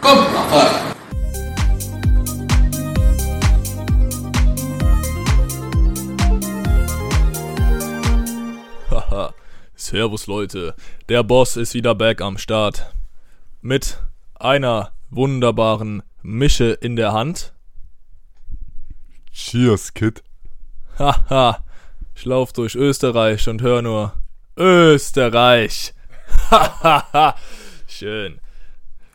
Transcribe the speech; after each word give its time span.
Komm, 0.00 0.18
mach 0.32 0.50
weiter. 0.52 0.94
Haha, 8.90 9.34
Servus 9.74 10.26
Leute, 10.26 10.74
der 11.10 11.22
Boss 11.22 11.56
ist 11.56 11.74
wieder 11.74 11.94
back 11.94 12.22
am 12.22 12.38
Start. 12.38 12.94
Mit 13.60 13.98
einer 14.34 14.92
wunderbaren 15.10 16.02
Mische 16.22 16.72
in 16.80 16.96
der 16.96 17.12
Hand. 17.12 17.52
Cheers, 19.30 19.92
Kid. 19.92 20.22
Haha, 20.98 21.62
ich 22.14 22.24
lauf 22.24 22.52
durch 22.54 22.74
Österreich 22.76 23.46
und 23.48 23.60
hör 23.60 23.82
nur 23.82 24.14
Österreich. 24.56 25.92
Hahaha, 26.50 27.34
schön. 27.86 28.41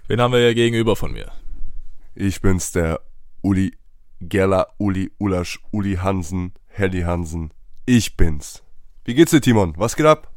Wen 0.09 0.21
haben 0.21 0.31
wir 0.31 0.39
hier 0.39 0.55
gegenüber 0.55 0.95
von 0.95 1.11
mir? 1.11 1.33
Ich 2.15 2.39
bin's, 2.39 2.71
der 2.71 3.01
Uli 3.41 3.73
Geller, 4.21 4.68
Uli 4.77 5.11
Ulasch, 5.18 5.59
Uli 5.71 5.97
Hansen, 5.97 6.54
Helly 6.68 7.01
Hansen. 7.01 7.51
Ich 7.86 8.15
bin's. 8.15 8.63
Wie 9.04 9.15
geht's 9.15 9.32
dir, 9.32 9.41
Timon? 9.41 9.73
Was 9.75 9.97
geht 9.97 10.05
ab? 10.05 10.32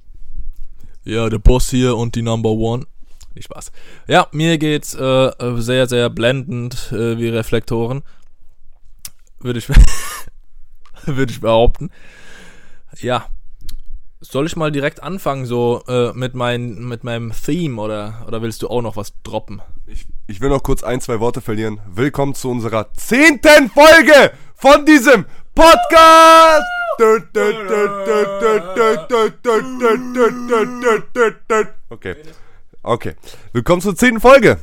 Ja, 1.05 1.29
der 1.29 1.39
Boss 1.39 1.71
hier 1.71 1.97
und 1.97 2.17
die 2.17 2.23
Number 2.23 2.51
One. 2.51 2.85
Nicht 3.37 3.45
Spaß. 3.45 3.71
Ja, 4.09 4.27
mir 4.33 4.59
geht's 4.59 4.95
äh, 4.95 5.31
sehr, 5.59 5.87
sehr 5.87 6.11
blendend 6.11 6.91
äh, 6.91 7.17
wie 7.17 7.29
Reflektoren. 7.29 8.03
Würde 9.39 9.61
ich, 9.61 9.69
würde 11.07 11.33
ich 11.33 11.41
behaupten. 11.41 11.91
Ja. 12.99 13.27
Soll 14.23 14.45
ich 14.45 14.55
mal 14.55 14.71
direkt 14.71 15.03
anfangen, 15.03 15.47
so 15.47 15.83
äh, 15.89 16.13
mit, 16.13 16.35
mein, 16.35 16.75
mit 16.75 17.05
meinem 17.05 17.33
Theme 17.33 17.81
oder, 17.81 18.23
oder 18.29 18.43
willst 18.43 18.61
du 18.61 18.69
auch 18.69 18.83
noch 18.83 18.97
was 18.97 19.15
droppen? 19.23 19.63
Ich, 19.87 20.05
ich 20.27 20.43
will 20.43 20.51
noch 20.51 20.63
kurz 20.63 20.83
ein, 20.83 21.01
zwei 21.01 21.21
Worte 21.21 21.41
verlieren. 21.41 21.81
Willkommen 21.91 22.35
zu 22.35 22.51
unserer 22.51 22.93
zehnten 22.93 23.71
Folge 23.71 24.33
von 24.57 24.85
diesem 24.85 25.25
Podcast! 25.55 26.67
Okay. 31.89 32.17
Okay. 32.83 33.15
Willkommen 33.55 33.81
zur 33.81 33.97
zehnten 33.97 34.21
Folge. 34.21 34.59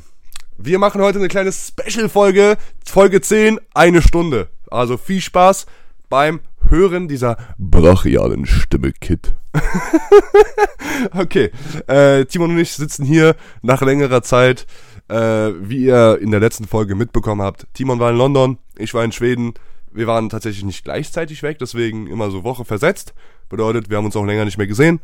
Wir 0.59 0.77
machen 0.77 1.01
heute 1.01 1.17
eine 1.17 1.29
kleine 1.29 1.51
Special-Folge. 1.51 2.57
Folge 2.85 3.21
10, 3.21 3.59
eine 3.73 4.03
Stunde. 4.03 4.49
Also 4.69 4.97
viel 4.97 5.21
Spaß 5.21 5.65
beim 6.09 6.41
Hören 6.69 7.07
dieser 7.07 7.37
brachialen 7.57 8.45
Stimme, 8.45 8.91
Kid. 8.91 9.35
okay. 11.13 11.51
Äh, 11.87 12.25
Timon 12.25 12.51
und 12.51 12.59
ich 12.59 12.73
sitzen 12.73 13.05
hier 13.05 13.35
nach 13.61 13.81
längerer 13.81 14.21
Zeit. 14.21 14.65
Äh, 15.09 15.53
wie 15.61 15.85
ihr 15.85 16.19
in 16.19 16.31
der 16.31 16.41
letzten 16.41 16.67
Folge 16.67 16.93
mitbekommen 16.95 17.41
habt, 17.41 17.65
Timon 17.73 17.99
war 17.99 18.11
in 18.11 18.17
London, 18.17 18.57
ich 18.77 18.93
war 18.93 19.05
in 19.05 19.13
Schweden. 19.13 19.53
Wir 19.93 20.05
waren 20.05 20.27
tatsächlich 20.27 20.65
nicht 20.65 20.83
gleichzeitig 20.83 21.43
weg, 21.43 21.59
deswegen 21.59 22.07
immer 22.07 22.29
so 22.29 22.43
Woche 22.43 22.65
versetzt. 22.65 23.13
Bedeutet, 23.47 23.89
wir 23.89 23.97
haben 23.97 24.05
uns 24.05 24.17
auch 24.17 24.25
länger 24.25 24.43
nicht 24.43 24.57
mehr 24.57 24.67
gesehen 24.67 24.99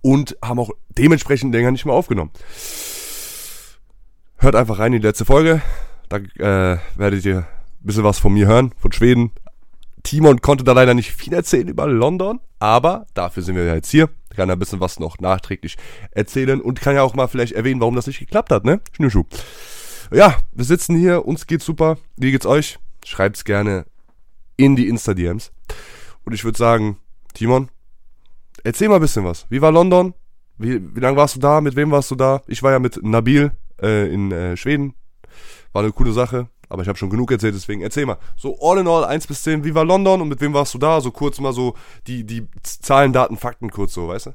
und 0.00 0.36
haben 0.42 0.58
auch 0.58 0.70
dementsprechend 0.98 1.54
länger 1.54 1.70
nicht 1.70 1.84
mehr 1.84 1.94
aufgenommen. 1.94 2.32
Hört 4.38 4.56
einfach 4.56 4.80
rein 4.80 4.92
in 4.92 5.00
die 5.00 5.06
letzte 5.06 5.24
Folge. 5.24 5.62
Da 6.08 6.16
äh, 6.16 6.78
werdet 6.96 7.24
ihr 7.24 7.38
ein 7.38 7.46
bisschen 7.86 8.02
was 8.02 8.18
von 8.18 8.32
mir 8.32 8.48
hören, 8.48 8.72
von 8.76 8.90
Schweden. 8.90 9.30
Timon 10.02 10.40
konnte 10.40 10.64
da 10.64 10.72
leider 10.72 10.94
nicht 10.94 11.12
viel 11.12 11.32
erzählen 11.32 11.68
über 11.68 11.86
London, 11.86 12.40
aber 12.58 13.06
dafür 13.14 13.42
sind 13.42 13.56
wir 13.56 13.64
ja 13.64 13.74
jetzt 13.74 13.90
hier. 13.90 14.08
Kann 14.30 14.50
ein 14.50 14.58
bisschen 14.58 14.80
was 14.80 14.98
noch 14.98 15.18
nachträglich 15.18 15.76
erzählen 16.10 16.60
und 16.60 16.80
kann 16.80 16.94
ja 16.94 17.02
auch 17.02 17.14
mal 17.14 17.28
vielleicht 17.28 17.52
erwähnen, 17.52 17.80
warum 17.80 17.94
das 17.94 18.06
nicht 18.06 18.18
geklappt 18.18 18.50
hat, 18.50 18.64
ne? 18.64 18.80
Schnürschuh. 18.92 19.24
Ja, 20.10 20.38
wir 20.52 20.64
sitzen 20.64 20.96
hier, 20.96 21.24
uns 21.26 21.46
geht's 21.46 21.64
super. 21.64 21.98
Wie 22.16 22.32
geht's 22.32 22.46
euch? 22.46 22.78
Schreibt's 23.04 23.44
gerne 23.44 23.86
in 24.56 24.76
die 24.76 24.88
Insta-DMs. 24.88 25.52
Und 26.24 26.32
ich 26.32 26.44
würde 26.44 26.58
sagen, 26.58 26.98
Timon, 27.34 27.68
erzähl 28.64 28.88
mal 28.88 28.96
ein 28.96 29.00
bisschen 29.00 29.24
was. 29.24 29.46
Wie 29.50 29.60
war 29.60 29.72
London? 29.72 30.14
Wie, 30.58 30.94
wie 30.94 31.00
lange 31.00 31.16
warst 31.16 31.36
du 31.36 31.40
da? 31.40 31.60
Mit 31.60 31.76
wem 31.76 31.90
warst 31.90 32.10
du 32.10 32.14
da? 32.14 32.42
Ich 32.46 32.62
war 32.62 32.72
ja 32.72 32.78
mit 32.78 33.02
Nabil 33.02 33.52
äh, 33.80 34.12
in 34.12 34.30
äh, 34.32 34.56
Schweden. 34.56 34.94
War 35.72 35.82
eine 35.82 35.92
coole 35.92 36.12
Sache. 36.12 36.48
Aber 36.72 36.80
ich 36.80 36.88
habe 36.88 36.96
schon 36.96 37.10
genug 37.10 37.30
erzählt, 37.30 37.54
deswegen 37.54 37.82
erzähl 37.82 38.06
mal. 38.06 38.16
So 38.34 38.58
all 38.62 38.78
in 38.78 38.88
all, 38.88 39.04
1 39.04 39.26
bis 39.26 39.42
10, 39.42 39.62
wie 39.62 39.74
war 39.74 39.84
London 39.84 40.22
und 40.22 40.28
mit 40.28 40.40
wem 40.40 40.54
warst 40.54 40.72
du 40.72 40.78
da? 40.78 41.02
So 41.02 41.10
kurz 41.10 41.38
mal 41.38 41.52
so 41.52 41.74
die, 42.06 42.24
die 42.24 42.48
Zahlen, 42.62 43.12
Daten, 43.12 43.36
Fakten 43.36 43.70
kurz 43.70 43.92
so, 43.92 44.08
weißt 44.08 44.26
du? 44.26 44.30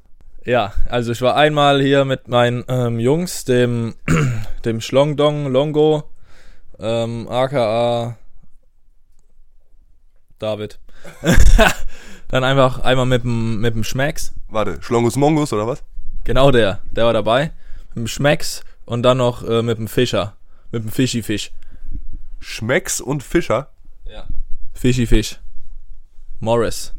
Ja, 0.46 0.72
also 0.88 1.14
ich 1.14 1.22
war 1.24 1.36
einmal 1.36 1.82
hier 1.82 2.06
mit 2.06 2.28
meinen 2.28 2.64
ähm, 2.68 3.00
Jungs, 3.00 3.44
dem, 3.46 3.96
dem 4.66 4.82
Schlongdong 4.82 5.48
Longo, 5.48 6.04
ähm, 6.80 7.28
aka 7.28 8.18
David. 10.38 10.78
Dann 12.28 12.44
einfach 12.44 12.82
einmal 12.82 13.08
mit 13.08 13.24
dem, 13.24 13.62
mit 13.62 13.74
dem 13.74 13.84
Schmecks. 13.84 14.36
Warte, 14.48 14.78
Schlongus 14.84 15.16
Mongus 15.16 15.54
oder 15.54 15.66
was? 15.66 15.84
Genau 16.24 16.52
der, 16.52 16.82
der 16.92 17.06
war 17.06 17.14
dabei. 17.14 17.52
Mit 17.90 17.96
dem 17.96 18.08
Schmecks 18.08 18.62
und 18.86 19.02
dann 19.02 19.18
noch 19.18 19.44
äh, 19.44 19.64
mit 19.64 19.80
dem 19.80 19.88
Fischer. 19.88 20.36
Mit 20.72 20.84
dem 20.84 20.92
Fischi-Fisch. 20.92 21.52
Schmecks 22.40 23.02
und 23.02 23.24
Fischer. 23.24 23.72
Ja. 24.06 24.28
Fischi-Fisch. 24.74 25.40
Morris. 26.40 26.94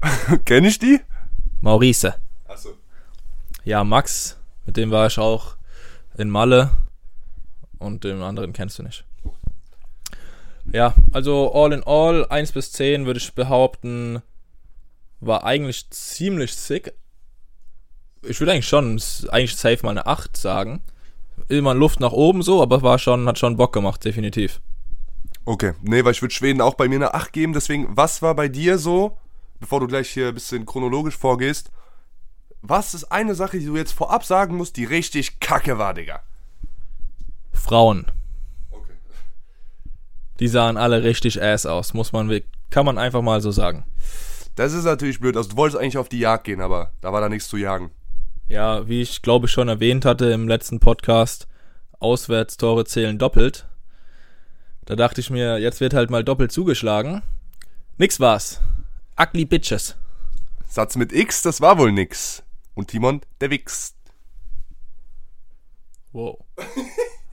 Kenn 0.44 0.64
ich 0.64 0.78
die? 0.78 1.00
Maurice. 1.60 2.14
Achso. 2.46 2.70
Ja, 3.64 3.82
Max, 3.82 4.38
mit 4.64 4.76
dem 4.76 4.90
war 4.90 5.06
ich 5.08 5.18
auch 5.18 5.56
in 6.16 6.30
Malle. 6.30 6.70
Und 7.78 8.04
den 8.04 8.22
anderen 8.22 8.52
kennst 8.52 8.78
du 8.78 8.82
nicht. 8.82 9.04
Ja, 10.72 10.94
also 11.12 11.52
all 11.54 11.72
in 11.72 11.84
all, 11.84 12.26
1 12.26 12.52
bis 12.52 12.72
10 12.72 13.06
würde 13.06 13.18
ich 13.18 13.34
behaupten, 13.34 14.22
war 15.20 15.44
eigentlich 15.44 15.88
ziemlich 15.90 16.54
sick. 16.56 16.92
Ich 18.22 18.40
würde 18.40 18.52
eigentlich 18.52 18.66
schon, 18.68 18.96
s- 18.96 19.28
eigentlich 19.28 19.56
safe 19.56 19.80
mal 19.84 19.90
eine 19.90 20.06
8 20.06 20.36
sagen. 20.36 20.82
Immer 21.48 21.74
Luft 21.74 22.00
nach 22.00 22.12
oben 22.12 22.42
so, 22.42 22.62
aber 22.62 22.82
war 22.82 22.98
schon, 22.98 23.28
hat 23.28 23.38
schon 23.38 23.56
Bock 23.56 23.72
gemacht, 23.72 24.04
definitiv. 24.04 24.60
Okay, 25.46 25.74
nee, 25.80 26.04
weil 26.04 26.12
ich 26.12 26.22
würde 26.22 26.34
Schweden 26.34 26.60
auch 26.60 26.74
bei 26.74 26.88
mir 26.88 26.96
eine 26.96 27.14
8 27.14 27.32
geben. 27.32 27.52
Deswegen, 27.52 27.96
was 27.96 28.20
war 28.20 28.34
bei 28.34 28.48
dir 28.48 28.78
so, 28.78 29.16
bevor 29.60 29.78
du 29.78 29.86
gleich 29.86 30.10
hier 30.10 30.28
ein 30.28 30.34
bisschen 30.34 30.66
chronologisch 30.66 31.16
vorgehst, 31.16 31.70
was 32.62 32.94
ist 32.94 33.04
eine 33.04 33.36
Sache, 33.36 33.60
die 33.60 33.66
du 33.66 33.76
jetzt 33.76 33.92
vorab 33.92 34.24
sagen 34.24 34.56
musst, 34.56 34.76
die 34.76 34.84
richtig 34.84 35.38
kacke 35.38 35.78
war, 35.78 35.94
Digga? 35.94 36.20
Frauen. 37.52 38.06
Okay. 38.72 38.94
Die 40.40 40.48
sahen 40.48 40.76
alle 40.76 41.04
richtig 41.04 41.40
ass 41.40 41.64
aus, 41.64 41.94
muss 41.94 42.12
man, 42.12 42.40
kann 42.70 42.84
man 42.84 42.98
einfach 42.98 43.22
mal 43.22 43.40
so 43.40 43.52
sagen. 43.52 43.84
Das 44.56 44.72
ist 44.72 44.84
natürlich 44.84 45.20
blöd. 45.20 45.36
Also 45.36 45.50
du 45.50 45.56
wolltest 45.56 45.80
eigentlich 45.80 45.98
auf 45.98 46.08
die 46.08 46.18
Jagd 46.18 46.44
gehen, 46.44 46.60
aber 46.60 46.90
da 47.00 47.12
war 47.12 47.20
da 47.20 47.28
nichts 47.28 47.48
zu 47.48 47.56
jagen. 47.56 47.92
Ja, 48.48 48.88
wie 48.88 49.00
ich 49.00 49.22
glaube 49.22 49.46
ich 49.46 49.52
schon 49.52 49.68
erwähnt 49.68 50.04
hatte 50.04 50.26
im 50.26 50.48
letzten 50.48 50.80
Podcast, 50.80 51.46
Auswärtstore 52.00 52.84
zählen 52.84 53.16
doppelt. 53.16 53.68
Da 54.86 54.94
dachte 54.94 55.20
ich 55.20 55.30
mir, 55.30 55.58
jetzt 55.58 55.80
wird 55.80 55.94
halt 55.94 56.10
mal 56.10 56.22
doppelt 56.22 56.52
zugeschlagen. 56.52 57.22
Nix 57.98 58.20
war's. 58.20 58.60
Ugly 59.20 59.44
Bitches. 59.44 59.96
Satz 60.68 60.96
mit 60.96 61.12
X, 61.12 61.42
das 61.42 61.60
war 61.60 61.76
wohl 61.78 61.90
nix. 61.90 62.42
Und 62.74 62.88
Timon, 62.88 63.20
der 63.40 63.50
Wix. 63.50 63.94
Wow. 66.12 66.38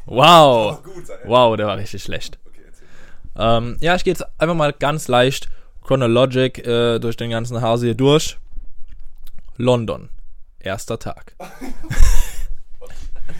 Wow. 0.05 0.79
Wow, 1.23 1.55
der 1.55 1.65
war 1.65 1.77
richtig 1.77 2.03
schlecht. 2.03 2.37
Ähm, 3.37 3.77
ja, 3.79 3.95
ich 3.95 4.03
gehe 4.03 4.11
jetzt 4.11 4.25
einfach 4.37 4.53
mal 4.53 4.73
ganz 4.73 5.07
leicht 5.07 5.49
chronologic 5.81 6.67
äh, 6.67 6.99
durch 6.99 7.15
den 7.15 7.29
ganzen 7.29 7.61
Hase 7.61 7.85
hier 7.85 7.95
durch. 7.95 8.37
London. 9.55 10.09
Erster 10.59 10.99
Tag. 10.99 11.37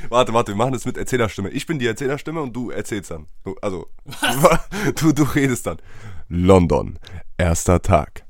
Warte, 0.10 0.34
warte, 0.34 0.52
wir 0.52 0.56
machen 0.56 0.74
das 0.74 0.86
mit 0.86 0.98
Erzählerstimme. 0.98 1.50
Ich 1.50 1.66
bin 1.66 1.80
die 1.80 1.88
Erzählerstimme 1.88 2.42
und 2.42 2.56
du 2.56 2.72
erzählst 2.72 3.12
dann. 3.12 3.28
Du, 3.44 3.56
also, 3.62 3.88
du, 4.96 5.12
du 5.12 5.24
redest 5.24 5.68
dann. 5.68 5.78
London, 6.30 7.00
erster 7.38 7.82
Tag. 7.82 8.26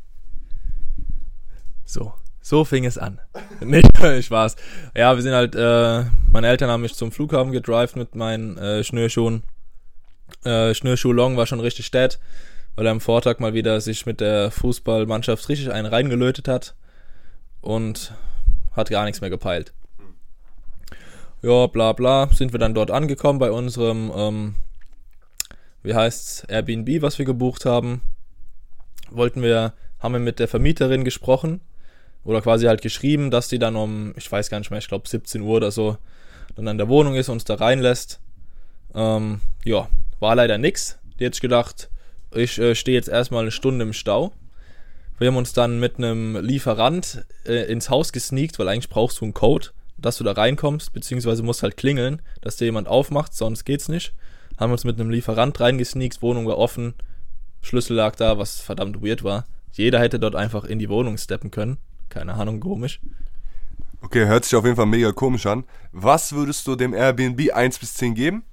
So, 1.85 2.13
so 2.41 2.65
fing 2.65 2.85
es 2.85 2.97
an. 2.97 3.19
Nicht 3.61 3.87
Spaß. 3.97 4.55
Ja, 4.95 5.15
wir 5.15 5.21
sind 5.21 5.33
halt, 5.33 5.55
äh, 5.55 6.05
meine 6.31 6.47
Eltern 6.47 6.69
haben 6.69 6.81
mich 6.81 6.95
zum 6.95 7.11
Flughafen 7.11 7.51
gedrived 7.51 7.95
mit 7.95 8.15
meinen 8.15 8.57
äh, 8.57 8.83
Schnürschuhen. 8.83 9.43
Äh, 10.43 10.73
Schnürschuh 10.73 11.11
Long 11.11 11.37
war 11.37 11.45
schon 11.45 11.59
richtig 11.59 11.91
dead, 11.91 12.19
weil 12.75 12.85
er 12.85 12.91
am 12.91 13.01
Vortag 13.01 13.39
mal 13.39 13.53
wieder 13.53 13.79
sich 13.81 14.05
mit 14.05 14.19
der 14.19 14.51
Fußballmannschaft 14.51 15.47
richtig 15.49 15.71
einen 15.71 15.87
reingelötet 15.87 16.47
hat 16.47 16.75
und 17.61 18.13
hat 18.75 18.89
gar 18.89 19.05
nichts 19.05 19.21
mehr 19.21 19.29
gepeilt. 19.29 19.73
Ja, 21.45 21.67
bla 21.67 21.91
bla, 21.91 22.29
sind 22.31 22.53
wir 22.53 22.59
dann 22.59 22.73
dort 22.73 22.89
angekommen 22.89 23.37
bei 23.37 23.51
unserem, 23.51 24.13
ähm, 24.15 24.55
wie 25.81 25.93
heißt's, 25.93 26.45
Airbnb, 26.47 27.01
was 27.01 27.19
wir 27.19 27.25
gebucht 27.25 27.65
haben. 27.65 28.01
Wollten 29.11 29.41
wir, 29.41 29.73
haben 29.99 30.13
wir 30.13 30.21
mit 30.21 30.39
der 30.39 30.47
Vermieterin 30.47 31.03
gesprochen 31.03 31.59
oder 32.23 32.41
quasi 32.41 32.67
halt 32.67 32.81
geschrieben, 32.81 33.29
dass 33.29 33.49
die 33.49 33.59
dann 33.59 33.75
um, 33.75 34.13
ich 34.15 34.31
weiß 34.31 34.49
gar 34.49 34.59
nicht 34.59 34.71
mehr, 34.71 34.77
ich 34.77 34.87
glaube 34.87 35.05
17 35.05 35.41
Uhr 35.41 35.57
oder 35.57 35.71
so, 35.71 35.97
dann 36.55 36.69
an 36.69 36.77
der 36.77 36.87
Wohnung 36.87 37.15
ist 37.15 37.27
und 37.27 37.33
uns 37.33 37.43
da 37.43 37.55
reinlässt. 37.55 38.21
Ähm, 38.95 39.41
ja, 39.65 39.89
war 40.21 40.35
leider 40.35 40.57
nix. 40.57 40.97
Die 41.19 41.25
hätte 41.25 41.35
ich 41.35 41.41
gedacht, 41.41 41.89
ich 42.33 42.57
äh, 42.57 42.73
stehe 42.73 42.95
jetzt 42.95 43.09
erstmal 43.09 43.41
eine 43.41 43.51
Stunde 43.51 43.83
im 43.83 43.91
Stau. 43.91 44.31
Wir 45.19 45.27
haben 45.27 45.35
uns 45.35 45.51
dann 45.51 45.81
mit 45.81 45.97
einem 45.97 46.37
Lieferant 46.37 47.25
äh, 47.45 47.69
ins 47.69 47.89
Haus 47.89 48.13
gesneakt, 48.13 48.59
weil 48.59 48.69
eigentlich 48.69 48.87
brauchst 48.87 49.19
du 49.19 49.25
einen 49.25 49.33
Code, 49.33 49.71
dass 50.03 50.17
du 50.17 50.23
da 50.23 50.33
reinkommst, 50.33 50.93
beziehungsweise 50.93 51.41
musst 51.41 51.63
halt 51.63 51.77
klingeln, 51.77 52.21
dass 52.41 52.57
dir 52.57 52.65
jemand 52.65 52.87
aufmacht, 52.87 53.33
sonst 53.33 53.63
geht's 53.63 53.89
nicht. 53.89 54.13
Haben 54.57 54.71
uns 54.71 54.83
mit 54.83 54.99
einem 54.99 55.09
Lieferant 55.09 55.59
reingesneakt, 55.59 56.21
Wohnung 56.21 56.45
war 56.45 56.57
offen, 56.57 56.93
Schlüssel 57.61 57.95
lag 57.95 58.15
da, 58.15 58.37
was 58.37 58.61
verdammt 58.61 59.01
weird 59.01 59.23
war. 59.23 59.45
Jeder 59.71 59.99
hätte 59.99 60.19
dort 60.19 60.35
einfach 60.35 60.65
in 60.65 60.77
die 60.77 60.89
Wohnung 60.89 61.17
steppen 61.17 61.49
können. 61.49 61.77
Keine 62.09 62.33
Ahnung, 62.35 62.59
komisch. 62.59 62.99
Okay, 64.01 64.27
hört 64.27 64.43
sich 64.43 64.55
auf 64.55 64.65
jeden 64.65 64.75
Fall 64.75 64.85
mega 64.85 65.11
komisch 65.13 65.45
an. 65.45 65.63
Was 65.93 66.33
würdest 66.33 66.67
du 66.67 66.75
dem 66.75 66.93
Airbnb 66.93 67.51
1 67.53 67.79
bis 67.79 67.95
10 67.95 68.13
geben? 68.13 68.43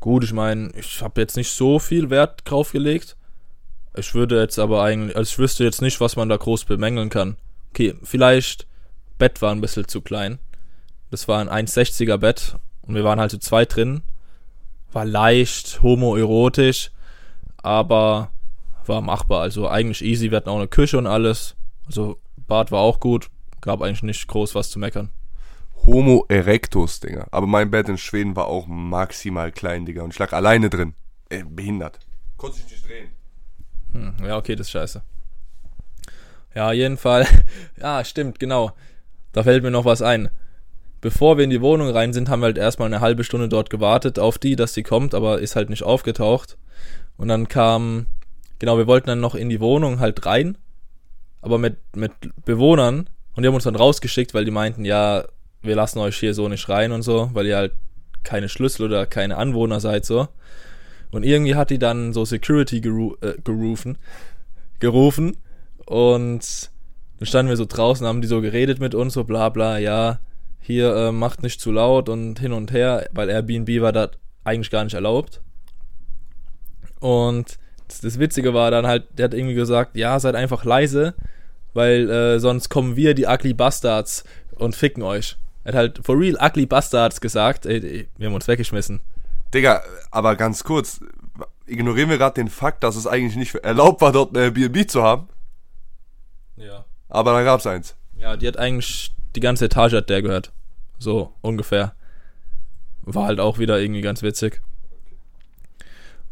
Gut, 0.00 0.24
ich 0.24 0.32
meine, 0.32 0.72
ich 0.76 1.02
habe 1.02 1.20
jetzt 1.20 1.36
nicht 1.36 1.50
so 1.50 1.78
viel 1.78 2.10
Wert 2.10 2.40
drauf 2.44 2.72
gelegt. 2.72 3.16
Ich 3.96 4.14
würde 4.14 4.40
jetzt 4.40 4.58
aber 4.58 4.82
eigentlich, 4.82 5.16
also 5.16 5.30
ich 5.30 5.38
wüsste 5.38 5.62
jetzt 5.62 5.82
nicht, 5.82 6.00
was 6.00 6.16
man 6.16 6.28
da 6.28 6.36
groß 6.36 6.64
bemängeln 6.64 7.10
kann. 7.10 7.36
Okay, 7.70 7.94
vielleicht 8.02 8.66
Bett 9.18 9.42
war 9.42 9.52
ein 9.52 9.60
bisschen 9.60 9.88
zu 9.88 10.00
klein. 10.00 10.38
Das 11.10 11.28
war 11.28 11.40
ein 11.40 11.66
1,60er 11.66 12.16
Bett 12.16 12.56
und 12.82 12.94
wir 12.94 13.04
waren 13.04 13.20
halt 13.20 13.30
zu 13.30 13.38
zweit 13.38 13.76
drin. 13.76 14.02
War 14.92 15.04
leicht 15.04 15.82
homoerotisch, 15.82 16.90
aber 17.58 18.30
war 18.86 19.00
machbar. 19.00 19.40
Also 19.40 19.68
eigentlich 19.68 20.04
easy. 20.04 20.30
Wir 20.30 20.36
hatten 20.36 20.48
auch 20.48 20.58
eine 20.58 20.68
Küche 20.68 20.98
und 20.98 21.06
alles. 21.06 21.56
Also 21.86 22.18
Bad 22.36 22.70
war 22.72 22.80
auch 22.80 23.00
gut. 23.00 23.30
Gab 23.60 23.82
eigentlich 23.82 24.02
nicht 24.02 24.26
groß 24.28 24.54
was 24.54 24.70
zu 24.70 24.78
meckern. 24.78 25.10
Homo 25.86 26.24
erectus, 26.28 27.00
Digga. 27.00 27.26
Aber 27.30 27.46
mein 27.46 27.70
Bett 27.70 27.88
in 27.88 27.98
Schweden 27.98 28.36
war 28.36 28.46
auch 28.46 28.66
maximal 28.66 29.52
klein, 29.52 29.86
Digga. 29.86 30.02
Und 30.02 30.12
ich 30.12 30.18
lag 30.18 30.32
alleine 30.32 30.70
drin. 30.70 30.94
Äh, 31.28 31.44
behindert. 31.44 31.98
Konnte 32.36 32.58
ich 32.58 32.70
nicht 32.70 32.88
drehen. 32.88 33.08
Hm, 33.92 34.26
ja, 34.26 34.36
okay, 34.36 34.56
das 34.56 34.66
ist 34.66 34.72
scheiße. 34.72 35.02
Ja, 36.54 36.72
jeden 36.72 36.96
Fall. 36.96 37.26
ja, 37.80 38.04
stimmt, 38.04 38.38
genau. 38.38 38.72
Da 39.34 39.42
fällt 39.42 39.62
mir 39.62 39.70
noch 39.70 39.84
was 39.84 40.00
ein. 40.00 40.30
Bevor 41.02 41.36
wir 41.36 41.44
in 41.44 41.50
die 41.50 41.60
Wohnung 41.60 41.90
rein 41.90 42.14
sind, 42.14 42.30
haben 42.30 42.40
wir 42.40 42.46
halt 42.46 42.56
erstmal 42.56 42.86
eine 42.86 43.00
halbe 43.02 43.24
Stunde 43.24 43.48
dort 43.48 43.68
gewartet 43.68 44.18
auf 44.18 44.38
die, 44.38 44.56
dass 44.56 44.72
sie 44.72 44.82
kommt, 44.82 45.12
aber 45.12 45.40
ist 45.40 45.54
halt 45.54 45.68
nicht 45.68 45.82
aufgetaucht. 45.82 46.56
Und 47.18 47.28
dann 47.28 47.48
kam, 47.48 48.06
genau, 48.58 48.78
wir 48.78 48.86
wollten 48.86 49.08
dann 49.08 49.20
noch 49.20 49.34
in 49.34 49.50
die 49.50 49.60
Wohnung 49.60 50.00
halt 50.00 50.24
rein, 50.24 50.56
aber 51.42 51.58
mit, 51.58 51.76
mit 51.94 52.12
Bewohnern. 52.46 53.10
Und 53.34 53.42
die 53.42 53.48
haben 53.48 53.54
uns 53.54 53.64
dann 53.64 53.76
rausgeschickt, 53.76 54.32
weil 54.32 54.46
die 54.46 54.50
meinten, 54.50 54.84
ja, 54.84 55.24
wir 55.60 55.74
lassen 55.74 55.98
euch 55.98 56.16
hier 56.16 56.32
so 56.32 56.48
nicht 56.48 56.68
rein 56.68 56.92
und 56.92 57.02
so, 57.02 57.30
weil 57.34 57.46
ihr 57.46 57.56
halt 57.56 57.72
keine 58.22 58.48
Schlüssel 58.48 58.86
oder 58.86 59.04
keine 59.04 59.36
Anwohner 59.36 59.80
seid 59.80 60.06
so. 60.06 60.28
Und 61.10 61.24
irgendwie 61.24 61.54
hat 61.54 61.70
die 61.70 61.78
dann 61.78 62.12
so 62.12 62.24
Security 62.24 62.80
geru 62.80 63.14
äh, 63.20 63.34
gerufen, 63.42 63.98
gerufen 64.78 65.36
und 65.86 66.70
dann 67.24 67.28
standen 67.28 67.48
wir 67.48 67.56
so 67.56 67.64
draußen, 67.64 68.06
haben 68.06 68.20
die 68.20 68.28
so 68.28 68.42
geredet 68.42 68.80
mit 68.80 68.94
uns, 68.94 69.14
so 69.14 69.24
bla 69.24 69.48
bla, 69.48 69.78
ja, 69.78 70.18
hier 70.60 70.94
äh, 70.94 71.12
macht 71.12 71.42
nicht 71.42 71.58
zu 71.58 71.72
laut 71.72 72.10
und 72.10 72.38
hin 72.38 72.52
und 72.52 72.70
her, 72.70 73.08
weil 73.12 73.30
Airbnb 73.30 73.80
war 73.80 73.92
da 73.92 74.10
eigentlich 74.44 74.70
gar 74.70 74.84
nicht 74.84 74.92
erlaubt. 74.92 75.40
Und 77.00 77.58
das, 77.88 78.02
das 78.02 78.18
Witzige 78.18 78.52
war 78.52 78.70
dann 78.70 78.86
halt, 78.86 79.06
der 79.16 79.24
hat 79.24 79.34
irgendwie 79.34 79.54
gesagt, 79.54 79.96
ja, 79.96 80.20
seid 80.20 80.34
einfach 80.34 80.64
leise, 80.64 81.14
weil 81.72 82.10
äh, 82.10 82.40
sonst 82.40 82.68
kommen 82.68 82.94
wir, 82.94 83.14
die 83.14 83.26
Ugly 83.26 83.54
Bastards, 83.54 84.24
und 84.56 84.76
ficken 84.76 85.02
euch. 85.02 85.36
Er 85.64 85.72
hat 85.72 85.74
halt 85.74 86.00
for 86.04 86.18
real 86.18 86.36
Ugly 86.40 86.66
Bastards 86.66 87.20
gesagt, 87.20 87.66
ey, 87.66 87.84
ey, 87.84 88.08
wir 88.18 88.26
haben 88.26 88.34
uns 88.34 88.46
weggeschmissen. 88.46 89.00
Digga, 89.52 89.82
aber 90.10 90.36
ganz 90.36 90.62
kurz, 90.62 91.00
ignorieren 91.66 92.10
wir 92.10 92.18
gerade 92.18 92.34
den 92.34 92.48
Fakt, 92.48 92.84
dass 92.84 92.96
es 92.96 93.06
eigentlich 93.06 93.36
nicht 93.36 93.54
erlaubt 93.54 94.02
war, 94.02 94.12
dort 94.12 94.36
eine 94.36 94.44
Airbnb 94.44 94.88
zu 94.88 95.02
haben. 95.02 95.28
Ja. 96.56 96.84
Aber 97.08 97.32
da 97.32 97.42
gab's 97.42 97.66
eins. 97.66 97.96
Ja, 98.16 98.36
die 98.36 98.48
hat 98.48 98.56
eigentlich, 98.56 99.12
die 99.36 99.40
ganze 99.40 99.66
Etage 99.66 99.94
hat 99.94 100.10
der 100.10 100.22
gehört. 100.22 100.52
So, 100.98 101.32
ungefähr. 101.42 101.94
War 103.02 103.26
halt 103.26 103.40
auch 103.40 103.58
wieder 103.58 103.80
irgendwie 103.80 104.00
ganz 104.00 104.22
witzig. 104.22 104.62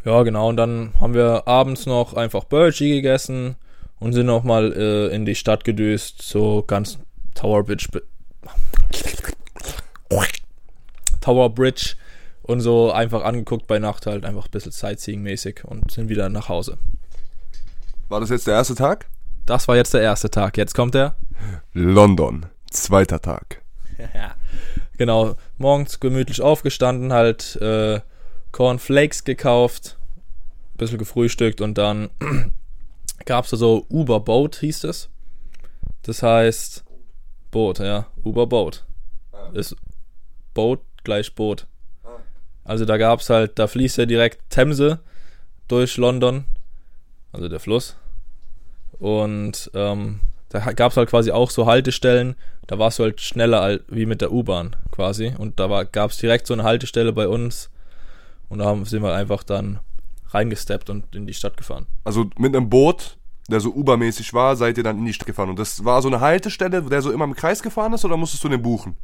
Ja, 0.04 0.22
genau, 0.22 0.48
und 0.48 0.56
dann 0.56 0.94
haben 1.00 1.14
wir 1.14 1.46
abends 1.46 1.86
noch 1.86 2.14
einfach 2.14 2.44
Burgie 2.44 2.90
gegessen 2.90 3.56
und 4.00 4.12
sind 4.14 4.26
noch 4.26 4.42
mal 4.42 4.72
äh, 4.72 5.14
in 5.14 5.24
die 5.24 5.36
Stadt 5.36 5.64
gedüst, 5.64 6.22
so 6.22 6.64
ganz 6.66 6.98
Tower 7.34 7.62
Bridge. 7.64 7.86
Tower 11.20 11.50
Bridge 11.50 11.94
und 12.42 12.60
so 12.60 12.90
einfach 12.92 13.22
angeguckt 13.22 13.66
bei 13.66 13.78
Nacht 13.78 14.06
halt, 14.06 14.25
einfach 14.25 14.46
ein 14.46 14.50
bisschen 14.50 14.72
Sightseeing-mäßig 14.72 15.64
und 15.64 15.90
sind 15.90 16.08
wieder 16.08 16.28
nach 16.28 16.48
Hause. 16.48 16.78
War 18.08 18.20
das 18.20 18.30
jetzt 18.30 18.46
der 18.46 18.54
erste 18.54 18.75
Tag? 18.75 19.06
Das 19.52 19.69
war 19.69 19.76
jetzt 19.76 19.93
der 19.93 20.00
erste 20.00 20.31
Tag. 20.31 20.56
Jetzt 20.56 20.75
kommt 20.75 20.94
der. 20.94 21.14
London, 21.75 22.46
zweiter 22.70 23.20
Tag. 23.20 23.60
ja. 23.99 24.34
Genau, 24.96 25.37
morgens 25.58 26.00
gemütlich 26.00 26.40
aufgestanden, 26.40 27.12
halt 27.12 27.56
äh, 27.56 28.00
Cornflakes 28.52 29.25
gekauft, 29.25 29.99
bisschen 30.78 30.96
gefrühstückt 30.96 31.60
und 31.60 31.76
dann 31.76 32.08
gab 33.26 33.44
es 33.44 33.50
da 33.50 33.58
so 33.58 33.84
Uber 33.90 34.20
Boat, 34.20 34.56
hieß 34.56 34.84
es. 34.84 35.10
Das 36.00 36.22
heißt 36.22 36.82
Boot, 37.50 37.78
ja, 37.78 38.06
Uber 38.25 38.46
Boat. 38.46 38.87
Ist 39.52 39.76
Boat 40.54 40.81
gleich 41.04 41.34
Boot. 41.34 41.66
Also 42.64 42.87
da 42.87 42.96
gab 42.96 43.20
es 43.20 43.28
halt, 43.28 43.58
da 43.58 43.66
fließt 43.66 43.99
ja 43.99 44.06
direkt 44.06 44.49
Themse 44.49 45.00
durch 45.69 45.99
London, 45.99 46.46
also 47.32 47.50
der 47.50 47.60
Fluss. 47.60 47.96
Und 49.02 49.69
ähm, 49.75 50.20
da 50.49 50.60
gab 50.75 50.93
es 50.93 50.96
halt 50.96 51.10
quasi 51.10 51.32
auch 51.32 51.50
so 51.50 51.66
Haltestellen, 51.66 52.37
da 52.69 52.78
warst 52.78 53.00
du 53.00 53.02
halt 53.02 53.20
schneller 53.20 53.81
wie 53.88 54.06
mit 54.06 54.20
der 54.20 54.31
U-Bahn 54.31 54.76
quasi. 54.93 55.34
Und 55.37 55.58
da 55.58 55.82
gab 55.82 56.12
es 56.12 56.19
direkt 56.19 56.46
so 56.46 56.54
eine 56.54 56.62
Haltestelle 56.62 57.12
bei 57.12 57.26
uns. 57.26 57.69
Und 58.49 58.60
da 58.60 58.66
haben, 58.66 58.84
sind 58.84 59.02
wir 59.02 59.12
einfach 59.12 59.43
dann 59.43 59.81
reingesteppt 60.28 60.88
und 60.88 61.16
in 61.16 61.26
die 61.26 61.34
Stadt 61.34 61.56
gefahren. 61.56 61.87
Also 62.04 62.31
mit 62.38 62.54
einem 62.54 62.70
Boot, 62.70 63.16
der 63.49 63.58
so 63.58 63.75
Uber-mäßig 63.75 64.32
war, 64.34 64.54
seid 64.54 64.78
ihr 64.78 64.84
dann 64.84 64.99
in 64.99 65.04
die 65.04 65.12
Stadt 65.12 65.26
gefahren. 65.26 65.50
Und 65.50 65.58
das 65.58 65.84
war 65.84 66.00
so 66.00 66.06
eine 66.06 66.20
Haltestelle, 66.20 66.81
der 66.82 67.02
so 67.02 67.10
immer 67.10 67.25
im 67.25 67.34
Kreis 67.34 67.60
gefahren 67.60 67.93
ist, 67.94 68.04
oder 68.04 68.16
musstest 68.16 68.44
du 68.44 68.49
den 68.49 68.62
buchen? 68.62 68.96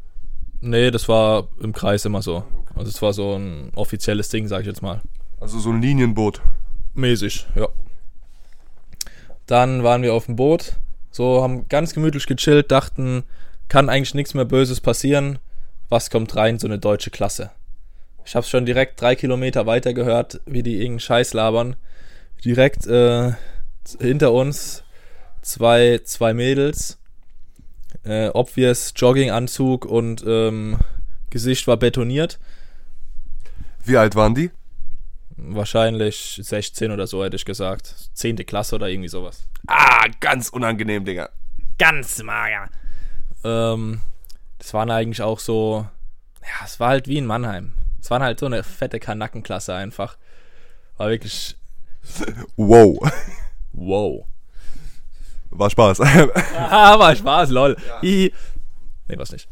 Nee, 0.60 0.92
das 0.92 1.08
war 1.08 1.48
im 1.60 1.72
Kreis 1.72 2.04
immer 2.04 2.22
so. 2.22 2.44
Also 2.76 2.88
es 2.88 3.02
war 3.02 3.12
so 3.12 3.34
ein 3.34 3.72
offizielles 3.74 4.28
Ding, 4.28 4.46
sag 4.46 4.60
ich 4.60 4.68
jetzt 4.68 4.82
mal. 4.82 5.00
Also 5.40 5.58
so 5.58 5.70
ein 5.70 5.82
Linienboot. 5.82 6.40
Mäßig, 6.94 7.48
ja. 7.56 7.66
Dann 9.48 9.82
waren 9.82 10.02
wir 10.02 10.12
auf 10.12 10.26
dem 10.26 10.36
Boot, 10.36 10.74
so 11.10 11.42
haben 11.42 11.68
ganz 11.68 11.94
gemütlich 11.94 12.26
gechillt, 12.26 12.70
dachten, 12.70 13.24
kann 13.68 13.88
eigentlich 13.88 14.14
nichts 14.14 14.34
mehr 14.34 14.44
Böses 14.44 14.80
passieren. 14.80 15.38
Was 15.88 16.10
kommt 16.10 16.36
rein? 16.36 16.58
So 16.58 16.66
eine 16.66 16.78
deutsche 16.78 17.10
Klasse. 17.10 17.50
Ich 18.26 18.36
habe 18.36 18.46
schon 18.46 18.66
direkt 18.66 19.00
drei 19.00 19.16
Kilometer 19.16 19.64
weiter 19.64 19.94
gehört, 19.94 20.42
wie 20.44 20.62
die 20.62 20.74
irgendeinen 20.74 21.00
Scheiß 21.00 21.32
labern. 21.32 21.76
Direkt 22.44 22.86
äh, 22.86 23.32
hinter 23.98 24.32
uns 24.34 24.84
zwei, 25.40 26.00
zwei 26.04 26.34
Mädels. 26.34 26.98
Äh, 28.04 28.28
obvious 28.28 28.92
Jogginganzug 28.94 29.86
und 29.86 30.22
ähm, 30.26 30.78
Gesicht 31.30 31.66
war 31.66 31.78
betoniert. 31.78 32.38
Wie 33.82 33.96
alt 33.96 34.14
waren 34.14 34.34
die? 34.34 34.50
Wahrscheinlich 35.40 36.40
16 36.42 36.90
oder 36.90 37.06
so, 37.06 37.24
hätte 37.24 37.36
ich 37.36 37.44
gesagt. 37.44 37.94
Zehnte 38.12 38.44
Klasse 38.44 38.74
oder 38.74 38.88
irgendwie 38.88 39.08
sowas. 39.08 39.46
Ah, 39.68 40.06
ganz 40.18 40.48
unangenehm, 40.48 41.04
Digga. 41.04 41.30
Ganz 41.78 42.20
mager. 42.22 42.68
Ähm, 43.44 44.00
das 44.58 44.74
waren 44.74 44.90
eigentlich 44.90 45.22
auch 45.22 45.38
so. 45.38 45.86
Ja, 46.42 46.64
es 46.64 46.80
war 46.80 46.88
halt 46.88 47.06
wie 47.06 47.18
in 47.18 47.26
Mannheim. 47.26 47.72
Es 48.00 48.10
waren 48.10 48.22
halt 48.22 48.40
so 48.40 48.46
eine 48.46 48.64
fette 48.64 48.98
Kanackenklasse 48.98 49.74
einfach. 49.74 50.16
War 50.96 51.08
wirklich. 51.10 51.56
Wow. 52.56 52.98
Wow. 53.72 54.24
War 55.50 55.70
Spaß. 55.70 56.00
ah, 56.56 56.98
war 56.98 57.14
Spaß, 57.14 57.50
lol. 57.50 57.76
Ja. 57.86 58.00
Nee, 58.02 58.32
was 59.16 59.30
nicht. 59.30 59.48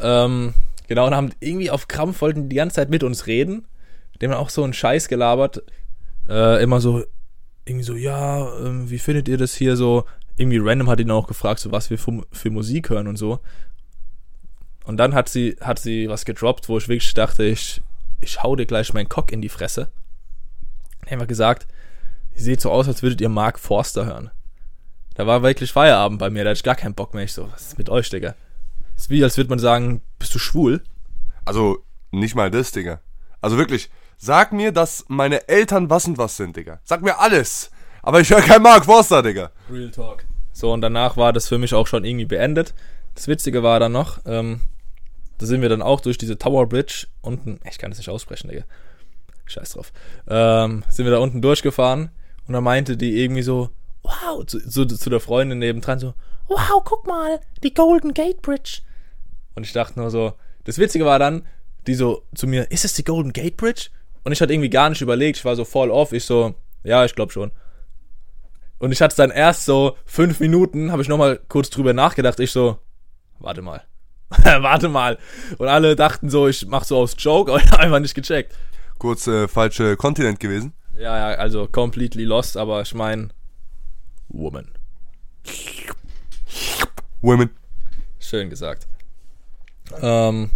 Ähm, 0.00 0.54
genau, 0.88 1.06
und 1.06 1.14
haben 1.14 1.32
irgendwie 1.40 1.70
auf 1.70 1.86
Krampf 1.86 2.22
wollten 2.22 2.48
die 2.48 2.56
ganze 2.56 2.76
Zeit 2.76 2.90
mit 2.90 3.02
uns 3.04 3.26
reden. 3.26 3.66
Dem 4.20 4.32
auch 4.32 4.50
so 4.50 4.64
einen 4.64 4.72
Scheiß 4.72 5.08
gelabert. 5.08 5.62
Äh, 6.28 6.62
immer 6.62 6.80
so, 6.80 7.04
irgendwie 7.64 7.84
so, 7.84 7.94
ja, 7.94 8.56
ähm, 8.58 8.90
wie 8.90 8.98
findet 8.98 9.28
ihr 9.28 9.38
das 9.38 9.54
hier 9.54 9.76
so? 9.76 10.04
Irgendwie 10.36 10.58
random 10.58 10.88
hat 10.88 11.00
ihn 11.00 11.10
auch 11.10 11.26
gefragt, 11.26 11.60
so 11.60 11.72
was 11.72 11.90
wir 11.90 11.98
für, 11.98 12.22
für 12.32 12.50
Musik 12.50 12.90
hören 12.90 13.08
und 13.08 13.16
so. 13.16 13.40
Und 14.84 14.98
dann 14.98 15.14
hat 15.14 15.28
sie, 15.28 15.56
hat 15.60 15.78
sie 15.78 16.08
was 16.08 16.24
gedroppt, 16.24 16.68
wo 16.68 16.78
ich 16.78 16.88
wirklich 16.88 17.12
dachte, 17.14 17.44
ich, 17.44 17.82
ich 18.20 18.42
hau 18.42 18.54
dir 18.54 18.66
gleich 18.66 18.94
meinen 18.94 19.08
Cock 19.08 19.32
in 19.32 19.42
die 19.42 19.48
Fresse. 19.48 19.88
Einfach 21.08 21.26
gesagt, 21.26 21.66
ihr 22.34 22.42
seht 22.42 22.60
so 22.60 22.70
aus, 22.70 22.86
als 22.86 23.02
würdet 23.02 23.20
ihr 23.20 23.28
Mark 23.28 23.58
Forster 23.58 24.06
hören. 24.06 24.30
Da 25.14 25.26
war 25.26 25.42
wirklich 25.42 25.72
Feierabend 25.72 26.18
bei 26.18 26.30
mir, 26.30 26.44
da 26.44 26.50
hatte 26.50 26.58
ich 26.58 26.62
gar 26.62 26.76
keinen 26.76 26.94
Bock 26.94 27.14
mehr. 27.14 27.24
Ich 27.24 27.32
so, 27.32 27.50
was 27.50 27.68
ist 27.68 27.78
mit 27.78 27.88
euch, 27.88 28.10
Digga? 28.10 28.34
Ist 28.96 29.10
wie, 29.10 29.24
als 29.24 29.36
würde 29.36 29.50
man 29.50 29.58
sagen, 29.58 30.02
bist 30.18 30.34
du 30.34 30.38
schwul? 30.38 30.82
Also, 31.44 31.84
nicht 32.12 32.34
mal 32.34 32.50
das, 32.50 32.70
Digga. 32.70 33.00
Also 33.40 33.58
wirklich, 33.58 33.90
sag 34.16 34.52
mir, 34.52 34.72
dass 34.72 35.04
meine 35.08 35.48
Eltern 35.48 35.90
was 35.90 36.06
und 36.06 36.18
was 36.18 36.36
sind, 36.36 36.56
Digga. 36.56 36.80
Sag 36.84 37.02
mir 37.02 37.18
alles. 37.18 37.70
Aber 38.02 38.20
ich 38.20 38.30
höre 38.30 38.42
kein 38.42 38.62
Mark 38.62 38.84
Forster, 38.84 39.22
Digga. 39.22 39.50
Real 39.70 39.90
Talk. 39.90 40.24
So, 40.52 40.72
und 40.72 40.80
danach 40.80 41.16
war 41.16 41.32
das 41.32 41.48
für 41.48 41.58
mich 41.58 41.74
auch 41.74 41.86
schon 41.86 42.04
irgendwie 42.04 42.24
beendet. 42.24 42.74
Das 43.14 43.28
Witzige 43.28 43.62
war 43.62 43.80
dann 43.80 43.92
noch, 43.92 44.20
ähm, 44.26 44.60
da 45.38 45.46
sind 45.46 45.60
wir 45.60 45.68
dann 45.68 45.82
auch 45.82 46.00
durch 46.00 46.18
diese 46.18 46.38
Tower 46.38 46.68
Bridge 46.68 47.06
unten, 47.20 47.60
ich 47.68 47.78
kann 47.78 47.90
das 47.90 47.98
nicht 47.98 48.08
aussprechen, 48.08 48.48
Digga. 48.48 48.64
Scheiß 49.46 49.70
drauf. 49.70 49.92
Ähm, 50.28 50.82
sind 50.88 51.04
wir 51.04 51.12
da 51.12 51.18
unten 51.18 51.42
durchgefahren 51.42 52.10
und 52.46 52.54
da 52.54 52.60
meinte 52.60 52.96
die 52.96 53.22
irgendwie 53.22 53.42
so, 53.42 53.70
wow, 54.02 54.44
zu, 54.46 54.66
zu, 54.68 54.86
zu 54.86 55.10
der 55.10 55.20
Freundin 55.20 55.58
nebendran 55.58 55.98
so, 55.98 56.14
wow, 56.48 56.82
guck 56.84 57.06
mal, 57.06 57.40
die 57.62 57.74
Golden 57.74 58.14
Gate 58.14 58.42
Bridge. 58.42 58.80
Und 59.54 59.64
ich 59.64 59.72
dachte 59.72 59.98
nur 59.98 60.10
so, 60.10 60.34
das 60.64 60.78
Witzige 60.78 61.04
war 61.04 61.18
dann, 61.18 61.46
die 61.86 61.94
so 61.94 62.22
zu 62.34 62.46
mir, 62.46 62.70
ist 62.70 62.84
es 62.84 62.94
die 62.94 63.04
Golden 63.04 63.32
Gate 63.32 63.56
Bridge? 63.56 63.88
Und 64.26 64.32
ich 64.32 64.40
hatte 64.40 64.52
irgendwie 64.52 64.70
gar 64.70 64.90
nicht 64.90 65.02
überlegt, 65.02 65.38
ich 65.38 65.44
war 65.44 65.54
so 65.54 65.64
voll 65.64 65.88
off, 65.88 66.12
ich 66.12 66.24
so, 66.24 66.56
ja, 66.82 67.04
ich 67.04 67.14
glaube 67.14 67.32
schon. 67.32 67.52
Und 68.80 68.90
ich 68.90 69.00
hatte 69.00 69.14
dann 69.14 69.30
erst 69.30 69.66
so 69.66 69.96
fünf 70.04 70.40
Minuten, 70.40 70.90
habe 70.90 71.00
ich 71.00 71.06
nochmal 71.06 71.38
kurz 71.48 71.70
drüber 71.70 71.92
nachgedacht, 71.92 72.40
ich 72.40 72.50
so, 72.50 72.76
warte 73.38 73.62
mal. 73.62 73.84
warte 74.28 74.88
mal. 74.88 75.16
Und 75.58 75.68
alle 75.68 75.94
dachten 75.94 76.28
so, 76.28 76.48
ich 76.48 76.66
mach 76.66 76.82
so 76.82 76.96
aus 76.96 77.14
Joke, 77.16 77.52
aber 77.52 77.62
ich 77.62 77.70
hab 77.70 77.78
einfach 77.78 78.00
nicht 78.00 78.16
gecheckt. 78.16 78.52
Kurz 78.98 79.28
äh, 79.28 79.46
falsche 79.46 79.96
Kontinent 79.96 80.40
gewesen. 80.40 80.72
Ja, 80.98 81.30
ja, 81.30 81.38
also 81.38 81.68
completely 81.68 82.24
lost, 82.24 82.56
aber 82.56 82.82
ich 82.82 82.94
mein, 82.94 83.32
Woman. 84.26 84.72
Women. 87.20 87.50
Schön 88.18 88.50
gesagt. 88.50 88.88
Ähm, 90.02 90.50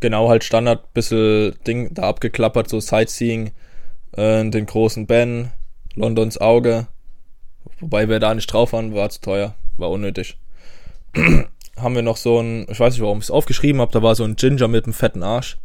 genau, 0.00 0.28
halt 0.28 0.44
Standard, 0.44 0.92
bisschen 0.94 1.54
Ding 1.66 1.94
da 1.94 2.02
abgeklappert, 2.02 2.68
so 2.68 2.80
Sightseeing, 2.80 3.52
äh, 4.12 4.48
den 4.48 4.66
großen 4.66 5.06
Ben, 5.06 5.52
Londons 5.94 6.38
Auge. 6.38 6.86
Wobei 7.78 8.08
wir 8.08 8.20
da 8.20 8.34
nicht 8.34 8.52
drauf 8.52 8.72
waren, 8.72 8.94
war 8.94 9.10
zu 9.10 9.20
teuer, 9.20 9.54
war 9.76 9.90
unnötig. 9.90 10.38
Haben 11.76 11.94
wir 11.94 12.02
noch 12.02 12.16
so 12.16 12.40
ein, 12.40 12.66
ich 12.68 12.78
weiß 12.78 12.94
nicht, 12.94 13.02
warum 13.02 13.18
ich 13.18 13.24
es 13.24 13.30
aufgeschrieben 13.30 13.80
habe, 13.80 13.92
da 13.92 14.02
war 14.02 14.14
so 14.14 14.24
ein 14.24 14.36
Ginger 14.36 14.68
mit 14.68 14.84
einem 14.84 14.92
fetten 14.92 15.22
Arsch. 15.22 15.56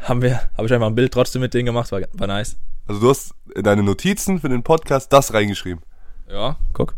Haben 0.00 0.22
wir, 0.22 0.50
habe 0.56 0.66
ich 0.66 0.72
einfach 0.72 0.86
ein 0.86 0.94
Bild 0.94 1.12
trotzdem 1.12 1.40
mit 1.40 1.54
denen 1.54 1.66
gemacht, 1.66 1.90
war, 1.92 2.02
war 2.12 2.26
nice. 2.26 2.56
Also 2.86 3.00
du 3.00 3.08
hast 3.08 3.34
in 3.54 3.64
deine 3.64 3.82
Notizen 3.82 4.40
für 4.40 4.48
den 4.48 4.62
Podcast 4.62 5.12
das 5.12 5.32
reingeschrieben. 5.32 5.82
Ja, 6.28 6.56
guck. 6.72 6.96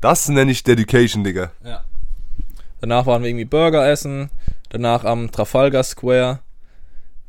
Das 0.00 0.28
nenne 0.28 0.50
ich 0.50 0.62
Dedication, 0.62 1.24
Digga. 1.24 1.50
Ja. 1.64 1.84
Danach 2.84 3.06
waren 3.06 3.22
wir 3.22 3.30
irgendwie 3.30 3.46
Burger 3.46 3.88
essen. 3.90 4.28
Danach 4.68 5.04
am 5.04 5.32
Trafalgar 5.32 5.82
Square 5.84 6.40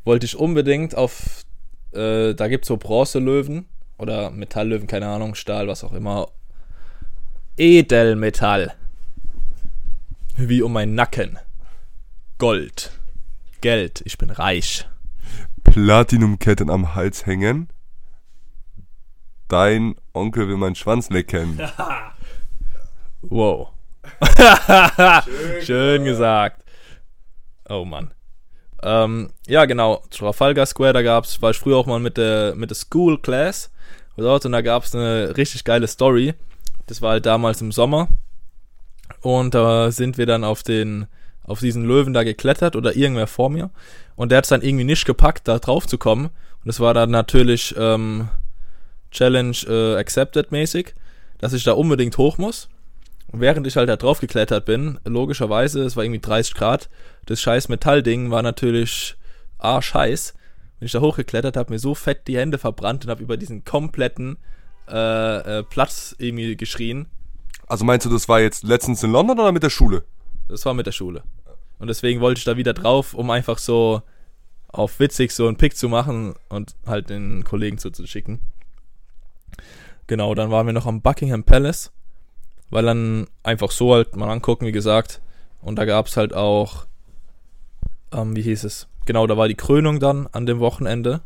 wollte 0.04 0.26
ich 0.26 0.36
unbedingt 0.36 0.94
auf. 0.94 1.44
Äh, 1.92 2.34
da 2.34 2.48
gibt's 2.48 2.68
so 2.68 2.76
Bronzelöwen 2.76 3.64
oder 3.96 4.30
Metalllöwen, 4.30 4.86
keine 4.86 5.08
Ahnung, 5.08 5.34
Stahl, 5.34 5.66
was 5.66 5.82
auch 5.82 5.94
immer. 5.94 6.28
Edelmetall. 7.56 8.74
Wie 10.36 10.60
um 10.60 10.74
meinen 10.74 10.94
Nacken. 10.94 11.38
Gold. 12.36 12.92
Geld. 13.62 14.02
Ich 14.04 14.18
bin 14.18 14.28
reich. 14.28 14.86
Platinumketten 15.64 16.68
am 16.68 16.94
Hals 16.94 17.24
hängen. 17.24 17.70
Dein 19.48 19.94
Onkel 20.12 20.48
will 20.48 20.58
meinen 20.58 20.74
Schwanz 20.74 21.08
lecken. 21.08 21.58
Wow. 23.28 23.75
Schön, 25.62 26.04
gesagt. 26.04 26.62
Oh 27.68 27.84
Mann. 27.84 28.12
Ähm, 28.82 29.30
ja, 29.46 29.64
genau. 29.64 30.02
Trafalgar 30.10 30.66
Square, 30.66 30.92
da 30.92 31.02
gab's, 31.02 31.40
war 31.42 31.50
ich 31.50 31.58
früher 31.58 31.76
auch 31.76 31.86
mal 31.86 32.00
mit 32.00 32.16
der, 32.16 32.54
mit 32.54 32.70
der 32.70 32.76
School 32.76 33.20
Class 33.20 33.70
dort 34.16 34.46
und 34.46 34.52
da 34.52 34.60
gab's 34.60 34.94
eine 34.94 35.36
richtig 35.36 35.64
geile 35.64 35.86
Story. 35.86 36.34
Das 36.86 37.02
war 37.02 37.12
halt 37.12 37.26
damals 37.26 37.60
im 37.60 37.72
Sommer. 37.72 38.08
Und 39.20 39.54
da 39.54 39.90
sind 39.90 40.18
wir 40.18 40.26
dann 40.26 40.44
auf 40.44 40.62
den, 40.62 41.06
auf 41.44 41.60
diesen 41.60 41.84
Löwen 41.84 42.12
da 42.12 42.22
geklettert 42.22 42.76
oder 42.76 42.96
irgendwer 42.96 43.26
vor 43.26 43.50
mir. 43.50 43.70
Und 44.14 44.30
der 44.30 44.38
hat 44.38 44.44
es 44.44 44.50
dann 44.50 44.62
irgendwie 44.62 44.84
nicht 44.84 45.04
gepackt, 45.04 45.48
da 45.48 45.58
drauf 45.58 45.86
zu 45.86 45.98
kommen. 45.98 46.26
Und 46.26 46.66
das 46.66 46.80
war 46.80 46.94
dann 46.94 47.10
natürlich 47.10 47.74
ähm, 47.78 48.28
Challenge 49.10 49.56
äh, 49.68 49.96
accepted 49.96 50.52
mäßig, 50.52 50.94
dass 51.38 51.52
ich 51.52 51.64
da 51.64 51.72
unbedingt 51.72 52.18
hoch 52.18 52.38
muss. 52.38 52.68
Und 53.28 53.40
während 53.40 53.66
ich 53.66 53.76
halt 53.76 53.88
da 53.88 53.96
drauf 53.96 54.20
geklettert 54.20 54.64
bin, 54.64 54.98
logischerweise, 55.04 55.82
es 55.82 55.96
war 55.96 56.04
irgendwie 56.04 56.20
30 56.20 56.54
Grad, 56.54 56.88
das 57.26 57.40
scheiß 57.40 57.68
Metallding 57.68 58.30
war 58.30 58.42
natürlich 58.42 59.16
arschheiß. 59.58 60.34
Bin 60.78 60.86
ich 60.86 60.92
da 60.92 61.00
hochgeklettert, 61.00 61.56
habe 61.56 61.72
mir 61.72 61.78
so 61.78 61.94
fett 61.94 62.28
die 62.28 62.36
Hände 62.36 62.58
verbrannt 62.58 63.04
und 63.04 63.10
habe 63.10 63.22
über 63.22 63.36
diesen 63.36 63.64
kompletten 63.64 64.36
äh, 64.88 65.58
äh, 65.58 65.62
Platz 65.64 66.14
irgendwie 66.18 66.56
geschrien. 66.56 67.06
Also 67.66 67.84
meinst 67.84 68.06
du, 68.06 68.10
das 68.10 68.28
war 68.28 68.40
jetzt 68.40 68.62
letztens 68.62 69.02
in 69.02 69.10
London 69.10 69.40
oder 69.40 69.52
mit 69.52 69.62
der 69.62 69.70
Schule? 69.70 70.04
Das 70.48 70.64
war 70.64 70.74
mit 70.74 70.86
der 70.86 70.92
Schule. 70.92 71.24
Und 71.78 71.88
deswegen 71.88 72.20
wollte 72.20 72.38
ich 72.38 72.44
da 72.44 72.56
wieder 72.56 72.72
drauf, 72.72 73.14
um 73.14 73.30
einfach 73.30 73.58
so 73.58 74.02
auf 74.68 75.00
witzig 75.00 75.32
so 75.32 75.48
einen 75.48 75.56
Pick 75.56 75.76
zu 75.76 75.88
machen 75.88 76.34
und 76.48 76.76
halt 76.86 77.10
den 77.10 77.44
Kollegen 77.44 77.78
zuzuschicken. 77.78 78.40
Genau, 80.06 80.34
dann 80.34 80.50
waren 80.50 80.66
wir 80.66 80.72
noch 80.72 80.86
am 80.86 81.02
Buckingham 81.02 81.42
Palace, 81.42 81.90
weil 82.70 82.84
dann 82.84 83.26
einfach 83.42 83.70
so 83.70 83.94
halt 83.94 84.16
mal 84.16 84.30
angucken, 84.30 84.66
wie 84.66 84.72
gesagt. 84.72 85.20
Und 85.60 85.76
da 85.76 85.84
gab 85.84 86.06
es 86.06 86.16
halt 86.16 86.34
auch, 86.34 86.86
ähm, 88.12 88.36
wie 88.36 88.42
hieß 88.42 88.64
es? 88.64 88.88
Genau, 89.04 89.26
da 89.26 89.36
war 89.36 89.48
die 89.48 89.54
Krönung 89.54 90.00
dann 90.00 90.26
an 90.32 90.46
dem 90.46 90.58
Wochenende 90.58 91.20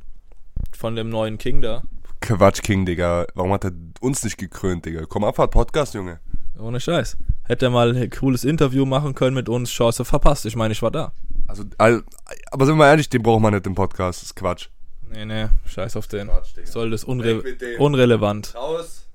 von 0.76 0.96
dem 0.96 1.08
neuen 1.08 1.38
King 1.38 1.62
da. 1.62 1.82
Quatsch, 2.20 2.62
King, 2.62 2.84
Digga. 2.84 3.26
Warum 3.34 3.52
hat 3.52 3.64
er 3.64 3.72
uns 4.00 4.22
nicht 4.22 4.36
gekrönt, 4.36 4.84
Digga? 4.84 5.06
Komm 5.08 5.24
Abfahrt 5.24 5.50
Podcast, 5.50 5.94
Junge. 5.94 6.20
Ohne 6.58 6.78
Scheiß. 6.78 7.16
Hätte 7.44 7.66
er 7.66 7.70
mal 7.70 7.96
ein 7.96 8.10
cooles 8.10 8.44
Interview 8.44 8.84
machen 8.84 9.14
können 9.14 9.34
mit 9.34 9.48
uns, 9.48 9.70
Chance 9.70 10.04
verpasst. 10.04 10.44
Ich 10.44 10.56
meine, 10.56 10.72
ich 10.72 10.82
war 10.82 10.90
da. 10.90 11.12
Also, 11.48 11.64
aber 11.78 12.66
sind 12.66 12.76
wir 12.76 12.86
ehrlich, 12.86 13.08
den 13.08 13.22
braucht 13.22 13.40
man 13.40 13.54
nicht 13.54 13.66
im 13.66 13.74
Podcast. 13.74 14.20
Das 14.20 14.26
ist 14.26 14.36
Quatsch. 14.36 14.68
Nee, 15.08 15.24
nee, 15.24 15.46
scheiß 15.64 15.96
auf 15.96 16.06
den. 16.06 16.28
Quatsch. 16.28 16.54
Soll 16.64 16.90
das 16.90 17.02
unre 17.04 17.42
unrelevant. 17.78 18.54
Raus. 18.54 19.08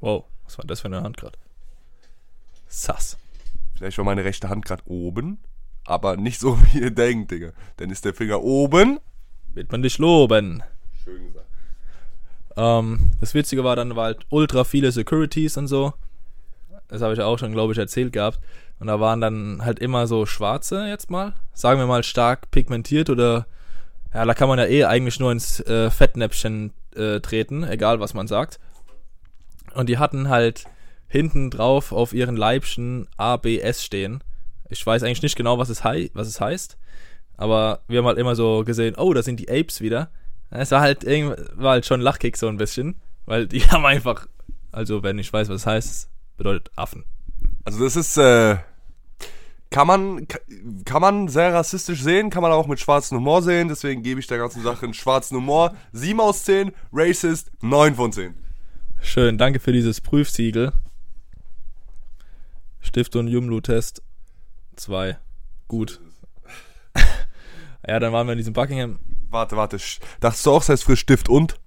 Wow, 0.00 0.24
was 0.50 0.58
war 0.58 0.64
das 0.64 0.80
für 0.80 0.86
eine 0.86 1.02
Hand 1.02 1.16
gerade? 1.16 1.38
Sass. 2.66 3.16
Vielleicht 3.76 3.98
war 3.98 4.04
meine 4.04 4.24
rechte 4.24 4.48
Hand 4.48 4.64
gerade 4.64 4.82
oben, 4.86 5.38
aber 5.84 6.16
nicht 6.16 6.40
so, 6.40 6.58
wie 6.72 6.80
ihr 6.80 6.90
denkt, 6.90 7.30
Digga. 7.30 7.52
Dann 7.76 7.90
ist 7.90 8.04
der 8.04 8.14
Finger 8.14 8.42
oben. 8.42 8.98
Wird 9.54 9.70
man 9.70 9.82
dich 9.82 9.98
loben. 9.98 10.62
Schön 11.04 11.26
gesagt. 11.26 11.46
Ähm, 12.56 13.12
das 13.20 13.34
Witzige 13.34 13.62
war 13.62 13.76
dann, 13.76 13.94
war 13.94 14.06
halt 14.06 14.26
ultra 14.28 14.64
viele 14.64 14.90
Securities 14.90 15.56
und 15.56 15.68
so. 15.68 15.92
Das 16.88 17.00
habe 17.00 17.14
ich 17.14 17.20
auch 17.20 17.38
schon, 17.38 17.52
glaube 17.52 17.72
ich, 17.72 17.78
erzählt 17.78 18.12
gehabt. 18.12 18.40
Und 18.80 18.88
da 18.88 18.98
waren 18.98 19.20
dann 19.20 19.64
halt 19.64 19.78
immer 19.78 20.08
so 20.08 20.26
schwarze 20.26 20.86
jetzt 20.88 21.10
mal. 21.10 21.34
Sagen 21.54 21.78
wir 21.78 21.86
mal 21.86 22.02
stark 22.02 22.50
pigmentiert 22.50 23.08
oder 23.08 23.46
ja, 24.12 24.24
da 24.24 24.34
kann 24.34 24.48
man 24.48 24.58
ja 24.58 24.66
eh 24.66 24.84
eigentlich 24.84 25.20
nur 25.20 25.30
ins 25.30 25.60
äh, 25.60 25.90
Fettnäpfchen 25.90 26.72
äh, 26.96 27.20
treten, 27.20 27.62
egal 27.62 28.00
was 28.00 28.14
man 28.14 28.26
sagt. 28.26 28.58
Und 29.74 29.88
die 29.88 29.98
hatten 29.98 30.28
halt 30.28 30.64
hinten 31.08 31.50
drauf 31.50 31.92
auf 31.92 32.12
ihren 32.12 32.36
Leibchen 32.36 33.08
ABS 33.16 33.84
stehen. 33.84 34.22
Ich 34.68 34.84
weiß 34.86 35.02
eigentlich 35.02 35.22
nicht 35.22 35.36
genau, 35.36 35.58
was 35.58 35.68
es, 35.68 35.82
hei 35.84 36.10
was 36.14 36.28
es 36.28 36.40
heißt. 36.40 36.76
Aber 37.36 37.80
wir 37.88 37.98
haben 37.98 38.06
halt 38.06 38.18
immer 38.18 38.36
so 38.36 38.64
gesehen, 38.64 38.94
oh, 38.96 39.12
da 39.14 39.22
sind 39.22 39.40
die 39.40 39.50
Apes 39.50 39.80
wieder. 39.80 40.10
Es 40.50 40.70
war 40.70 40.80
halt 40.80 41.04
war 41.56 41.72
halt 41.72 41.86
schon 41.86 42.00
Lachkick 42.00 42.36
so 42.36 42.48
ein 42.48 42.56
bisschen. 42.58 43.00
Weil 43.26 43.46
die 43.46 43.60
haben 43.68 43.84
einfach, 43.86 44.26
also 44.72 45.02
wenn 45.02 45.18
ich 45.18 45.32
weiß, 45.32 45.48
was 45.48 45.62
es 45.62 45.66
heißt, 45.66 46.08
bedeutet 46.36 46.70
Affen. 46.76 47.04
Also 47.64 47.82
das 47.84 47.96
ist, 47.96 48.16
äh, 48.16 48.56
kann 49.70 49.86
man, 49.86 50.26
ka- 50.26 50.38
kann 50.84 51.00
man 51.00 51.28
sehr 51.28 51.52
rassistisch 51.54 52.02
sehen, 52.02 52.30
kann 52.30 52.42
man 52.42 52.50
auch 52.52 52.66
mit 52.66 52.80
schwarzem 52.80 53.18
Humor 53.18 53.42
sehen, 53.42 53.68
deswegen 53.68 54.02
gebe 54.02 54.18
ich 54.20 54.26
der 54.26 54.38
ganzen 54.38 54.62
Sache 54.62 54.84
einen 54.84 54.94
schwarzen 54.94 55.36
Humor. 55.36 55.74
7 55.92 56.20
aus 56.20 56.44
10, 56.44 56.72
Racist 56.92 57.52
9 57.62 57.94
von 57.94 58.12
10. 58.12 58.34
Schön, 59.00 59.38
danke 59.38 59.60
für 59.60 59.72
dieses 59.72 60.00
Prüfsiegel. 60.00 60.72
Stift 62.80 63.16
und 63.16 63.28
Jumlu-Test 63.28 64.02
2. 64.76 65.18
Gut. 65.68 66.00
ja, 67.86 67.98
dann 67.98 68.12
waren 68.12 68.26
wir 68.26 68.32
in 68.32 68.38
diesem 68.38 68.52
Buckingham. 68.54 68.98
Warte, 69.30 69.56
warte, 69.56 69.78
dachtest 70.20 70.46
du 70.46 70.50
auch, 70.50 70.62
es 70.62 70.68
heißt 70.68 70.84
für 70.84 70.96
Stift 70.96 71.28
und? 71.28 71.60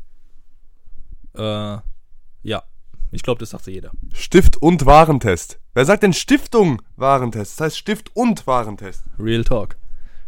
Äh, 1.36 1.78
ja, 2.44 2.64
ich 3.12 3.24
glaube, 3.24 3.40
das 3.40 3.52
sagte 3.52 3.72
jeder. 3.72 3.92
Stift 4.14 4.58
und 4.58 4.86
Warentest. 4.86 5.60
Wer 5.74 5.86
sagt 5.86 6.04
denn 6.04 6.14
Stiftung 6.14 6.82
Warentest? 6.98 7.60
Das 7.60 7.66
heißt 7.66 7.78
Stift 7.78 8.16
und 8.16 8.46
Warentest. 8.48 9.04
Real 9.18 9.44
Talk. 9.44 9.78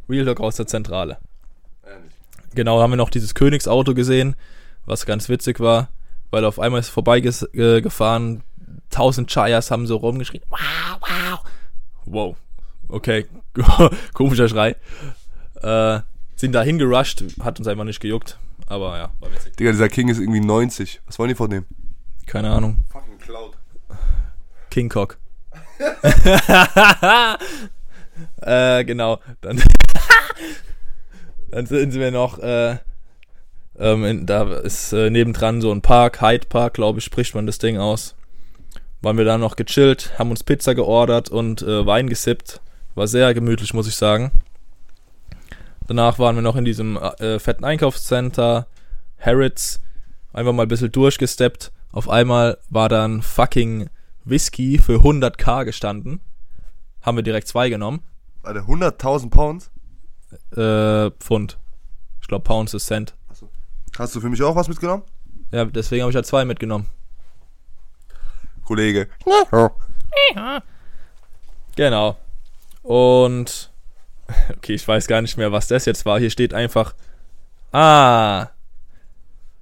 Real 0.08 0.26
Talk 0.26 0.40
aus 0.40 0.56
der 0.56 0.68
Zentrale. 0.68 1.18
Genau, 2.54 2.82
haben 2.82 2.92
wir 2.92 2.98
noch 2.98 3.10
dieses 3.10 3.34
Königsauto 3.34 3.94
gesehen, 3.94 4.36
was 4.86 5.06
ganz 5.06 5.28
witzig 5.28 5.60
war, 5.60 5.90
weil 6.32 6.46
auf 6.46 6.60
einmal 6.60 6.80
ist 6.80 6.90
vorbeigefahren, 6.90 8.44
tausend 8.90 9.30
Chayas 9.30 9.72
haben 9.72 9.88
so 9.88 9.98
rumgeschrien, 9.98 10.44
wow, 10.50 10.60
wow. 11.00 11.40
wow, 12.06 12.36
okay, 12.88 13.26
komischer 14.14 14.48
Schrei. 14.48 14.76
Äh, 15.62 16.02
sind 16.36 16.52
da 16.52 16.62
hingerusht, 16.62 17.24
hat 17.42 17.60
uns 17.60 17.68
einfach 17.68 17.86
nicht 17.86 18.00
gejuckt. 18.00 18.38
Aber 18.68 18.98
ja, 18.98 19.12
war 19.20 19.32
witzig. 19.32 19.56
Digga, 19.58 19.72
dieser 19.72 19.90
King 19.90 20.10
ist 20.10 20.20
irgendwie 20.20 20.42
90. 20.42 21.02
Was 21.06 21.20
wollen 21.20 21.30
die 21.30 21.36
von 21.36 21.50
dem? 21.50 21.66
Keine 22.26 22.50
Ahnung. 22.52 22.84
Fucking 22.90 23.20
Cloud. 23.20 23.58
King 24.70 24.90
Cock. 24.90 25.18
äh, 28.42 28.84
genau. 28.86 29.20
Dann, 29.42 29.62
dann 31.52 31.66
sind 31.68 31.94
wir 31.94 32.12
noch, 32.12 32.40
äh, 32.40 32.78
ähm, 33.78 34.06
in, 34.06 34.26
da 34.26 34.54
ist 34.58 34.94
äh, 34.94 35.10
nebendran 35.10 35.62
so 35.62 35.72
ein 35.72 35.82
Park, 35.82 36.22
Hyde 36.22 36.48
Park, 36.48 36.76
glaube 36.76 37.00
ich, 37.00 37.06
spricht 37.06 37.36
man 37.36 37.46
das 37.46 37.58
Ding 37.58 37.78
aus. 37.78 38.16
Waren 39.02 39.18
wir 39.18 39.26
da 39.26 39.38
noch 39.38 39.56
gechillt, 39.56 40.18
haben 40.18 40.32
uns 40.32 40.44
Pizza 40.44 40.74
geordert 40.74 41.30
und 41.30 41.62
äh, 41.62 41.86
Wein 41.86 42.10
gesippt. 42.10 42.62
War 42.96 43.08
sehr 43.08 43.34
gemütlich, 43.34 43.74
muss 43.74 43.88
ich 43.88 43.96
sagen. 43.96 44.32
Danach 45.88 46.18
waren 46.18 46.36
wir 46.36 46.42
noch 46.42 46.56
in 46.56 46.66
diesem 46.66 46.98
äh, 46.98 47.38
fetten 47.40 47.64
Einkaufscenter, 47.64 48.68
Harrods, 49.20 49.82
einfach 50.34 50.54
mal 50.54 50.64
ein 50.64 50.70
bisschen 50.70 50.92
durchgesteppt. 50.92 51.72
Auf 51.92 52.10
einmal 52.10 52.58
war 52.70 52.90
dann 52.90 53.22
fucking 53.22 53.90
Whisky 54.24 54.80
für 54.80 55.00
100k 55.00 55.66
gestanden. 55.66 56.22
Haben 57.02 57.18
wir 57.18 57.24
direkt 57.24 57.48
zwei 57.48 57.70
genommen. 57.70 58.02
Warte, 58.42 58.62
100.000 58.62 59.30
Pounds? 59.30 59.72
Äh, 60.56 61.12
Pfund. 61.20 61.60
Ich 62.22 62.28
glaube, 62.28 62.44
Pounds 62.44 62.74
ist 62.74 62.88
Cent. 62.88 63.16
Hast 63.98 64.16
du 64.16 64.22
für 64.22 64.30
mich 64.30 64.42
auch 64.44 64.56
was 64.56 64.68
mitgenommen? 64.68 65.04
Ja, 65.52 65.66
deswegen 65.66 66.02
habe 66.02 66.12
ich 66.12 66.16
ja 66.16 66.24
zwei 66.24 66.44
mitgenommen. 66.46 66.88
Kollege. 68.66 69.08
Genau. 71.76 72.18
Und 72.84 73.72
okay, 74.50 74.74
ich 74.74 74.88
weiß 74.88 75.08
gar 75.08 75.22
nicht 75.22 75.38
mehr, 75.38 75.52
was 75.52 75.68
das 75.68 75.86
jetzt 75.86 76.06
war. 76.06 76.20
Hier 76.20 76.30
steht 76.30 76.54
einfach. 76.54 76.94
Ah. 77.72 78.50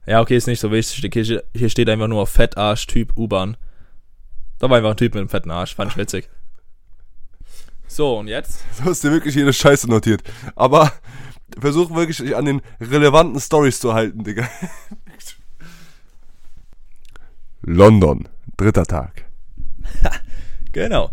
Ja, 0.06 0.22
okay, 0.22 0.36
ist 0.36 0.48
nicht 0.48 0.60
so 0.60 0.72
wichtig. 0.72 1.14
Hier, 1.14 1.44
hier 1.54 1.70
steht 1.70 1.90
einfach 1.90 2.08
nur 2.08 2.28
Fettarsch-Typ 2.28 3.18
U-Bahn. 3.18 3.58
Da 4.60 4.70
war 4.70 4.78
einfach 4.78 4.92
ein 4.92 4.98
Typ 4.98 5.14
mit 5.14 5.22
einem 5.22 5.30
fetten 5.30 5.52
Arsch. 5.52 5.76
Fand 5.76 5.92
ich 5.92 5.98
witzig. 5.98 6.30
So, 7.88 8.18
und 8.18 8.28
jetzt? 8.28 8.64
Du 8.78 8.86
hast 8.86 9.04
dir 9.04 9.12
wirklich 9.12 9.36
jede 9.36 9.54
Scheiße 9.54 9.90
notiert. 9.90 10.24
Aber 10.56 10.92
versuch 11.60 11.92
wirklich 11.94 12.18
dich 12.18 12.36
an 12.36 12.46
den 12.46 12.62
relevanten 12.80 13.40
Stories 13.40 13.80
zu 13.80 13.94
halten, 13.94 14.24
Digga. 14.24 14.48
London, 17.62 18.28
dritter 18.58 18.86
Tag. 18.86 19.26
Genau. 20.74 21.12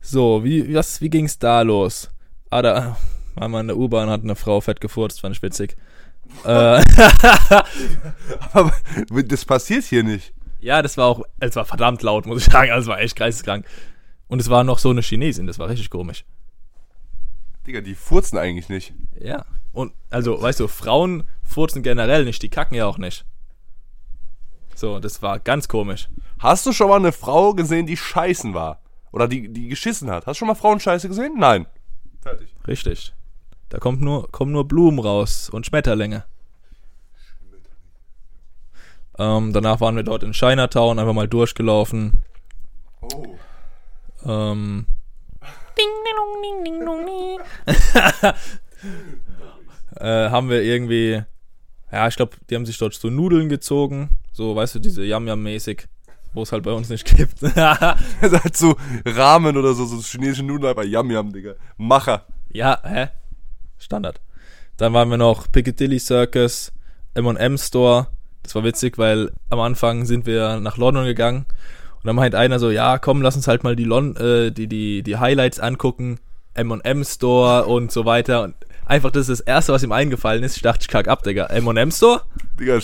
So, 0.00 0.42
wie, 0.42 0.74
was, 0.74 1.00
wie 1.00 1.08
ging's 1.08 1.38
da 1.38 1.62
los? 1.62 2.10
Ah, 2.50 2.60
da 2.60 2.96
war 3.36 3.48
man 3.48 3.60
in 3.60 3.66
der 3.68 3.76
U-Bahn, 3.76 4.10
hat 4.10 4.24
eine 4.24 4.34
Frau 4.34 4.60
fett 4.60 4.80
gefurzt, 4.80 5.20
fand 5.20 5.36
ich 5.36 5.42
witzig. 5.42 5.76
äh, 6.44 6.82
Aber 8.52 8.72
das 9.24 9.44
passiert 9.44 9.84
hier 9.84 10.02
nicht. 10.02 10.34
ja, 10.58 10.82
das 10.82 10.96
war 10.96 11.06
auch, 11.06 11.22
es 11.38 11.54
war 11.54 11.64
verdammt 11.64 12.02
laut, 12.02 12.26
muss 12.26 12.44
ich 12.44 12.52
sagen. 12.52 12.72
Also, 12.72 12.90
es 12.90 12.96
war 12.96 13.00
echt 13.00 13.14
geisteskrank. 13.14 13.64
Und 14.26 14.40
es 14.40 14.50
war 14.50 14.64
noch 14.64 14.80
so 14.80 14.90
eine 14.90 15.02
Chinesin, 15.02 15.46
das 15.46 15.60
war 15.60 15.68
richtig 15.68 15.88
komisch. 15.88 16.24
Digga, 17.64 17.80
die 17.80 17.94
furzen 17.94 18.38
eigentlich 18.38 18.68
nicht. 18.68 18.92
Ja. 19.20 19.44
Und, 19.76 19.92
also, 20.08 20.40
weißt 20.40 20.60
du, 20.60 20.68
Frauen 20.68 21.24
furzen 21.42 21.82
generell 21.82 22.24
nicht, 22.24 22.42
die 22.42 22.48
kacken 22.48 22.78
ja 22.78 22.86
auch 22.86 22.96
nicht. 22.96 23.26
So, 24.74 25.00
das 25.00 25.20
war 25.20 25.38
ganz 25.38 25.68
komisch. 25.68 26.08
Hast 26.38 26.64
du 26.64 26.72
schon 26.72 26.88
mal 26.88 26.96
eine 26.96 27.12
Frau 27.12 27.52
gesehen, 27.52 27.84
die 27.84 27.98
scheißen 27.98 28.54
war? 28.54 28.80
Oder 29.12 29.28
die, 29.28 29.52
die 29.52 29.68
geschissen 29.68 30.10
hat? 30.10 30.24
Hast 30.24 30.36
du 30.36 30.38
schon 30.38 30.48
mal 30.48 30.54
Frauenscheiße 30.54 31.08
gesehen? 31.08 31.34
Nein. 31.36 31.66
Fertig. 32.22 32.54
Richtig. 32.66 33.14
Da 33.68 33.76
kommt 33.76 34.00
nur, 34.00 34.32
kommen 34.32 34.50
nur 34.50 34.66
Blumen 34.66 34.98
raus 34.98 35.50
und 35.50 35.66
Schmetterlinge. 35.66 36.24
Ähm, 39.18 39.52
danach 39.52 39.82
waren 39.82 39.96
wir 39.96 40.04
dort 40.04 40.22
in 40.22 40.32
Chinatown, 40.32 40.98
einfach 40.98 41.12
mal 41.12 41.28
durchgelaufen. 41.28 42.24
Oh. 43.02 43.36
Ähm, 44.24 44.86
äh, 50.00 50.30
haben 50.30 50.48
wir 50.48 50.62
irgendwie, 50.62 51.22
ja, 51.92 52.08
ich 52.08 52.16
glaube, 52.16 52.36
die 52.48 52.54
haben 52.54 52.66
sich 52.66 52.78
dort 52.78 52.94
so 52.94 53.08
Nudeln 53.08 53.48
gezogen. 53.48 54.10
So, 54.32 54.54
weißt 54.54 54.76
du, 54.76 54.78
diese 54.78 55.04
Yam-Yam-mäßig, 55.04 55.84
wo 56.34 56.42
es 56.42 56.52
halt 56.52 56.62
bei 56.62 56.72
uns 56.72 56.88
nicht 56.88 57.04
gibt. 57.04 57.40
Das 58.20 58.32
ist 58.32 58.42
halt 58.42 58.56
so 58.56 58.76
Ramen 59.04 59.56
oder 59.56 59.74
so, 59.74 59.84
so 59.86 60.00
chinesische 60.00 60.42
Nudeln, 60.42 60.70
aber 60.70 60.84
Yam 60.84 61.10
Yam, 61.10 61.32
Digga. 61.32 61.54
Macher. 61.76 62.26
Ja, 62.50 62.80
hä? 62.84 63.08
Standard. 63.78 64.20
Dann 64.76 64.92
waren 64.92 65.10
wir 65.10 65.16
noch 65.16 65.50
Piccadilly 65.50 65.98
Circus, 65.98 66.72
M&M 67.14 67.56
Store. 67.58 68.08
Das 68.42 68.54
war 68.54 68.64
witzig, 68.64 68.98
weil 68.98 69.32
am 69.48 69.60
Anfang 69.60 70.04
sind 70.04 70.26
wir 70.26 70.60
nach 70.60 70.76
London 70.76 71.04
gegangen 71.04 71.46
und 72.06 72.10
dann 72.10 72.16
meint 72.16 72.34
einer 72.34 72.58
so, 72.58 72.70
ja, 72.70 72.98
komm, 72.98 73.20
lass 73.20 73.34
uns 73.34 73.48
halt 73.48 73.64
mal 73.64 73.74
die, 73.74 73.84
Lon 73.84 74.14
äh, 74.16 74.52
die, 74.52 74.68
die, 74.68 75.02
die 75.02 75.16
Highlights 75.16 75.58
angucken. 75.58 76.20
M&M 76.54 77.04
Store 77.04 77.66
und 77.66 77.90
so 77.90 78.04
weiter. 78.04 78.44
Und 78.44 78.54
einfach 78.86 79.10
das 79.10 79.28
ist 79.28 79.40
das 79.40 79.46
Erste, 79.46 79.72
was 79.72 79.82
ihm 79.82 79.92
eingefallen 79.92 80.42
ist. 80.42 80.56
Ich 80.56 80.62
dachte, 80.62 80.82
ich 80.82 80.88
kack 80.88 81.08
ab, 81.08 81.22
Digga. 81.22 81.46
M&M 81.46 81.90
Store? 81.90 82.22
Digga, 82.58 82.80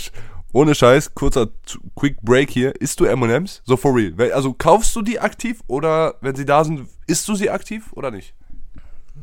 ohne 0.52 0.74
Scheiß, 0.74 1.14
kurzer 1.14 1.48
Quick 1.96 2.20
Break 2.20 2.50
hier. 2.50 2.78
Isst 2.80 3.00
du 3.00 3.06
M&M's? 3.06 3.62
So 3.64 3.76
for 3.76 3.94
real. 3.96 4.14
Also 4.32 4.52
kaufst 4.52 4.94
du 4.94 5.02
die 5.02 5.18
aktiv 5.18 5.60
oder 5.66 6.16
wenn 6.20 6.34
sie 6.34 6.44
da 6.44 6.62
sind, 6.64 6.88
isst 7.06 7.26
du 7.28 7.34
sie 7.34 7.48
aktiv 7.48 7.92
oder 7.94 8.10
nicht? 8.10 8.34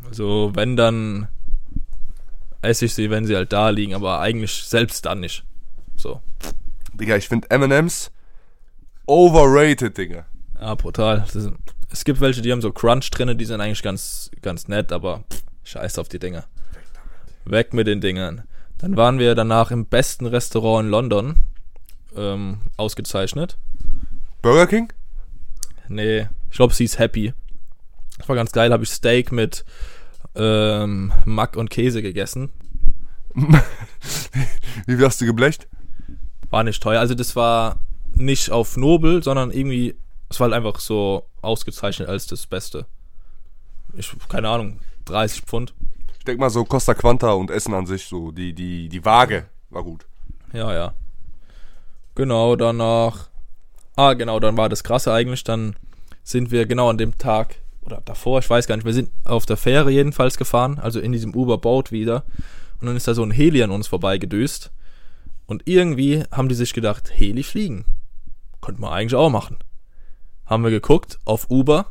Also, 0.08 0.52
wenn 0.56 0.76
dann 0.76 1.28
esse 2.62 2.86
ich 2.86 2.94
sie, 2.94 3.10
wenn 3.10 3.26
sie 3.26 3.36
halt 3.36 3.54
da 3.54 3.70
liegen, 3.70 3.94
aber 3.94 4.20
eigentlich 4.20 4.64
selbst 4.64 5.06
dann 5.06 5.20
nicht. 5.20 5.44
So. 5.96 6.22
Digga, 6.94 7.16
ich 7.16 7.28
finde 7.28 7.50
M&M's 7.52 8.12
overrated, 9.06 9.98
Digga. 9.98 10.26
Ja, 10.60 10.76
brutal. 10.76 11.26
Ist, 11.34 11.52
es 11.92 12.04
gibt 12.04 12.22
welche, 12.22 12.42
die 12.42 12.52
haben 12.52 12.62
so 12.62 12.72
Crunch 12.72 13.10
drinne, 13.12 13.36
die 13.36 13.46
sind 13.46 13.62
eigentlich 13.62 13.84
ganz, 13.84 14.32
ganz 14.42 14.68
nett, 14.68 14.92
aber 14.92 15.24
pff, 15.32 15.44
scheiß 15.64 16.00
auf 16.00 16.10
die 16.10 16.20
Dinger. 16.20 16.46
Weg 17.52 17.74
mit 17.74 17.88
den 17.88 18.02
Dingern. 18.02 18.44
Dann 18.78 18.96
waren 18.96 19.20
wir 19.20 19.36
danach 19.36 19.72
im 19.72 19.86
besten 19.86 20.26
Restaurant 20.26 20.86
in 20.86 20.92
London. 20.92 21.36
Ähm, 22.16 22.60
ausgezeichnet. 22.78 23.58
Burger 24.42 24.68
King? 24.68 24.92
Nee, 25.88 26.28
ich 26.50 26.58
glaube, 26.58 26.74
sie 26.74 26.86
ist 26.86 27.00
happy. 27.00 27.34
Das 28.18 28.28
war 28.30 28.36
ganz 28.36 28.52
geil, 28.52 28.72
habe 28.72 28.84
ich 28.84 28.90
Steak 28.90 29.32
mit 29.32 29.66
ähm, 30.36 31.12
Mack 31.26 31.56
und 31.56 31.70
Käse 31.70 32.02
gegessen. 32.02 32.50
Wie 33.34 34.96
viel 34.96 35.06
hast 35.06 35.22
du 35.22 35.26
geblecht? 35.26 35.68
War 36.50 36.64
nicht 36.64 36.82
teuer. 36.82 37.00
Also 37.00 37.16
das 37.16 37.36
war 37.36 37.80
nicht 38.16 38.52
auf 38.52 38.78
Nobel, 38.78 39.24
sondern 39.24 39.52
irgendwie, 39.52 39.96
es 40.30 40.40
war 40.40 40.46
halt 40.46 40.56
einfach 40.56 40.80
so 40.80 41.26
ausgezeichnet 41.42 42.10
als 42.10 42.28
das 42.28 42.48
Beste. 42.48 42.86
Ich, 43.96 44.12
keine 44.28 44.50
Ahnung, 44.50 44.80
30 45.06 45.42
Pfund. 45.42 45.74
Ich 46.30 46.34
denk 46.34 46.42
mal 46.42 46.52
so 46.52 46.64
Costa 46.64 46.94
Quanta 46.94 47.32
und 47.32 47.50
Essen 47.50 47.74
an 47.74 47.88
sich, 47.88 48.06
so 48.06 48.30
die, 48.30 48.54
die, 48.54 48.88
die 48.88 49.04
Waage 49.04 49.48
war 49.72 49.84
gut. 49.84 50.06
Ja, 50.54 50.72
ja. 50.72 50.94
Genau, 52.14 52.56
danach. 52.56 53.30
Ah, 53.96 54.14
genau, 54.14 54.40
dann 54.40 54.56
war 54.56 54.70
das 54.70 54.84
krasse 54.84 55.12
eigentlich. 55.12 55.44
Dann 55.44 55.76
sind 56.22 56.52
wir 56.52 56.68
genau 56.68 56.88
an 56.88 57.00
dem 57.00 57.18
Tag 57.18 57.56
oder 57.82 58.04
davor, 58.06 58.38
ich 58.38 58.48
weiß 58.48 58.68
gar 58.68 58.76
nicht, 58.76 58.86
wir 58.86 58.94
sind 58.94 59.10
auf 59.24 59.48
der 59.48 59.58
Fähre 59.58 59.90
jedenfalls 59.90 60.38
gefahren, 60.38 60.78
also 60.78 61.00
in 61.00 61.12
diesem 61.12 61.34
Uber-Boat 61.34 61.92
wieder. 61.92 62.26
Und 62.80 62.86
dann 62.86 62.96
ist 62.96 63.08
da 63.08 63.16
so 63.16 63.24
ein 63.24 63.32
Heli 63.32 63.64
an 63.64 63.72
uns 63.72 63.88
vorbeigedüst. 63.88 64.70
Und 65.48 65.64
irgendwie 65.66 66.26
haben 66.32 66.48
die 66.48 66.54
sich 66.54 66.74
gedacht, 66.76 67.10
Heli 67.12 67.42
fliegen. 67.42 67.86
Könnte 68.62 68.82
man 68.82 68.94
eigentlich 68.94 69.16
auch 69.16 69.32
machen. 69.32 69.58
Haben 70.46 70.64
wir 70.64 70.70
geguckt 70.70 71.18
auf 71.26 71.50
Uber, 71.50 71.88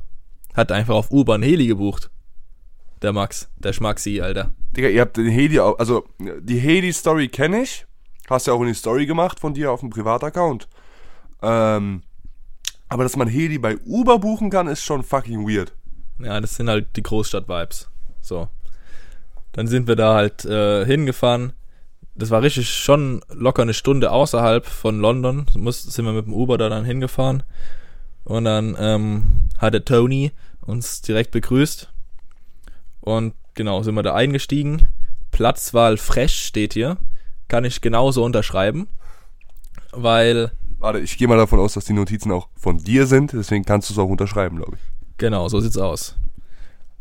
hat 0.54 0.70
einfach 0.70 0.94
auf 0.94 1.10
Uber 1.10 1.34
ein 1.34 1.42
Heli 1.42 1.66
gebucht. 1.66 2.08
Der 3.02 3.12
Max, 3.12 3.48
der 3.56 3.72
Schmaxi, 3.72 4.20
Alter. 4.20 4.52
Digga, 4.72 4.88
ihr 4.88 5.00
habt 5.00 5.16
den 5.16 5.28
Hedi, 5.28 5.60
au- 5.60 5.74
also 5.76 6.04
die 6.18 6.58
Hedi-Story 6.58 7.28
kenne 7.28 7.62
ich. 7.62 7.86
Hast 8.28 8.46
ja 8.46 8.52
auch 8.52 8.60
eine 8.60 8.74
Story 8.74 9.06
gemacht 9.06 9.40
von 9.40 9.54
dir 9.54 9.70
auf 9.72 9.80
dem 9.80 9.90
Privataccount. 9.90 10.68
Ähm, 11.42 12.02
aber 12.88 13.02
dass 13.04 13.16
man 13.16 13.28
Hedi 13.28 13.58
bei 13.58 13.76
Uber 13.86 14.18
buchen 14.18 14.50
kann, 14.50 14.66
ist 14.66 14.82
schon 14.82 15.02
fucking 15.02 15.46
weird. 15.48 15.72
Ja, 16.18 16.40
das 16.40 16.56
sind 16.56 16.68
halt 16.68 16.96
die 16.96 17.02
Großstadt-Vibes. 17.02 17.88
So. 18.20 18.48
Dann 19.52 19.66
sind 19.68 19.86
wir 19.86 19.96
da 19.96 20.14
halt 20.14 20.44
äh, 20.44 20.84
hingefahren. 20.84 21.52
Das 22.16 22.30
war 22.30 22.42
richtig 22.42 22.68
schon 22.68 23.22
locker 23.32 23.62
eine 23.62 23.74
Stunde 23.74 24.10
außerhalb 24.10 24.66
von 24.66 24.98
London. 25.00 25.46
Muss, 25.56 25.84
sind 25.84 26.04
wir 26.04 26.12
mit 26.12 26.26
dem 26.26 26.34
Uber 26.34 26.58
da 26.58 26.68
dann 26.68 26.84
hingefahren. 26.84 27.44
Und 28.24 28.44
dann 28.44 28.76
ähm, 28.78 29.24
hat 29.58 29.72
der 29.74 29.84
Tony 29.84 30.32
uns 30.60 31.00
direkt 31.00 31.30
begrüßt. 31.30 31.92
Und 33.00 33.34
genau, 33.54 33.82
sind 33.82 33.94
wir 33.94 34.02
da 34.02 34.14
eingestiegen. 34.14 34.88
Platzwahl 35.30 35.96
fresh 35.96 36.44
steht 36.44 36.74
hier. 36.74 36.96
Kann 37.48 37.64
ich 37.64 37.80
genauso 37.80 38.24
unterschreiben. 38.24 38.88
Weil 39.92 40.52
Warte, 40.78 41.00
ich 41.00 41.18
gehe 41.18 41.26
mal 41.26 41.36
davon 41.36 41.58
aus, 41.58 41.74
dass 41.74 41.86
die 41.86 41.92
Notizen 41.92 42.30
auch 42.30 42.48
von 42.56 42.78
dir 42.78 43.06
sind, 43.06 43.32
deswegen 43.32 43.64
kannst 43.64 43.90
du 43.90 43.94
es 43.94 43.98
auch 43.98 44.08
unterschreiben, 44.08 44.58
glaube 44.58 44.76
ich. 44.76 44.80
Genau, 45.18 45.48
so 45.48 45.58
sieht's 45.58 45.76
aus. 45.76 46.14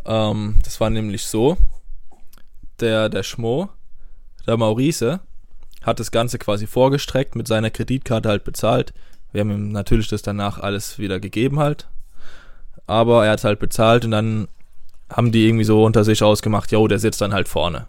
Ähm, 0.06 0.56
das 0.64 0.80
war 0.80 0.90
nämlich 0.90 1.28
so, 1.28 1.58
der, 2.80 3.10
der 3.10 3.22
Schmo, 3.22 3.70
der 4.48 4.58
Maurice, 4.58 5.20
hat 5.84 6.00
das 6.00 6.10
Ganze 6.10 6.40
quasi 6.40 6.66
vorgestreckt, 6.66 7.36
mit 7.36 7.48
seiner 7.48 7.70
Kreditkarte 7.70 8.30
halt 8.30 8.44
bezahlt. 8.44 8.94
Wir 9.32 9.42
haben 9.42 9.52
ihm 9.52 9.72
natürlich 9.72 10.08
das 10.08 10.24
danach 10.24 10.58
alles 10.58 10.98
wieder 10.98 11.20
gegeben 11.20 11.60
halt. 11.60 11.88
Aber 12.88 13.26
er 13.26 13.34
hat 13.34 13.44
halt 13.44 13.60
bezahlt 13.60 14.06
und 14.06 14.12
dann 14.12 14.48
haben 15.10 15.32
die 15.32 15.48
irgendwie 15.48 15.64
so 15.64 15.84
unter 15.84 16.04
sich 16.04 16.22
ausgemacht, 16.24 16.72
yo, 16.72 16.88
der 16.88 17.00
sitzt 17.00 17.22
dann 17.22 17.34
halt 17.34 17.48
vorne. 17.48 17.88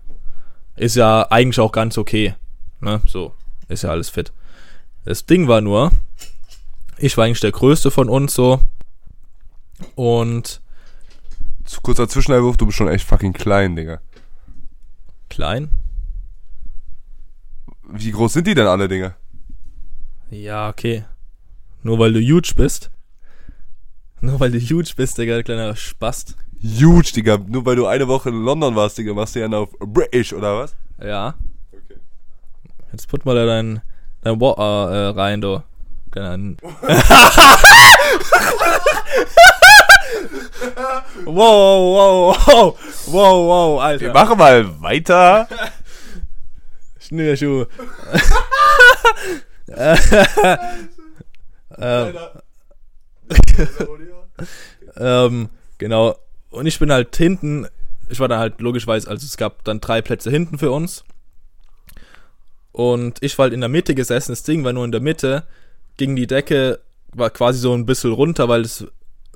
Ist 0.76 0.96
ja 0.96 1.26
eigentlich 1.30 1.58
auch 1.60 1.72
ganz 1.72 1.98
okay. 1.98 2.34
Ne? 2.80 3.00
So, 3.06 3.34
ist 3.68 3.82
ja 3.82 3.90
alles 3.90 4.08
fit. 4.08 4.32
Das 5.04 5.26
Ding 5.26 5.48
war 5.48 5.60
nur, 5.60 5.90
ich 6.96 7.16
war 7.16 7.24
eigentlich 7.24 7.40
der 7.40 7.52
Größte 7.52 7.90
von 7.90 8.08
uns 8.08 8.34
so. 8.34 8.60
Und 9.94 10.60
Zu- 11.64 11.80
Kurzer 11.82 12.08
Zwischeneinwurf, 12.08 12.56
du 12.56 12.66
bist 12.66 12.78
schon 12.78 12.88
echt 12.88 13.04
fucking 13.06 13.32
klein, 13.32 13.74
Digga. 13.76 14.00
klein. 15.28 15.70
Wie 17.90 18.10
groß 18.10 18.34
sind 18.34 18.46
die 18.46 18.54
denn 18.54 18.66
alle, 18.66 18.86
Digga? 18.88 19.16
Ja, 20.30 20.68
okay. 20.68 21.04
Nur 21.82 21.98
weil 21.98 22.12
du 22.12 22.20
huge 22.20 22.52
bist. 22.54 22.90
Nur 24.20 24.38
weil 24.40 24.50
du 24.50 24.58
huge 24.60 24.92
bist, 24.96 25.16
Digga, 25.18 25.42
kleiner 25.42 25.74
Spast. 25.76 26.36
Huge, 26.62 27.12
Digga. 27.14 27.38
Nur 27.46 27.64
weil 27.64 27.76
du 27.76 27.86
eine 27.86 28.08
Woche 28.08 28.30
in 28.30 28.42
London 28.44 28.74
warst, 28.74 28.98
Digga, 28.98 29.14
machst 29.14 29.34
du 29.36 29.40
ja 29.40 29.48
auf 29.48 29.70
British, 29.78 30.32
oder 30.32 30.58
was? 30.58 30.74
Ja. 31.00 31.34
Okay. 31.72 31.98
Jetzt 32.92 33.08
put 33.08 33.24
mal 33.24 33.34
da 33.34 33.46
dein, 33.46 33.80
dein 34.22 34.40
Water 34.40 34.90
äh, 34.90 35.08
rein, 35.10 35.40
du. 35.40 35.62
Kleiner- 36.10 36.56
wow, 41.26 41.78
wow, 41.94 42.36
wow, 42.46 42.78
wow, 43.06 43.36
wow, 43.46 43.80
Alter. 43.80 44.06
Wir 44.06 44.12
machen 44.12 44.38
mal 44.38 44.80
weiter. 44.82 45.46
Schnürschuh. 46.98 47.66
ähm, 51.78 52.14
ähm, 54.96 55.48
genau. 55.76 56.16
Und 56.50 56.66
ich 56.66 56.78
bin 56.78 56.90
halt 56.92 57.14
hinten, 57.16 57.66
ich 58.08 58.20
war 58.20 58.28
dann 58.28 58.38
halt 58.38 58.60
logischerweise, 58.60 59.08
also 59.08 59.24
es 59.24 59.36
gab 59.36 59.64
dann 59.64 59.80
drei 59.80 60.00
Plätze 60.02 60.30
hinten 60.30 60.58
für 60.58 60.70
uns. 60.70 61.04
Und 62.72 63.18
ich 63.22 63.36
war 63.38 63.44
halt 63.44 63.54
in 63.54 63.60
der 63.60 63.68
Mitte 63.68 63.94
gesessen, 63.94 64.32
das 64.32 64.42
Ding 64.42 64.64
war 64.64 64.72
nur 64.72 64.84
in 64.84 64.92
der 64.92 65.00
Mitte, 65.00 65.44
ging 65.96 66.14
die 66.16 66.26
Decke, 66.26 66.80
war 67.12 67.30
quasi 67.30 67.58
so 67.58 67.74
ein 67.74 67.86
bisschen 67.86 68.12
runter, 68.12 68.48
weil 68.48 68.60
es 68.62 68.86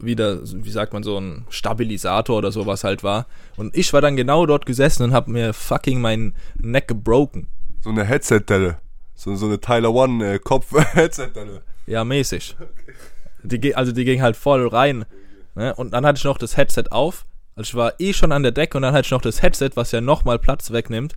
wieder, 0.00 0.40
wie 0.42 0.70
sagt 0.70 0.92
man, 0.92 1.02
so 1.02 1.18
ein 1.18 1.46
Stabilisator 1.48 2.36
oder 2.38 2.52
sowas 2.52 2.84
halt 2.84 3.02
war. 3.02 3.26
Und 3.56 3.76
ich 3.76 3.92
war 3.92 4.00
dann 4.00 4.16
genau 4.16 4.46
dort 4.46 4.66
gesessen 4.66 5.02
und 5.04 5.12
hab 5.12 5.28
mir 5.28 5.52
fucking 5.52 6.00
meinen 6.00 6.34
Neck 6.60 6.88
gebroken. 6.88 7.48
So 7.82 7.90
eine 7.90 8.04
Headset-Delle. 8.04 8.78
So, 9.14 9.34
so 9.36 9.46
eine 9.46 9.60
Tyler 9.60 9.92
One 9.92 10.34
äh. 10.34 10.40
Ja, 11.86 12.04
mäßig. 12.04 12.56
Die, 13.44 13.58
ge- 13.60 13.74
also 13.74 13.90
die 13.90 14.04
ging 14.04 14.22
halt 14.22 14.36
voll 14.36 14.66
rein. 14.68 15.04
Ne? 15.54 15.74
Und 15.74 15.92
dann 15.92 16.06
hatte 16.06 16.18
ich 16.18 16.24
noch 16.24 16.38
das 16.38 16.56
Headset 16.56 16.84
auf. 16.90 17.26
Also 17.54 17.68
ich 17.68 17.74
war 17.74 17.94
eh 17.98 18.12
schon 18.12 18.32
an 18.32 18.42
der 18.42 18.52
Decke 18.52 18.78
und 18.78 18.82
dann 18.82 18.94
hatte 18.94 19.06
ich 19.06 19.10
noch 19.10 19.20
das 19.20 19.42
Headset, 19.42 19.70
was 19.74 19.92
ja 19.92 20.00
nochmal 20.00 20.38
Platz 20.38 20.70
wegnimmt. 20.70 21.14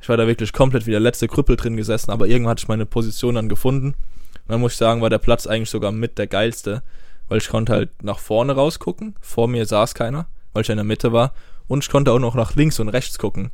Ich 0.00 0.08
war 0.08 0.16
da 0.16 0.26
wirklich 0.26 0.52
komplett 0.52 0.86
wie 0.86 0.90
der 0.90 1.00
letzte 1.00 1.28
Krüppel 1.28 1.56
drin 1.56 1.76
gesessen, 1.76 2.10
aber 2.10 2.26
irgendwann 2.26 2.52
hatte 2.52 2.62
ich 2.62 2.68
meine 2.68 2.86
Position 2.86 3.34
dann 3.34 3.48
gefunden. 3.48 3.88
Und 3.88 4.48
dann 4.52 4.60
muss 4.60 4.72
ich 4.72 4.78
sagen, 4.78 5.00
war 5.00 5.10
der 5.10 5.18
Platz 5.18 5.46
eigentlich 5.46 5.70
sogar 5.70 5.92
mit 5.92 6.18
der 6.18 6.26
geilste, 6.26 6.82
weil 7.28 7.38
ich 7.38 7.48
konnte 7.48 7.72
halt 7.72 8.02
nach 8.02 8.18
vorne 8.18 8.52
rausgucken. 8.52 9.16
Vor 9.20 9.48
mir 9.48 9.66
saß 9.66 9.94
keiner, 9.94 10.26
weil 10.52 10.62
ich 10.62 10.68
ja 10.68 10.72
in 10.72 10.78
der 10.78 10.84
Mitte 10.84 11.12
war. 11.12 11.32
Und 11.66 11.84
ich 11.84 11.90
konnte 11.90 12.12
auch 12.12 12.18
noch 12.18 12.34
nach 12.34 12.54
links 12.54 12.78
und 12.80 12.88
rechts 12.88 13.18
gucken. 13.18 13.50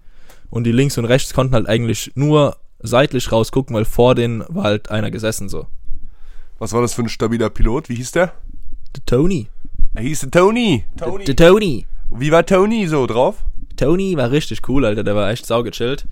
Und 0.51 0.65
die 0.65 0.73
links 0.73 0.99
und 0.99 1.05
rechts 1.05 1.33
konnten 1.35 1.55
halt 1.55 1.69
eigentlich 1.69 2.13
nur 2.15 2.57
seitlich 2.81 3.33
rausgucken, 3.33 3.75
weil 3.75 3.85
vor 3.85 4.15
denen 4.15 4.45
war 4.49 4.65
halt 4.65 4.91
einer 4.91 5.11
gesessen 5.11 5.49
so. 5.49 5.67
Was 6.59 6.73
war 6.73 6.83
das 6.83 6.95
für 6.95 7.03
ein 7.03 7.09
stabiler 7.09 7.51
Pilot? 7.51 7.89
Wie 7.89 7.97
hieß 7.97 8.13
der? 8.13 8.35
Der 8.95 9.05
Tony. 9.07 9.49
Er 9.95 10.03
hieß 10.03 10.29
Tony. 10.33 10.85
Tony. 10.97 11.25
Der 11.25 11.37
Tony. 11.37 11.87
Wie 12.11 12.33
war 12.33 12.45
Tony 12.45 12.87
so 12.89 13.07
drauf? 13.07 13.45
Tony 13.77 14.17
war 14.17 14.31
richtig 14.31 14.69
cool, 14.69 14.85
Alter. 14.85 15.05
Der 15.05 15.15
war 15.15 15.31
echt 15.31 15.47
saugechillt. 15.47 16.07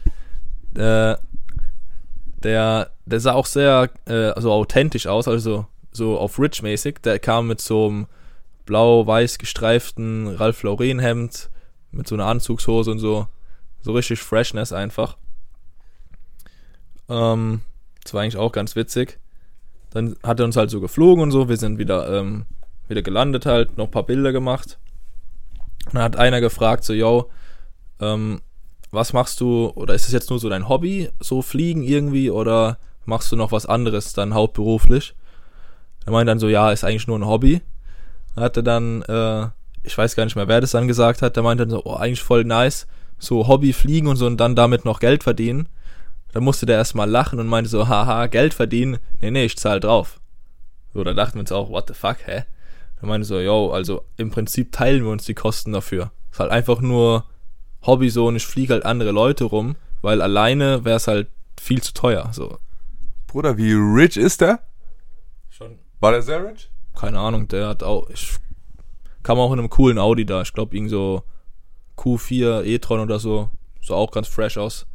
Äh, 0.75 1.17
der, 2.43 2.91
der 3.07 3.21
sah 3.21 3.33
auch 3.33 3.47
sehr 3.47 3.91
äh, 4.07 4.41
so 4.41 4.53
authentisch 4.53 5.07
aus, 5.07 5.29
also 5.29 5.67
so 5.91 6.19
auf 6.19 6.39
Rich-mäßig. 6.39 7.01
Der 7.03 7.19
kam 7.19 7.49
mit 7.49 7.61
so 7.61 7.89
einem 7.89 8.07
blau-weiß 8.67 9.39
gestreiften 9.39 10.29
Ralph 10.29 10.63
Lauren 10.63 11.01
Hemd, 11.01 11.51
mit 11.91 12.07
so 12.07 12.15
einer 12.15 12.27
Anzugshose 12.27 12.91
und 12.91 13.01
so. 13.01 13.27
So 13.81 13.93
richtig 13.93 14.21
Freshness 14.21 14.73
einfach. 14.73 15.17
Ähm, 17.09 17.63
das 18.03 18.15
war 18.15 18.23
eigentlich 18.23 18.37
auch 18.37 18.53
ganz 18.53 18.77
witzig. 18.77 19.19
Dann 19.91 20.17
hat 20.23 20.39
er 20.39 20.47
uns 20.47 20.57
halt 20.57 20.71
so 20.71 20.81
geflogen 20.81 21.23
und 21.23 21.33
so. 21.33 21.49
Wir 21.49 21.57
sind 21.57 21.79
wieder, 21.79 22.21
ähm, 22.21 22.47
wieder 22.89 23.03
gelandet 23.03 23.47
halt, 23.47 23.77
noch 23.77 23.87
ein 23.87 23.91
paar 23.91 24.07
Bilder 24.07 24.33
gemacht. 24.33 24.79
Und 25.87 25.95
dann 25.95 26.03
hat 26.03 26.17
einer 26.17 26.41
gefragt, 26.41 26.85
so, 26.85 26.93
yo, 26.93 27.31
ähm, 28.01 28.41
was 28.91 29.13
machst 29.13 29.41
du, 29.41 29.73
oder 29.75 29.95
ist 29.95 30.07
es 30.07 30.13
jetzt 30.13 30.31
nur 30.31 30.39
so 30.39 30.49
dein 30.49 30.69
Hobby, 30.69 31.09
so 31.21 31.43
fliegen 31.43 31.83
irgendwie, 31.83 32.31
oder 32.31 32.79
machst 33.05 33.33
du 33.33 33.37
noch 33.37 33.53
was 33.53 33.67
anderes 33.67 34.13
dann 34.13 34.35
hauptberuflich? 34.35 35.15
Er 36.05 36.13
meint 36.13 36.29
dann 36.29 36.39
so, 36.39 36.49
ja, 36.49 36.71
ist 36.71 36.85
eigentlich 36.85 37.07
nur 37.07 37.19
ein 37.19 37.27
Hobby. 37.27 37.63
Dann 38.35 38.45
hat 38.45 38.57
er 38.57 38.63
dann, 38.63 39.03
äh, 39.03 39.49
ich 39.83 39.97
weiß 39.97 40.15
gar 40.15 40.25
nicht 40.25 40.37
mehr, 40.37 40.49
wer 40.49 40.61
das 40.61 40.73
dann 40.73 40.89
gesagt 40.89 41.23
hat, 41.23 41.37
der 41.37 41.43
meinte 41.43 41.67
dann 41.67 41.71
so, 41.71 41.85
oh, 41.85 41.95
eigentlich 41.95 42.23
voll 42.23 42.45
nice, 42.45 42.87
so 43.19 43.49
Hobby 43.49 43.73
fliegen 43.73 44.09
und 44.09 44.17
so 44.17 44.27
und 44.27 44.39
dann 44.39 44.57
damit 44.57 44.85
noch 44.85 45.01
Geld 45.01 45.23
verdienen. 45.23 45.69
Da 46.33 46.41
musste 46.41 46.67
der 46.67 46.77
erstmal 46.77 47.09
lachen 47.09 47.39
und 47.39 47.47
meinte 47.47 47.71
so, 47.71 47.89
haha, 47.89 48.27
Geld 48.27 48.55
verdienen, 48.55 48.99
nee, 49.21 49.31
nee, 49.31 49.45
ich 49.45 49.59
zahl 49.59 49.81
drauf. 49.81 50.21
So, 50.93 51.05
da 51.05 51.15
dachten 51.15 51.35
wir 51.35 51.41
uns 51.41 51.53
auch, 51.53 51.71
what 51.71 51.89
the 51.89 51.95
fuck, 51.95 52.19
hä? 52.27 52.45
Er 53.03 53.09
meinte 53.09 53.27
so, 53.27 53.41
yo, 53.41 53.71
also 53.73 54.05
im 54.17 54.31
Prinzip 54.31 54.73
teilen 54.73 55.05
wir 55.05 55.11
uns 55.11 55.25
die 55.25 55.35
Kosten 55.35 55.73
dafür. 55.73 56.13
Ist 56.31 56.39
halt 56.41 56.51
einfach 56.51 56.81
nur 56.81 57.25
Hobby 57.85 58.09
so 58.09 58.29
und 58.29 58.37
ich 58.37 58.47
fliege 58.47 58.73
halt 58.73 58.87
andere 58.87 59.11
Leute 59.11 59.45
rum, 59.45 59.77
weil 60.01 60.23
alleine 60.23 60.85
wäre 60.85 60.97
es 60.97 61.09
halt 61.09 61.29
viel 61.61 61.83
zu 61.83 61.93
teuer. 61.93 62.31
So, 62.33 62.59
Bruder, 63.27 63.59
wie 63.59 63.73
rich 63.73 64.17
ist 64.17 64.41
der? 64.41 64.61
schon. 65.51 65.79
War 66.01 66.13
der 66.13 66.23
sehr 66.23 66.45
rich? 66.45 66.71
Keine 66.95 67.19
Ahnung, 67.19 67.49
der 67.49 67.69
hat 67.69 67.83
auch, 67.83 68.09
ich 68.11 68.37
kam 69.23 69.39
auch 69.39 69.53
in 69.53 69.59
einem 69.59 69.71
coolen 69.71 69.99
Audi 69.99 70.25
da. 70.27 70.43
Ich 70.43 70.53
glaube, 70.53 70.75
irgend 70.77 70.91
so 70.91 71.23
Q4 71.97 72.65
e-tron 72.65 73.01
oder 73.01 73.19
so. 73.19 73.51
So 73.81 73.95
auch 73.95 74.11
ganz 74.11 74.29
fresh 74.29 74.59
aus. 74.59 74.87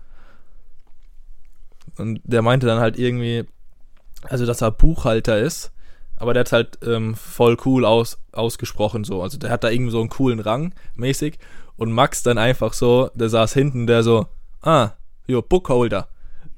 Und 1.97 2.21
der 2.23 2.41
meinte 2.41 2.67
dann 2.67 2.79
halt 2.79 2.97
irgendwie, 2.97 3.45
also 4.23 4.45
dass 4.45 4.61
er 4.61 4.71
Buchhalter 4.71 5.39
ist, 5.39 5.71
aber 6.17 6.33
der 6.33 6.41
hat 6.41 6.51
halt 6.51 6.79
ähm, 6.85 7.15
voll 7.15 7.57
cool 7.65 7.85
aus, 7.85 8.17
ausgesprochen 8.31 9.03
so. 9.03 9.21
Also 9.21 9.37
der 9.37 9.49
hat 9.49 9.63
da 9.63 9.69
irgendwie 9.69 9.91
so 9.91 9.99
einen 9.99 10.09
coolen 10.09 10.39
Rang 10.39 10.73
mäßig. 10.95 11.37
Und 11.77 11.91
Max 11.91 12.23
dann 12.23 12.39
einfach 12.39 12.73
so, 12.73 13.11
der 13.13 13.29
saß 13.29 13.53
hinten, 13.53 13.85
der 13.85 14.01
so, 14.01 14.25
ah, 14.61 14.91
jo, 15.27 15.43
Bookholder. 15.43 16.07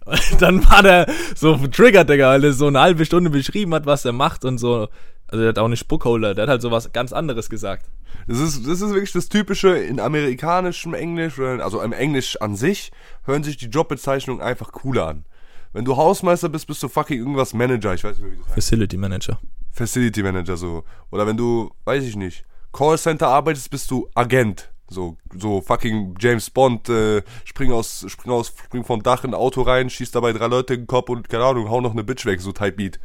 Dann 0.40 0.68
war 0.68 0.82
der 0.82 1.08
so 1.36 1.56
triggert, 1.68 2.10
Digga, 2.10 2.30
weil 2.30 2.44
er 2.44 2.54
so 2.54 2.68
eine 2.68 2.80
halbe 2.80 3.06
Stunde 3.06 3.30
beschrieben 3.30 3.76
hat, 3.76 3.86
was 3.86 4.06
er 4.06 4.14
macht 4.14 4.46
und 4.46 4.58
so. 4.58 4.88
Also 5.28 5.42
der 5.42 5.50
hat 5.50 5.60
auch 5.60 5.68
nicht 5.68 5.88
Bookholder, 5.88 6.34
der 6.34 6.44
hat 6.44 6.50
halt 6.50 6.62
so 6.62 6.72
was 6.72 6.92
ganz 6.92 7.14
anderes 7.14 7.50
gesagt. 7.50 7.86
Das 8.28 8.40
ist, 8.40 8.66
das 8.66 8.82
ist 8.82 8.94
wirklich 8.94 9.12
das 9.12 9.30
Typische 9.30 9.78
in 9.78 10.00
amerikanischem 10.00 10.96
Englisch, 10.96 11.38
also 11.40 11.82
im 11.82 11.94
Englisch 11.94 12.42
an 12.42 12.56
sich, 12.56 12.92
hören 13.26 13.44
sich 13.44 13.58
die 13.58 13.68
Jobbezeichnungen 13.68 14.42
einfach 14.42 14.72
cooler 14.72 15.08
an. 15.08 15.26
Wenn 15.74 15.86
du 15.86 15.96
Hausmeister 15.96 16.50
bist, 16.50 16.68
bist 16.68 16.82
du 16.82 16.88
fucking 16.88 17.20
irgendwas 17.20 17.54
Manager, 17.54 17.94
ich 17.94 18.04
weiß 18.04 18.18
nicht 18.18 18.24
mehr, 18.24 18.32
wie 18.32 18.38
das 18.38 18.46
heißt. 18.48 18.56
Facility 18.56 18.98
Manager. 18.98 19.40
Facility 19.72 20.24
Manager 20.24 20.58
so. 20.58 20.84
Oder 21.12 21.28
wenn 21.28 21.38
du, 21.38 21.72
weiß 21.86 22.04
ich 22.04 22.16
nicht, 22.16 22.44
Callcenter 22.74 23.28
arbeitest, 23.28 23.70
bist 23.70 23.92
du 23.92 24.10
Agent. 24.16 24.72
So, 24.90 25.18
so 25.38 25.62
fucking 25.62 26.16
James 26.20 26.50
Bond, 26.50 26.90
äh, 26.90 27.22
spring 27.46 27.72
aus, 27.72 28.06
spring 28.08 28.34
aus, 28.34 28.48
spring 28.48 28.84
vom 28.84 29.04
Dach 29.04 29.24
in 29.24 29.32
ein 29.32 29.36
Auto 29.36 29.62
rein, 29.62 29.90
schießt 29.90 30.16
dabei 30.16 30.34
drei 30.34 30.48
Leute 30.48 30.74
in 30.74 30.82
den 30.82 30.88
Kopf 30.88 31.10
und 31.10 31.30
keine 31.30 31.46
Ahnung, 31.46 31.70
hau 31.70 31.80
noch 31.80 31.92
eine 31.92 32.04
Bitch 32.04 32.26
weg, 32.26 32.42
so 32.42 32.52
Type 32.52 32.72
Beat. 32.72 33.00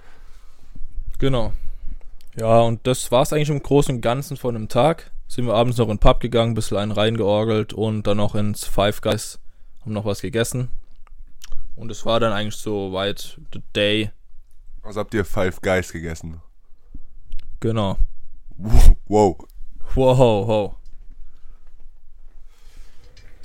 Genau. 1.19 1.53
Ja, 2.37 2.61
und 2.61 2.87
das 2.87 3.13
war's 3.13 3.33
eigentlich 3.33 3.51
im 3.51 3.63
Großen 3.63 3.97
und 3.97 4.01
Ganzen 4.01 4.39
von 4.39 4.57
einem 4.57 4.69
Tag. 4.69 5.13
Sind 5.29 5.47
wir 5.47 5.55
abends 5.55 5.77
noch 5.77 5.89
in 5.89 5.97
den 5.97 5.99
Pub 5.99 6.21
gegangen, 6.21 6.53
ein 6.53 6.55
bisschen 6.55 6.79
einen 6.79 6.93
reingeorgelt 6.93 7.75
und 7.75 8.07
dann 8.07 8.17
noch 8.17 8.35
ins 8.35 8.65
Five 8.65 9.03
Guys, 9.03 9.39
haben 9.83 9.93
noch 9.93 10.07
was 10.07 10.23
gegessen. 10.23 10.71
Und 11.77 11.91
es 11.91 12.07
war 12.07 12.21
dann 12.21 12.33
eigentlich 12.33 12.57
so 12.57 12.93
weit 12.93 13.41
the 13.53 13.63
day. 13.75 14.11
Also 14.83 15.01
habt 15.01 15.15
ihr 15.15 15.25
Five 15.25 15.61
Guys 15.61 15.93
gegessen. 15.93 16.41
Genau. 17.61 17.99
Wow. 18.57 19.47
Wow, 19.95 20.19
wow. 20.49 20.77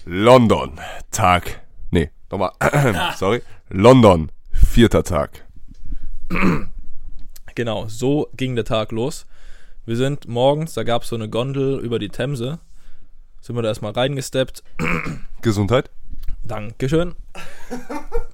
London, 0.05 0.79
Tag. 1.11 1.61
Nee, 1.91 2.09
nochmal. 2.29 2.51
Sorry. 3.15 3.41
London, 3.69 4.31
vierter 4.51 5.03
Tag. 5.03 5.45
Genau, 7.55 7.89
so 7.89 8.29
ging 8.37 8.55
der 8.55 8.63
Tag 8.63 8.93
los. 8.93 9.25
Wir 9.85 9.97
sind 9.97 10.29
morgens, 10.29 10.75
da 10.75 10.83
gab 10.83 11.01
es 11.03 11.09
so 11.09 11.15
eine 11.17 11.27
Gondel 11.27 11.79
über 11.79 11.99
die 11.99 12.07
Themse. 12.07 12.59
sind 13.41 13.53
wir 13.57 13.61
da 13.61 13.67
erstmal 13.67 13.91
reingesteppt. 13.91 14.63
Gesundheit. 15.41 15.89
Dankeschön. 16.43 17.15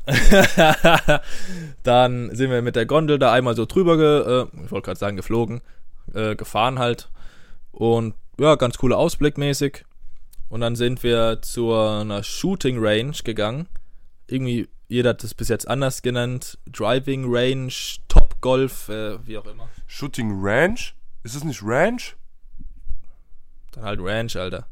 dann 1.84 2.36
sind 2.36 2.52
wir 2.52 2.62
mit 2.62 2.76
der 2.76 2.86
Gondel 2.86 3.20
da 3.20 3.34
einmal 3.34 3.56
so 3.56 3.66
drüber, 3.66 3.98
ge, 3.98 4.42
äh, 4.42 4.46
ich 4.64 4.72
wollte 4.72 4.86
gerade 4.86 5.00
sagen 5.00 5.18
geflogen, 5.18 5.62
äh, 6.14 6.36
gefahren 6.36 6.80
halt. 6.80 7.10
Und 7.72 8.16
ja, 8.40 8.56
ganz 8.56 8.78
cooler 8.78 8.98
Ausblick 8.98 9.38
mäßig. 9.38 9.86
Und 10.50 10.62
dann 10.62 10.76
sind 10.76 11.04
wir 11.04 11.42
zu 11.42 11.74
einer 11.74 12.24
Shooting 12.24 12.78
Range 12.80 13.16
gegangen. 13.24 13.68
Irgendwie, 14.28 14.70
jeder 14.88 15.12
hat 15.12 15.24
das 15.24 15.34
bis 15.34 15.50
jetzt 15.50 15.68
anders 15.68 16.02
genannt. 16.02 16.58
Driving 16.72 17.26
Range, 17.28 17.74
Top 18.08 18.40
Golf, 18.42 18.90
äh, 18.90 19.26
wie 19.26 19.38
auch 19.38 19.48
immer. 19.48 19.68
Shooting 19.88 20.32
Ranch? 20.42 20.96
Ist 21.24 21.36
es 21.36 21.44
nicht 21.44 21.62
Ranch? 21.64 22.16
Dann 23.72 23.84
halt 23.84 24.00
Ranch, 24.02 24.36
Alter. 24.36 24.68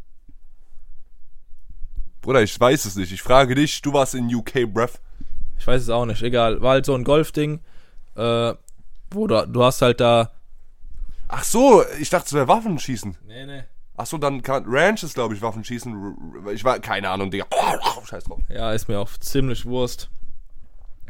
Bruder, 2.23 2.41
ich 2.41 2.57
weiß 2.57 2.85
es 2.85 2.95
nicht. 2.95 3.11
Ich 3.11 3.21
frage 3.21 3.53
dich, 3.53 3.81
du 3.81 3.91
warst 3.91 4.15
in 4.15 4.33
UK, 4.33 4.65
bruv. 4.73 4.99
Ich 5.59 5.67
weiß 5.67 5.81
es 5.81 5.89
auch 5.89 6.05
nicht, 6.05 6.23
egal. 6.23 6.61
War 6.61 6.71
halt 6.71 6.85
so 6.85 6.95
ein 6.95 7.03
Golfding, 7.03 7.59
äh, 8.15 8.53
wo 9.11 9.27
du, 9.27 9.45
du 9.45 9.63
hast 9.63 9.81
halt 9.81 9.99
da. 9.99 10.31
Ach 11.27 11.43
so, 11.43 11.83
ich 11.99 12.09
dachte, 12.09 12.27
es 12.27 12.33
wäre 12.33 12.47
Waffenschießen. 12.47 13.17
Nee, 13.27 13.45
nee. 13.45 13.63
Ach 13.97 14.05
so, 14.05 14.17
dann 14.17 14.41
kann 14.41 14.63
Ranch 14.65 15.03
ist, 15.03 15.15
glaube 15.15 15.35
ich, 15.35 15.41
Waffenschießen. 15.41 16.47
Ich 16.53 16.63
war, 16.63 16.79
keine 16.79 17.09
Ahnung, 17.09 17.29
Digga. 17.29 17.45
Scheiß 18.05 18.23
drauf. 18.23 18.39
Ja, 18.49 18.71
ist 18.71 18.87
mir 18.87 18.99
auch 18.99 19.09
ziemlich 19.19 19.65
Wurst. 19.65 20.09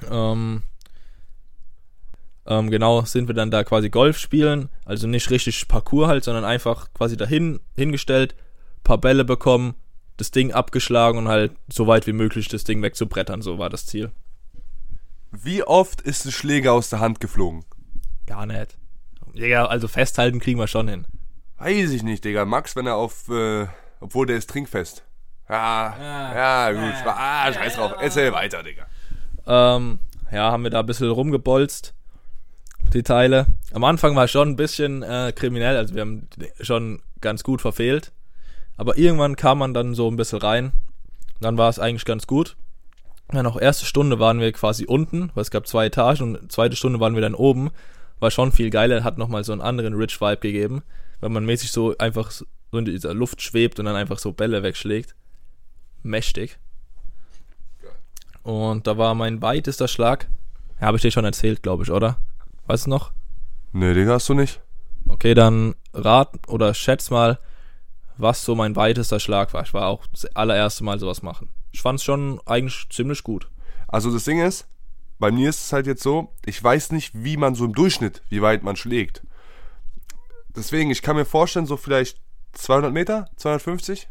Ähm, 0.10 0.64
ähm, 2.48 2.72
genau, 2.72 3.04
sind 3.04 3.28
wir 3.28 3.36
dann 3.36 3.52
da 3.52 3.64
quasi 3.64 3.92
Golf 3.92 4.18
spielen. 4.18 4.70
Also 4.84 5.08
nicht 5.08 5.30
richtig 5.30 5.68
Parcours 5.68 6.08
halt, 6.08 6.24
sondern 6.24 6.44
einfach 6.44 6.92
quasi 6.96 7.18
dahin 7.18 7.60
hingestellt, 7.76 8.36
paar 8.84 8.98
Bälle 8.98 9.24
bekommen, 9.24 9.76
das 10.18 10.32
Ding 10.32 10.52
abgeschlagen 10.52 11.18
und 11.18 11.28
halt 11.28 11.54
so 11.72 11.88
weit 11.88 12.08
wie 12.08 12.14
möglich 12.14 12.48
das 12.48 12.64
Ding 12.64 12.82
wegzubrettern. 12.82 13.42
So 13.42 13.58
war 13.58 13.70
das 13.70 13.86
Ziel. 13.86 14.12
Wie 15.32 15.64
oft 15.64 16.02
ist 16.02 16.26
ein 16.26 16.32
Schläger 16.32 16.74
aus 16.74 16.90
der 16.90 17.00
Hand 17.00 17.20
geflogen? 17.20 17.66
Gar 18.28 18.46
nicht. 18.46 18.78
Ja, 19.34 19.66
also 19.66 19.88
festhalten 19.88 20.40
kriegen 20.40 20.60
wir 20.60 20.68
schon 20.68 20.88
hin. 20.88 21.08
Weiß 21.58 21.92
ich 21.92 22.04
nicht, 22.04 22.24
Digga. 22.24 22.46
Max, 22.46 22.76
wenn 22.76 22.86
er 22.86 22.96
auf, 22.96 23.30
äh, 23.30 23.68
obwohl 24.00 24.28
der 24.28 24.38
ist 24.38 24.50
trinkfest. 24.50 25.04
Ja, 25.50 25.96
ja, 26.36 26.72
gut. 26.72 26.94
Ah, 27.06 27.52
scheiß 27.52 27.76
drauf. 27.76 27.94
Erzähl 28.00 28.32
weiter, 28.32 28.64
Digga. 28.64 28.86
Ähm, 29.46 30.00
ja, 30.32 30.52
haben 30.52 30.64
wir 30.64 30.70
da 30.70 30.80
ein 30.80 30.86
bisschen 30.86 31.10
rumgebolzt, 31.10 31.94
die 32.94 33.04
Teile. 33.04 33.48
Am 33.74 33.84
Anfang 33.84 34.16
war 34.16 34.28
schon 34.28 34.50
ein 34.50 34.56
bisschen 34.56 35.04
äh, 35.04 35.34
kriminell, 35.36 35.78
also 35.78 35.96
wir 35.96 36.02
haben 36.02 36.28
schon 36.62 37.02
ganz 37.22 37.44
gut 37.44 37.62
verfehlt. 37.62 38.12
Aber 38.78 38.98
irgendwann 38.98 39.36
kam 39.36 39.60
man 39.60 39.74
dann 39.74 39.94
so 39.96 40.10
ein 40.10 40.16
bisschen 40.16 40.40
rein. 40.40 40.72
Dann 41.40 41.58
war 41.58 41.70
es 41.70 41.80
eigentlich 41.80 42.06
ganz 42.06 42.28
gut. 42.28 42.56
Dann 43.30 43.46
auch 43.48 43.60
erste 43.60 43.86
Stunde 43.86 44.20
waren 44.20 44.40
wir 44.40 44.52
quasi 44.52 44.86
unten, 44.86 45.32
weil 45.34 45.42
es 45.42 45.52
gab 45.52 45.68
zwei 45.68 45.88
Etagen 45.88 46.36
und 46.36 46.52
zweite 46.52 46.76
Stunde 46.76 47.00
waren 47.00 47.16
wir 47.16 47.22
dann 47.22 47.36
oben. 47.36 47.72
War 48.20 48.32
schon 48.32 48.52
viel 48.52 48.70
geiler, 48.70 49.04
hat 49.04 49.18
nochmal 49.18 49.44
so 49.44 49.52
einen 49.52 49.62
anderen 49.62 49.94
Rich 49.96 50.22
Vibe 50.22 50.38
gegeben, 50.38 50.84
weil 51.20 51.30
man 51.30 51.46
mäßig 51.46 51.72
so 51.72 51.98
einfach 51.98 52.32
so 52.32 52.46
in 52.72 52.86
dieser 52.86 53.14
Luft 53.14 53.42
schwebt 53.42 53.80
und 53.80 53.86
dann 53.86 53.96
einfach 53.96 54.20
so 54.20 54.32
Bälle 54.34 54.64
wegschlägt. 54.64 55.16
Mächtig. 56.04 56.58
Und 58.44 58.88
da 58.88 58.98
war 58.98 59.16
mein 59.16 59.42
weitester 59.42 59.88
Schlag. 59.88 60.28
Ja, 60.80 60.88
habe 60.88 60.98
ich 60.98 61.02
dir 61.02 61.12
schon 61.12 61.26
erzählt, 61.26 61.64
glaube 61.64 61.84
ich, 61.84 61.92
oder? 61.92 62.18
Weißt 62.68 62.86
du 62.86 62.90
noch? 62.90 63.12
Nee, 63.72 63.94
Digga, 63.94 64.14
hast 64.14 64.30
du 64.30 64.34
nicht? 64.34 64.62
Okay, 65.08 65.34
dann 65.34 65.76
rat 65.94 66.30
oder 66.48 66.74
schätz 66.74 67.10
mal, 67.10 67.40
was 68.18 68.44
so 68.44 68.56
mein 68.56 68.76
weitester 68.76 69.20
Schlag 69.20 69.54
war. 69.54 69.64
Ich 69.64 69.74
war 69.74 69.88
auch 69.88 70.06
das 70.08 70.26
allererste 70.36 70.84
Mal 70.84 71.00
sowas 71.00 71.22
machen. 71.22 71.50
Ich 71.72 71.82
fand 71.82 72.00
es 72.00 72.06
schon 72.06 72.40
eigentlich 72.46 72.88
ziemlich 72.90 73.24
gut. 73.24 73.50
Also 73.88 74.12
das 74.12 74.26
Ding 74.26 74.40
ist, 74.40 74.68
bei 75.20 75.32
mir 75.32 75.50
ist 75.50 75.66
es 75.66 75.74
halt 75.74 75.88
jetzt 75.88 76.04
so, 76.04 76.34
ich 76.46 76.64
weiß 76.64 76.92
nicht, 76.92 77.12
wie 77.14 77.38
man 77.38 77.56
so 77.56 77.66
im 77.66 77.74
Durchschnitt, 77.74 78.22
wie 78.30 78.42
weit 78.42 78.64
man 78.64 78.76
schlägt. 78.76 79.24
Deswegen, 80.56 80.92
ich 80.92 81.02
kann 81.02 81.16
mir 81.16 81.26
vorstellen, 81.26 81.66
so 81.66 81.78
vielleicht 81.78 82.22
200 82.54 82.94
Meter, 82.94 83.30
250? 83.38 84.08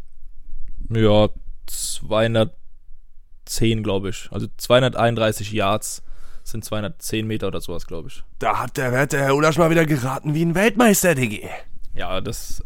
Ja, 0.90 1.28
210, 1.66 3.82
glaube 3.82 4.10
ich. 4.10 4.28
Also 4.32 4.48
231 4.56 5.52
Yards 5.52 6.02
sind 6.44 6.64
210 6.64 7.26
Meter 7.26 7.48
oder 7.48 7.60
sowas, 7.60 7.86
glaube 7.86 8.08
ich. 8.08 8.22
Da 8.38 8.58
hat 8.58 8.76
der 8.76 9.06
der 9.06 9.20
Herr 9.20 9.36
Ulasch 9.36 9.58
mal 9.58 9.70
wieder 9.70 9.86
geraten 9.86 10.34
wie 10.34 10.44
ein 10.44 10.54
Weltmeister, 10.54 11.14
Diggi. 11.14 11.48
Ja, 11.94 12.20
das. 12.20 12.62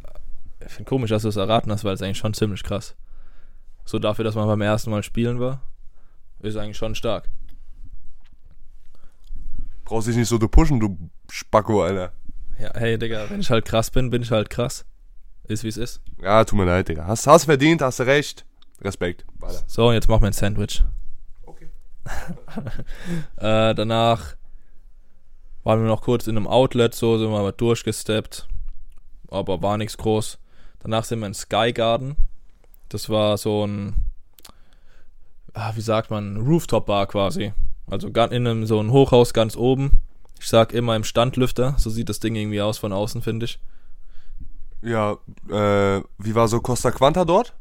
Ich 0.66 0.72
finde 0.72 0.88
komisch, 0.88 1.10
dass 1.10 1.22
du 1.22 1.28
es 1.28 1.36
erraten 1.36 1.70
hast, 1.70 1.84
weil 1.84 1.94
es 1.94 2.02
eigentlich 2.02 2.18
schon 2.18 2.34
ziemlich 2.34 2.62
krass. 2.62 2.96
So 3.84 3.98
dafür, 3.98 4.24
dass 4.24 4.34
man 4.34 4.46
beim 4.46 4.60
ersten 4.60 4.90
Mal 4.90 5.02
spielen 5.02 5.38
war, 5.38 5.62
ist 6.40 6.56
eigentlich 6.56 6.76
schon 6.76 6.94
stark. 6.94 7.28
Brauchst 9.84 10.08
dich 10.08 10.16
nicht 10.16 10.28
so 10.28 10.38
zu 10.38 10.48
pushen, 10.48 10.80
du 10.80 10.98
Spacko, 11.30 11.84
Alter. 11.84 12.12
Ja, 12.58 12.70
hey, 12.74 12.98
Digga, 12.98 13.30
wenn 13.30 13.40
ich 13.40 13.50
halt 13.50 13.64
krass 13.64 13.90
bin, 13.90 14.10
bin 14.10 14.22
ich 14.22 14.32
halt 14.32 14.50
krass. 14.50 14.84
Ist 15.44 15.62
wie 15.62 15.68
es 15.68 15.76
ist. 15.76 16.00
Ja, 16.20 16.44
tut 16.44 16.58
mir 16.58 16.64
leid, 16.64 16.88
Digga. 16.88 17.06
Hast, 17.06 17.26
hast 17.28 17.44
verdient, 17.44 17.82
hast 17.82 18.00
du 18.00 18.04
recht. 18.04 18.44
Respekt. 18.80 19.24
Weiter. 19.38 19.62
So, 19.68 19.88
und 19.88 19.94
jetzt 19.94 20.08
mach 20.08 20.20
mir 20.20 20.28
ein 20.28 20.32
Sandwich. 20.32 20.82
Okay. 21.44 21.68
Äh, 23.36 23.74
danach 23.74 24.34
waren 25.62 25.80
wir 25.80 25.88
noch 25.88 26.02
kurz 26.02 26.26
in 26.26 26.36
einem 26.36 26.46
Outlet, 26.46 26.94
so 26.94 27.18
sind 27.18 27.30
wir 27.30 27.42
mal 27.42 27.52
durchgesteppt. 27.52 28.48
Aber 29.28 29.62
war 29.62 29.76
nichts 29.78 29.96
groß. 29.96 30.38
Danach 30.86 31.02
sind 31.02 31.18
wir 31.18 31.26
in 31.26 31.34
Sky 31.34 31.72
Garden. 31.72 32.14
Das 32.90 33.10
war 33.10 33.38
so 33.38 33.66
ein, 33.66 33.94
ah, 35.52 35.72
wie 35.74 35.80
sagt 35.80 36.12
man, 36.12 36.36
Rooftop-Bar 36.36 37.08
quasi. 37.08 37.52
Also 37.90 38.06
in 38.06 38.16
einem 38.16 38.66
so 38.66 38.78
ein 38.78 38.92
Hochhaus 38.92 39.34
ganz 39.34 39.56
oben. 39.56 40.00
Ich 40.38 40.46
sag 40.46 40.72
immer 40.72 40.94
im 40.94 41.02
Standlüfter. 41.02 41.74
So 41.76 41.90
sieht 41.90 42.08
das 42.08 42.20
Ding 42.20 42.36
irgendwie 42.36 42.60
aus 42.60 42.78
von 42.78 42.92
außen, 42.92 43.20
finde 43.20 43.46
ich. 43.46 43.58
Ja, 44.80 45.16
äh, 45.50 46.02
wie 46.18 46.34
war 46.36 46.46
so 46.46 46.60
Costa 46.60 46.92
Quanta 46.92 47.24
dort? 47.24 47.52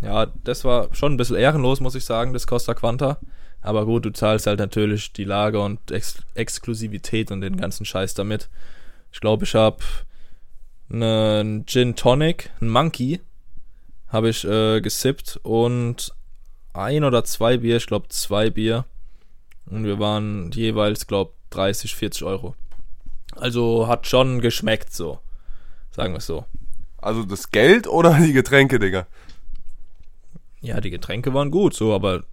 Ja, 0.00 0.26
das 0.44 0.64
war 0.64 0.94
schon 0.94 1.14
ein 1.14 1.16
bisschen 1.16 1.38
ehrenlos, 1.38 1.80
muss 1.80 1.96
ich 1.96 2.04
sagen, 2.04 2.32
das 2.32 2.46
Costa 2.46 2.74
Quanta. 2.74 3.18
Aber 3.62 3.84
gut, 3.84 4.04
du 4.04 4.12
zahlst 4.12 4.46
halt 4.46 4.60
natürlich 4.60 5.12
die 5.12 5.24
Lage 5.24 5.60
und 5.60 5.90
Ex 5.90 6.22
Exklusivität 6.36 7.32
und 7.32 7.40
den 7.40 7.56
ganzen 7.56 7.84
Scheiß 7.84 8.14
damit. 8.14 8.48
Ich 9.10 9.20
glaube, 9.20 9.42
ich 9.42 9.56
habe 9.56 9.78
einen 10.90 11.66
Gin 11.66 11.96
Tonic, 11.96 12.50
einen 12.60 12.70
Monkey, 12.70 13.20
habe 14.08 14.30
ich 14.30 14.44
äh, 14.44 14.80
gesippt 14.80 15.38
und 15.42 16.12
ein 16.72 17.04
oder 17.04 17.24
zwei 17.24 17.58
Bier, 17.58 17.76
ich 17.76 17.86
glaube 17.86 18.08
zwei 18.08 18.50
Bier. 18.50 18.84
Und 19.66 19.84
wir 19.84 19.98
waren 19.98 20.50
jeweils, 20.52 21.06
glaube 21.06 21.32
30, 21.50 21.94
40 21.94 22.24
Euro. 22.24 22.54
Also 23.36 23.86
hat 23.86 24.06
schon 24.06 24.40
geschmeckt 24.40 24.92
so. 24.92 25.20
Sagen 25.92 26.12
wir 26.12 26.18
es 26.18 26.26
so. 26.26 26.44
Also 26.98 27.24
das 27.24 27.50
Geld 27.50 27.86
oder 27.86 28.18
die 28.18 28.32
Getränke, 28.32 28.78
Digga? 28.78 29.06
Ja, 30.60 30.80
die 30.80 30.90
Getränke 30.90 31.32
waren 31.32 31.50
gut, 31.50 31.74
so, 31.74 31.94
aber 31.94 32.24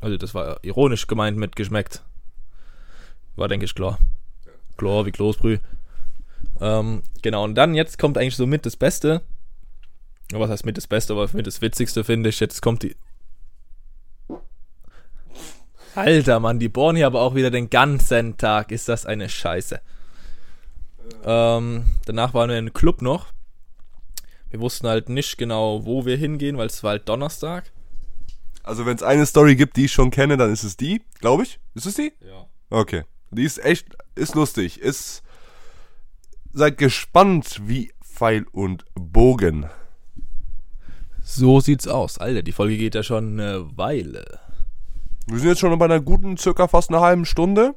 also 0.00 0.16
das 0.16 0.34
war 0.34 0.58
ironisch 0.64 1.06
gemeint 1.06 1.36
mit 1.36 1.54
geschmeckt. 1.56 2.02
War, 3.36 3.48
denke 3.48 3.66
ich, 3.66 3.74
klar. 3.74 3.98
Klar, 4.76 5.06
wie 5.06 5.12
Kloßbrüh. 5.12 5.58
Ähm, 6.60 7.02
genau, 7.22 7.44
und 7.44 7.54
dann 7.54 7.74
jetzt 7.74 7.98
kommt 7.98 8.18
eigentlich 8.18 8.36
so 8.36 8.46
mit 8.46 8.66
das 8.66 8.76
Beste. 8.76 9.22
Was 10.32 10.50
heißt 10.50 10.66
mit 10.66 10.76
das 10.76 10.86
Beste, 10.86 11.12
aber 11.12 11.28
mit 11.32 11.46
das 11.46 11.60
Witzigste 11.60 12.04
finde 12.04 12.28
ich. 12.28 12.40
Jetzt 12.40 12.62
kommt 12.62 12.82
die. 12.82 12.96
Alter, 15.94 16.38
Mann, 16.38 16.60
die 16.60 16.68
bohren 16.68 16.96
hier 16.96 17.06
aber 17.06 17.20
auch 17.22 17.34
wieder 17.34 17.50
den 17.50 17.68
ganzen 17.68 18.36
Tag. 18.36 18.70
Ist 18.70 18.88
das 18.88 19.06
eine 19.06 19.28
Scheiße. 19.28 19.80
Ähm, 21.24 21.84
danach 22.06 22.32
waren 22.34 22.50
wir 22.50 22.58
im 22.58 22.72
Club 22.72 23.02
noch. 23.02 23.26
Wir 24.50 24.60
wussten 24.60 24.88
halt 24.88 25.08
nicht 25.08 25.38
genau, 25.38 25.84
wo 25.84 26.06
wir 26.06 26.16
hingehen, 26.16 26.58
weil 26.58 26.66
es 26.66 26.82
war 26.82 26.92
halt 26.92 27.08
Donnerstag. 27.08 27.72
Also 28.62 28.86
wenn 28.86 28.96
es 28.96 29.02
eine 29.02 29.26
Story 29.26 29.56
gibt, 29.56 29.76
die 29.76 29.86
ich 29.86 29.92
schon 29.92 30.10
kenne, 30.10 30.36
dann 30.36 30.52
ist 30.52 30.64
es 30.64 30.76
die, 30.76 31.02
glaube 31.20 31.44
ich. 31.44 31.58
Ist 31.74 31.86
es 31.86 31.94
die? 31.94 32.12
Ja. 32.20 32.46
Okay. 32.68 33.04
Die 33.30 33.44
ist 33.44 33.64
echt, 33.64 33.96
ist 34.14 34.34
lustig. 34.34 34.80
Ist, 34.80 35.22
seid 36.52 36.78
gespannt 36.78 37.60
wie 37.64 37.92
Pfeil 38.02 38.46
und 38.52 38.84
Bogen. 38.94 39.66
So 41.22 41.60
sieht's 41.60 41.86
aus. 41.86 42.18
Alter, 42.18 42.42
die 42.42 42.52
Folge 42.52 42.76
geht 42.76 42.94
ja 42.94 43.02
schon 43.02 43.40
eine 43.40 43.76
Weile. 43.76 44.40
Wir 45.26 45.38
sind 45.38 45.48
jetzt 45.48 45.60
schon 45.60 45.78
bei 45.78 45.84
einer 45.84 46.00
guten, 46.00 46.36
circa 46.36 46.66
fast 46.66 46.90
einer 46.90 47.00
halben 47.00 47.24
Stunde. 47.24 47.74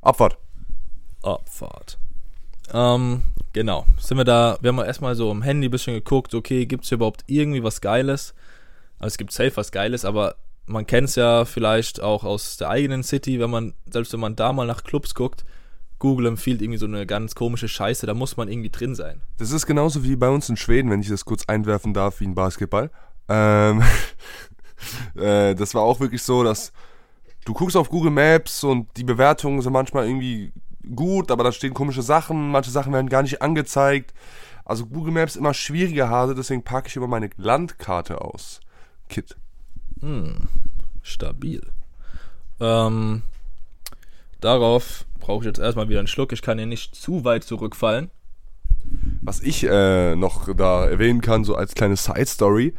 Abfahrt. 0.00 0.38
Abfahrt. 1.22 1.98
Ähm, 2.72 3.22
genau. 3.52 3.86
Sind 3.98 4.18
wir 4.18 4.24
da, 4.24 4.58
wir 4.60 4.68
haben 4.68 4.78
erstmal 4.78 5.16
so 5.16 5.30
im 5.30 5.42
Handy 5.42 5.68
ein 5.68 5.70
bisschen 5.70 5.94
geguckt, 5.94 6.34
okay, 6.34 6.66
gibt's 6.66 6.88
hier 6.88 6.96
überhaupt 6.96 7.24
irgendwie 7.26 7.64
was 7.64 7.80
Geiles? 7.80 8.34
Also 8.98 9.14
es 9.14 9.18
gibt 9.18 9.32
safe 9.32 9.56
was 9.56 9.72
Geiles, 9.72 10.04
aber 10.04 10.36
man 10.66 10.86
kennt's 10.86 11.16
ja 11.16 11.44
vielleicht 11.44 12.00
auch 12.00 12.24
aus 12.24 12.56
der 12.56 12.70
eigenen 12.70 13.02
City, 13.02 13.40
wenn 13.40 13.50
man, 13.50 13.74
selbst 13.90 14.12
wenn 14.12 14.20
man 14.20 14.36
da 14.36 14.52
mal 14.52 14.66
nach 14.66 14.84
Clubs 14.84 15.14
guckt, 15.14 15.44
Google 16.04 16.26
empfiehlt 16.26 16.60
irgendwie 16.60 16.78
so 16.78 16.84
eine 16.84 17.06
ganz 17.06 17.34
komische 17.34 17.66
Scheiße, 17.66 18.04
da 18.04 18.12
muss 18.12 18.36
man 18.36 18.48
irgendwie 18.48 18.68
drin 18.68 18.94
sein. 18.94 19.22
Das 19.38 19.52
ist 19.52 19.64
genauso 19.64 20.04
wie 20.04 20.16
bei 20.16 20.28
uns 20.28 20.50
in 20.50 20.58
Schweden, 20.58 20.90
wenn 20.90 21.00
ich 21.00 21.08
das 21.08 21.24
kurz 21.24 21.46
einwerfen 21.46 21.94
darf, 21.94 22.20
wie 22.20 22.26
ein 22.26 22.34
Basketball. 22.34 22.90
Ähm, 23.26 23.82
äh, 25.16 25.54
das 25.54 25.74
war 25.74 25.80
auch 25.80 26.00
wirklich 26.00 26.22
so, 26.22 26.44
dass 26.44 26.74
du 27.46 27.54
guckst 27.54 27.74
auf 27.74 27.88
Google 27.88 28.10
Maps 28.10 28.64
und 28.64 28.94
die 28.98 29.04
Bewertungen 29.04 29.62
sind 29.62 29.72
manchmal 29.72 30.06
irgendwie 30.06 30.52
gut, 30.94 31.30
aber 31.30 31.42
da 31.42 31.52
stehen 31.52 31.72
komische 31.72 32.02
Sachen, 32.02 32.50
manche 32.50 32.70
Sachen 32.70 32.92
werden 32.92 33.08
gar 33.08 33.22
nicht 33.22 33.40
angezeigt. 33.40 34.12
Also 34.66 34.84
Google 34.84 35.14
Maps 35.14 35.36
immer 35.36 35.54
schwieriger 35.54 36.10
Hase, 36.10 36.34
deswegen 36.34 36.64
packe 36.64 36.88
ich 36.88 36.96
immer 36.96 37.06
meine 37.06 37.30
Landkarte 37.38 38.20
aus. 38.20 38.60
Kit. 39.08 39.36
Hm, 40.00 40.48
stabil. 41.00 41.62
Ähm, 42.60 43.22
darauf 44.42 45.06
brauche 45.24 45.40
ich 45.40 45.46
jetzt 45.46 45.58
erstmal 45.58 45.88
wieder 45.88 46.00
einen 46.00 46.06
Schluck. 46.06 46.32
Ich 46.32 46.42
kann 46.42 46.58
hier 46.58 46.66
nicht 46.66 46.94
zu 46.94 47.24
weit 47.24 47.44
zurückfallen. 47.44 48.10
Was 49.22 49.40
ich 49.40 49.64
äh, 49.64 50.14
noch 50.14 50.54
da 50.54 50.86
erwähnen 50.86 51.22
kann, 51.22 51.44
so 51.44 51.54
als 51.54 51.74
kleine 51.74 51.96
Side-Story, 51.96 52.74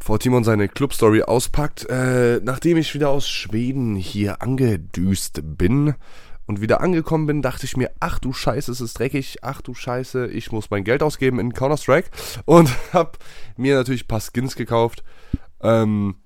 bevor 0.00 0.18
Timon 0.18 0.42
seine 0.42 0.66
Club-Story 0.68 1.22
auspackt, 1.22 1.88
äh, 1.88 2.40
nachdem 2.42 2.76
ich 2.76 2.92
wieder 2.92 3.10
aus 3.10 3.28
Schweden 3.28 3.94
hier 3.94 4.42
angedüst 4.42 5.42
bin 5.44 5.94
und 6.46 6.60
wieder 6.60 6.80
angekommen 6.80 7.26
bin, 7.26 7.40
dachte 7.40 7.66
ich 7.66 7.76
mir, 7.76 7.92
ach 8.00 8.18
du 8.18 8.32
Scheiße, 8.32 8.72
es 8.72 8.80
ist 8.80 8.98
dreckig, 8.98 9.38
ach 9.42 9.62
du 9.62 9.74
Scheiße, 9.74 10.26
ich 10.26 10.50
muss 10.50 10.70
mein 10.70 10.82
Geld 10.82 11.04
ausgeben 11.04 11.38
in 11.38 11.54
Counter-Strike. 11.54 12.10
Und 12.46 12.68
hab 12.92 13.18
mir 13.56 13.76
natürlich 13.76 14.04
ein 14.04 14.08
paar 14.08 14.20
Skins 14.20 14.56
gekauft 14.56 15.04
ähm, 15.62 16.16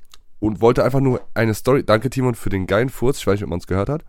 und 0.40 0.62
wollte 0.62 0.84
einfach 0.84 1.00
nur 1.00 1.20
eine 1.34 1.52
Story, 1.52 1.84
danke 1.84 2.08
Timon 2.08 2.34
für 2.34 2.48
den 2.48 2.66
geilen 2.66 2.88
Furz, 2.88 3.18
ich 3.18 3.26
weiß 3.26 3.34
nicht, 3.34 3.44
ob 3.44 3.50
man 3.50 3.58
es 3.58 3.66
gehört 3.66 3.90
hat, 3.90 4.04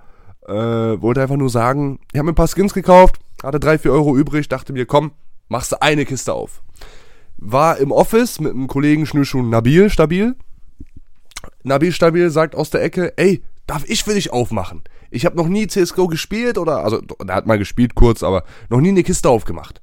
äh, 0.50 1.02
wollte 1.02 1.22
einfach 1.22 1.38
nur 1.38 1.50
sagen, 1.50 2.00
ich 2.12 2.18
habe 2.18 2.26
mir 2.26 2.32
ein 2.32 2.36
paar 2.36 2.48
Skins 2.48 2.74
gekauft, 2.74 3.20
hatte 3.44 3.60
3, 3.60 3.80
4 3.80 3.92
Euro 3.92 4.18
übrig, 4.18 4.50
dachte 4.50 4.74
mir, 4.74 4.86
komm, 4.86 5.12
machst 5.48 5.72
du 5.72 5.82
eine 5.82 6.06
Kiste 6.06 6.34
auf. 6.34 6.62
War 7.38 7.78
im 7.78 7.92
Office 7.92 8.40
mit 8.40 8.52
einem 8.52 8.68
Kollegen 8.68 9.06
Schnürschuh 9.06 9.42
Nabil 9.42 9.90
stabil. 9.90 10.36
Nabil 11.64 11.92
stabil 11.92 12.30
sagt 12.30 12.56
aus 12.56 12.70
der 12.70 12.84
Ecke, 12.84 13.14
ey, 13.18 13.44
darf 13.68 13.84
ich 13.88 14.04
für 14.04 14.14
dich 14.14 14.34
aufmachen? 14.34 14.84
Ich 15.12 15.26
habe 15.26 15.38
noch 15.38 15.48
nie 15.48 15.68
CSGO 15.68 16.08
gespielt 16.08 16.58
oder, 16.58 16.84
also, 16.84 17.02
er 17.26 17.36
hat 17.36 17.46
mal 17.46 17.58
gespielt 17.58 17.96
kurz, 17.96 18.24
aber 18.24 18.44
noch 18.70 18.82
nie 18.82 18.90
eine 18.90 19.04
Kiste 19.04 19.30
aufgemacht. 19.30 19.82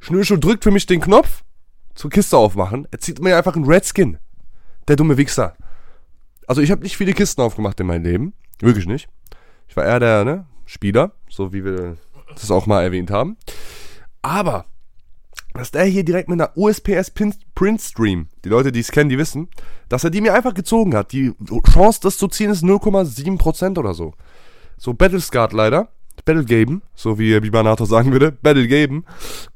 Schnürschuh 0.00 0.36
drückt 0.36 0.64
für 0.64 0.70
mich 0.70 0.86
den 0.86 1.00
Knopf 1.00 1.42
zur 1.94 2.10
Kiste 2.10 2.36
aufmachen. 2.36 2.86
Er 2.90 3.00
zieht 3.00 3.20
mir 3.20 3.36
einfach 3.36 3.56
einen 3.56 3.64
Redskin. 3.64 4.18
Der 4.86 4.96
dumme 4.96 5.16
Wichser. 5.16 5.56
Also 6.46 6.62
ich 6.62 6.70
habe 6.70 6.82
nicht 6.82 6.96
viele 6.96 7.12
Kisten 7.12 7.42
aufgemacht 7.42 7.80
in 7.80 7.86
meinem 7.86 8.04
Leben. 8.04 8.32
Wirklich 8.60 8.86
nicht. 8.86 9.08
Ich 9.68 9.76
war 9.76 9.84
eher 9.84 10.00
der 10.00 10.24
ne, 10.24 10.46
Spieler, 10.66 11.12
so 11.28 11.52
wie 11.52 11.64
wir 11.64 11.96
das 12.34 12.50
auch 12.50 12.66
mal 12.66 12.82
erwähnt 12.82 13.10
haben. 13.10 13.36
Aber, 14.22 14.64
dass 15.54 15.70
der 15.70 15.84
hier 15.84 16.04
direkt 16.04 16.28
mit 16.28 16.40
einer 16.40 16.56
USPS 16.56 17.10
Print 17.54 17.80
Stream, 17.80 18.28
die 18.44 18.48
Leute, 18.48 18.72
die 18.72 18.80
es 18.80 18.90
kennen, 18.90 19.10
die 19.10 19.18
wissen, 19.18 19.48
dass 19.88 20.04
er 20.04 20.10
die 20.10 20.20
mir 20.20 20.34
einfach 20.34 20.54
gezogen 20.54 20.94
hat. 20.94 21.12
Die 21.12 21.32
Chance, 21.70 22.00
das 22.02 22.18
zu 22.18 22.28
ziehen, 22.28 22.50
ist 22.50 22.64
0,7% 22.64 23.78
oder 23.78 23.94
so. 23.94 24.14
So 24.76 24.94
Battlescard 24.94 25.52
leider. 25.52 25.88
Battlegaben, 26.24 26.82
so 26.94 27.18
wie 27.18 27.38
Bibanato 27.40 27.84
sagen 27.84 28.12
würde, 28.12 28.32
Battlegaben. 28.32 29.04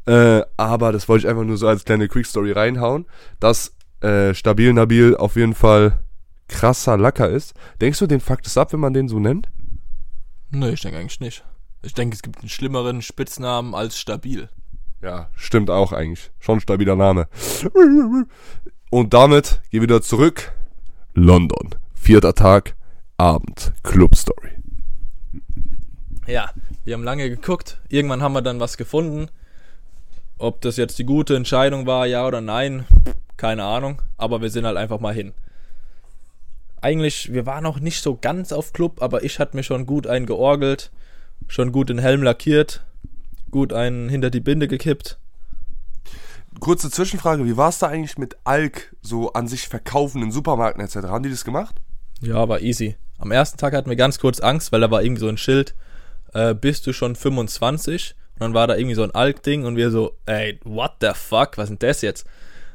Äh, 0.07 0.43
aber 0.57 0.93
das 0.93 1.09
wollte 1.09 1.27
ich 1.27 1.31
einfach 1.31 1.45
nur 1.45 1.57
so 1.57 1.67
als 1.67 1.85
kleine 1.85 2.09
Quick 2.09 2.25
Story 2.25 2.53
reinhauen, 2.53 3.07
dass 3.41 3.75
äh, 4.01 4.33
Stabil 4.33 4.73
Nabil 4.73 5.17
auf 5.17 5.37
jeden 5.37 5.55
Fall 5.55 5.99
krasser 6.49 6.97
Lacker 6.97 7.29
ist. 7.29 7.55
Denkst 7.81 7.99
du, 7.99 8.07
den 8.07 8.21
fuckt 8.21 8.47
es 8.47 8.57
ab, 8.57 8.73
wenn 8.73 8.81
man 8.81 8.95
den 8.95 9.09
so 9.09 9.19
nennt? 9.19 9.49
Nee, 10.55 10.69
ich 10.71 10.83
denke 10.83 10.99
eigentlich 10.99 11.21
nicht. 11.21 11.45
Ich 11.83 11.95
denke, 11.95 12.15
es 12.15 12.23
gibt 12.23 12.41
einen 12.41 12.51
schlimmeren 12.51 13.01
Spitznamen 13.01 13.75
als 13.75 13.99
stabil. 13.99 14.51
Ja, 15.01 15.31
stimmt 15.35 15.71
auch 15.71 15.93
eigentlich. 15.93 16.31
Schon 16.39 16.61
stabiler 16.61 16.95
Name. 16.95 17.27
Und 18.91 19.15
damit 19.15 19.63
wir 19.71 19.81
wieder 19.81 20.03
zurück. 20.03 20.53
London. 21.15 21.71
Vierter 21.95 22.35
Tag. 22.35 22.77
Abend. 23.17 23.73
Club 23.83 24.15
Story. 24.15 24.51
Ja, 26.27 26.51
wir 26.85 26.95
haben 26.95 27.05
lange 27.05 27.31
geguckt. 27.31 27.81
Irgendwann 27.89 28.23
haben 28.23 28.35
wir 28.35 28.43
dann 28.43 28.61
was 28.61 28.77
gefunden. 28.77 29.29
Ob 30.37 30.61
das 30.61 30.77
jetzt 30.77 30.99
die 30.99 31.05
gute 31.05 31.35
Entscheidung 31.35 31.87
war, 31.87 32.07
ja 32.07 32.27
oder 32.27 32.43
nein, 32.43 32.85
keine 33.39 33.65
Ahnung. 33.65 34.03
Aber 34.19 34.43
wir 34.43 34.51
sind 34.51 34.67
halt 34.67 34.77
einfach 34.77 35.01
mal 35.01 35.15
hin. 35.15 35.33
Eigentlich, 36.83 37.33
wir 37.33 37.47
waren 37.47 37.63
noch 37.63 37.79
nicht 37.79 38.03
so 38.03 38.17
ganz 38.21 38.53
auf 38.53 38.73
Club, 38.73 39.01
aber 39.01 39.23
ich 39.23 39.39
hatte 39.39 39.57
mir 39.57 39.63
schon 39.63 39.87
gut 39.87 40.09
einen 40.09 40.27
georgelt, 40.27 40.91
schon 41.47 41.71
gut 41.71 41.89
den 41.89 41.99
Helm 41.99 42.25
lackiert, 42.25 42.85
gut 43.53 43.73
einen 43.73 44.09
hinter 44.09 44.31
die 44.31 44.41
Binde 44.41 44.67
gekippt. 44.67 45.17
Kurze 46.59 46.91
Zwischenfrage, 46.91 47.47
wie 47.47 47.57
war 47.57 47.69
es 47.69 47.79
da 47.79 47.87
eigentlich 47.87 48.19
mit 48.19 48.37
Alk 48.43 48.97
so 49.01 49.33
an 49.33 49.47
sich 49.47 49.69
verkaufen 49.69 50.23
in 50.23 50.33
Supermärkten 50.33 50.85
etc.? 50.85 51.09
Haben 51.09 51.23
die 51.23 51.31
das 51.31 51.45
gemacht? 51.45 51.77
Ja, 52.21 52.49
war 52.49 52.61
easy. 52.61 52.97
Am 53.19 53.31
ersten 53.31 53.59
Tag 53.59 53.75
hatten 53.75 53.89
wir 53.89 53.97
ganz 53.97 54.19
kurz 54.19 54.41
Angst, 54.41 54.73
weil 54.73 54.81
da 54.81 54.91
war 54.91 55.05
irgendwie 55.05 55.21
so 55.21 55.29
ein 55.29 55.39
Schild, 55.39 55.77
äh, 56.35 56.53
bist 56.53 56.85
du 56.89 56.93
schon 56.93 57.15
25? 57.15 58.17
Und 58.35 58.41
dann 58.41 58.55
war 58.55 58.67
da 58.67 58.75
irgendwie 58.75 58.97
so 58.97 59.05
ein 59.05 59.13
Alk-Ding 59.13 59.65
und 59.65 59.77
wir 59.77 59.93
so, 59.93 60.17
ey, 60.27 60.59
what 60.65 60.95
the 61.01 61.11
fuck, 61.15 61.59
was 61.59 61.71
ist 61.71 61.81
denn 61.81 61.89
das 61.89 62.03
jetzt? 62.03 62.27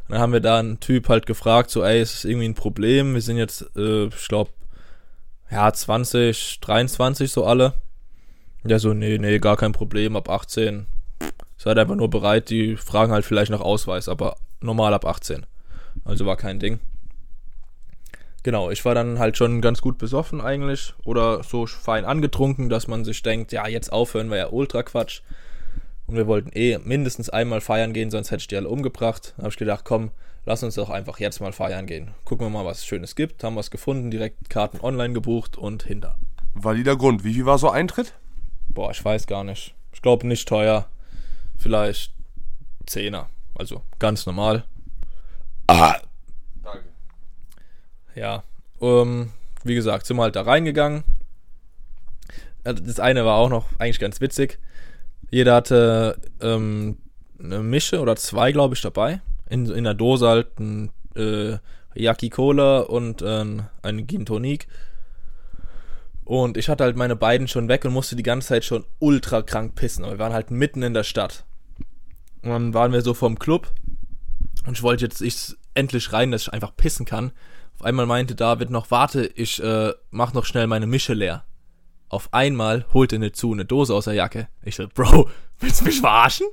Und 0.07 0.13
dann 0.13 0.21
haben 0.21 0.33
wir 0.33 0.39
da 0.39 0.59
einen 0.59 0.79
Typ 0.79 1.09
halt 1.09 1.25
gefragt, 1.25 1.69
so, 1.69 1.83
ey, 1.83 2.01
ist 2.01 2.13
das 2.13 2.25
irgendwie 2.25 2.47
ein 2.47 2.55
Problem? 2.55 3.13
Wir 3.13 3.21
sind 3.21 3.37
jetzt, 3.37 3.69
äh, 3.75 4.05
ich 4.05 4.27
glaube, 4.27 4.51
ja, 5.51 5.71
20, 5.71 6.59
23 6.61 7.31
so 7.31 7.45
alle. 7.45 7.73
Der 8.63 8.79
so, 8.79 8.93
nee, 8.93 9.17
nee, 9.17 9.39
gar 9.39 9.57
kein 9.57 9.71
Problem, 9.71 10.15
ab 10.15 10.29
18. 10.29 10.87
Seid 11.57 11.77
einfach 11.77 11.95
nur 11.95 12.09
bereit, 12.09 12.49
die 12.49 12.77
fragen 12.77 13.11
halt 13.11 13.25
vielleicht 13.25 13.51
nach 13.51 13.61
Ausweis, 13.61 14.07
aber 14.07 14.37
normal 14.61 14.93
ab 14.93 15.05
18. 15.05 15.45
Also 16.05 16.25
war 16.25 16.37
kein 16.37 16.59
Ding. 16.59 16.79
Genau, 18.43 18.69
ich 18.71 18.85
war 18.85 18.95
dann 18.95 19.19
halt 19.19 19.35
schon 19.35 19.61
ganz 19.61 19.81
gut 19.81 19.97
besoffen 19.97 20.39
eigentlich 20.39 20.93
oder 21.03 21.43
so 21.43 21.65
fein 21.65 22.05
angetrunken, 22.05 22.69
dass 22.69 22.87
man 22.87 23.03
sich 23.03 23.21
denkt, 23.23 23.51
ja, 23.51 23.67
jetzt 23.67 23.91
aufhören 23.91 24.29
wäre 24.29 24.47
ja 24.47 24.53
ultra 24.53 24.83
Quatsch. 24.83 25.21
Und 26.07 26.15
wir 26.15 26.27
wollten 26.27 26.51
eh 26.53 26.77
mindestens 26.77 27.29
einmal 27.29 27.59
feiern 27.59 27.91
gehen, 27.91 28.09
sonst 28.09 28.31
hätte 28.31 28.41
ich 28.41 28.47
die 28.47 28.55
alle 28.55 28.69
umgebracht. 28.69 29.33
Da 29.35 29.43
habe 29.43 29.49
ich 29.49 29.57
gedacht, 29.57 29.83
komm, 29.83 30.11
lass 30.45 30.63
uns 30.63 30.75
doch 30.75 30.89
einfach 30.89 31.19
jetzt 31.19 31.41
mal 31.41 31.51
feiern 31.51 31.85
gehen. 31.85 32.11
Gucken 32.23 32.47
wir 32.47 32.49
mal, 32.49 32.65
was 32.65 32.85
Schönes 32.85 33.15
gibt. 33.15 33.43
Haben 33.43 33.57
was 33.57 33.71
gefunden, 33.71 34.09
direkt 34.09 34.49
Karten 34.49 34.79
online 34.79 35.13
gebucht 35.13 35.57
und 35.57 35.83
hinter. 35.83 36.17
Valider 36.53 36.95
Grund. 36.95 37.25
Wie 37.25 37.33
viel 37.33 37.45
war 37.45 37.57
so 37.57 37.69
Eintritt? 37.69 38.13
Boah, 38.69 38.91
ich 38.91 39.03
weiß 39.03 39.27
gar 39.27 39.43
nicht. 39.43 39.75
Ich 39.91 40.01
glaube 40.01 40.25
nicht 40.25 40.47
teuer. 40.47 40.87
Vielleicht 41.57 42.13
Zehner. 42.85 43.29
Also 43.55 43.81
ganz 43.99 44.25
normal. 44.25 44.63
Ah. 45.67 45.97
Danke. 46.63 46.85
Ja. 48.15 48.43
Ähm, 48.79 49.31
wie 49.63 49.75
gesagt, 49.75 50.05
sind 50.05 50.15
wir 50.15 50.23
halt 50.23 50.37
da 50.37 50.43
reingegangen. 50.43 51.03
Das 52.63 52.99
eine 52.99 53.25
war 53.25 53.37
auch 53.37 53.49
noch 53.49 53.65
eigentlich 53.77 53.99
ganz 53.99 54.21
witzig. 54.21 54.57
Jeder 55.29 55.55
hatte 55.55 56.19
ähm, 56.41 56.97
eine 57.39 57.59
Mische 57.59 57.99
oder 57.99 58.15
zwei, 58.15 58.51
glaube 58.51 58.75
ich, 58.75 58.81
dabei. 58.81 59.21
In, 59.49 59.69
in 59.69 59.83
der 59.83 59.93
Dose 59.93 60.27
halt 60.27 60.59
ein 60.59 60.91
äh, 61.15 61.57
Yaki 61.95 62.29
Cola 62.29 62.79
und 62.79 63.21
äh, 63.21 63.45
ein 63.81 64.07
Gin 64.07 64.25
Tonic. 64.25 64.67
Und 66.23 66.57
ich 66.57 66.67
hatte 66.67 66.83
halt 66.83 66.97
meine 66.97 67.15
beiden 67.15 67.47
schon 67.47 67.69
weg 67.69 67.85
und 67.85 67.93
musste 67.93 68.17
die 68.17 68.23
ganze 68.23 68.49
Zeit 68.49 68.65
schon 68.65 68.85
ultra 68.99 69.41
krank 69.41 69.75
pissen. 69.75 70.03
Aber 70.03 70.15
wir 70.15 70.19
waren 70.19 70.33
halt 70.33 70.51
mitten 70.51 70.83
in 70.83 70.93
der 70.93 71.03
Stadt. 71.03 71.45
Und 72.41 72.49
dann 72.49 72.73
waren 72.73 72.91
wir 72.91 73.01
so 73.01 73.13
vom 73.13 73.39
Club. 73.39 73.71
Und 74.65 74.77
ich 74.77 74.83
wollte 74.83 75.05
jetzt 75.05 75.21
ich 75.21 75.55
endlich 75.73 76.11
rein, 76.11 76.31
dass 76.31 76.43
ich 76.43 76.53
einfach 76.53 76.75
pissen 76.75 77.05
kann. 77.05 77.31
Auf 77.75 77.85
einmal 77.85 78.05
meinte 78.05 78.35
David 78.35 78.69
noch, 78.69 78.91
warte, 78.91 79.25
ich 79.25 79.63
äh, 79.63 79.93
mach 80.09 80.33
noch 80.33 80.45
schnell 80.45 80.67
meine 80.67 80.87
Mische 80.87 81.13
leer. 81.13 81.45
Auf 82.09 82.33
einmal 82.33 82.85
holte 82.93 83.17
eine 83.17 83.31
zu 83.31 83.51
eine 83.51 83.65
Dose 83.65 83.93
aus 83.93 84.05
der 84.05 84.13
Jacke. 84.13 84.47
Ich 84.63 84.75
so, 84.75 84.87
Bro, 84.87 85.29
willst 85.59 85.81
du 85.81 85.85
mich 85.85 85.99
verarschen? 85.99 86.47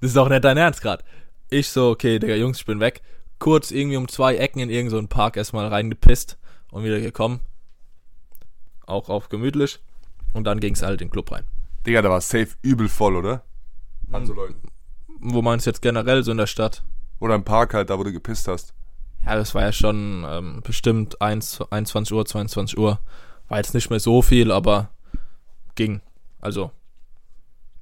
Das 0.00 0.08
ist 0.08 0.16
doch 0.16 0.28
nicht 0.28 0.44
dein 0.44 0.56
Ernst 0.56 0.82
grad. 0.82 1.04
Ich 1.48 1.68
so, 1.68 1.90
okay, 1.90 2.18
Digga, 2.18 2.34
Jungs, 2.34 2.58
ich 2.58 2.66
bin 2.66 2.80
weg. 2.80 3.02
Kurz 3.38 3.70
irgendwie 3.70 3.96
um 3.96 4.08
zwei 4.08 4.36
Ecken 4.36 4.60
in 4.60 4.70
irgendeinen 4.70 5.04
so 5.04 5.08
Park 5.08 5.36
erstmal 5.36 5.68
reingepisst 5.68 6.38
und 6.70 6.84
wieder 6.84 7.00
gekommen. 7.00 7.40
Auch 8.86 9.08
auf 9.08 9.28
gemütlich. 9.28 9.78
Und 10.32 10.44
dann 10.44 10.60
ging's 10.60 10.82
halt 10.82 11.00
in 11.00 11.08
den 11.08 11.12
Club 11.12 11.30
rein. 11.30 11.44
Digga, 11.86 12.02
da 12.02 12.10
war 12.10 12.20
safe 12.20 12.48
übel 12.62 12.88
voll, 12.88 13.16
oder? 13.16 13.42
An 14.10 14.26
so 14.26 14.32
Leuten. 14.32 14.68
Wo 15.20 15.40
meinst 15.40 15.66
du 15.66 15.70
jetzt 15.70 15.82
generell 15.82 16.22
so 16.22 16.32
in 16.32 16.38
der 16.38 16.46
Stadt? 16.46 16.84
Oder 17.20 17.34
im 17.34 17.44
Park 17.44 17.74
halt, 17.74 17.90
da 17.90 17.98
wo 17.98 18.04
du 18.04 18.12
gepisst 18.12 18.48
hast. 18.48 18.74
Ja, 19.24 19.34
das 19.36 19.54
war 19.54 19.62
ja 19.62 19.72
schon 19.72 20.24
ähm, 20.28 20.62
bestimmt 20.64 21.20
1, 21.20 21.62
21 21.70 22.14
Uhr, 22.14 22.26
22 22.26 22.78
Uhr. 22.78 23.00
War 23.48 23.58
jetzt 23.58 23.74
nicht 23.74 23.90
mehr 23.90 24.00
so 24.00 24.22
viel, 24.22 24.52
aber 24.52 24.90
ging. 25.76 26.00
Also, 26.40 26.72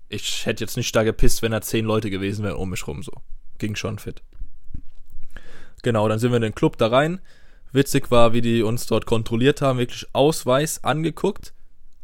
ich 0.09 0.47
hätte 0.47 0.63
jetzt 0.63 0.77
nicht 0.77 0.95
da 0.95 1.03
gepisst, 1.03 1.43
wenn 1.43 1.53
da 1.53 1.61
10 1.61 1.85
Leute 1.85 2.11
gewesen 2.11 2.45
wären 2.45 2.57
um 2.57 2.71
mich 2.71 2.87
rum, 2.87 3.03
so. 3.03 3.13
Ging 3.59 3.75
schon 3.77 3.99
fit. 3.99 4.23
Genau, 5.83 6.09
dann 6.09 6.19
sind 6.19 6.31
wir 6.33 6.37
in 6.37 6.43
den 6.43 6.55
Club 6.55 6.77
da 6.79 6.89
rein. 6.89 7.21
Witzig 7.73 8.11
war, 8.11 8.33
wie 8.33 8.41
die 8.41 8.63
uns 8.63 8.87
dort 8.87 9.07
kontrolliert 9.07 9.61
haben, 9.61 9.79
wirklich 9.79 10.07
Ausweis 10.13 10.83
angeguckt, 10.85 11.53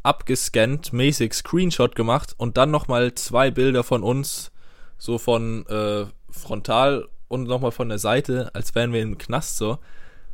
abgescannt, 0.03 0.93
mäßig 0.93 1.32
Screenshot 1.32 1.95
gemacht 1.95 2.34
und 2.36 2.57
dann 2.57 2.70
nochmal 2.70 3.14
zwei 3.14 3.51
Bilder 3.51 3.84
von 3.84 4.03
uns, 4.03 4.51
so 4.99 5.18
von 5.18 5.66
äh, 5.68 6.07
frontal 6.30 7.09
und 7.28 7.45
nochmal 7.45 7.70
von 7.70 7.88
der 7.88 7.99
Seite, 7.99 8.51
als 8.55 8.74
wären 8.74 8.93
wir 8.93 9.01
im 9.01 9.16
Knast 9.16 9.57
so. 9.57 9.78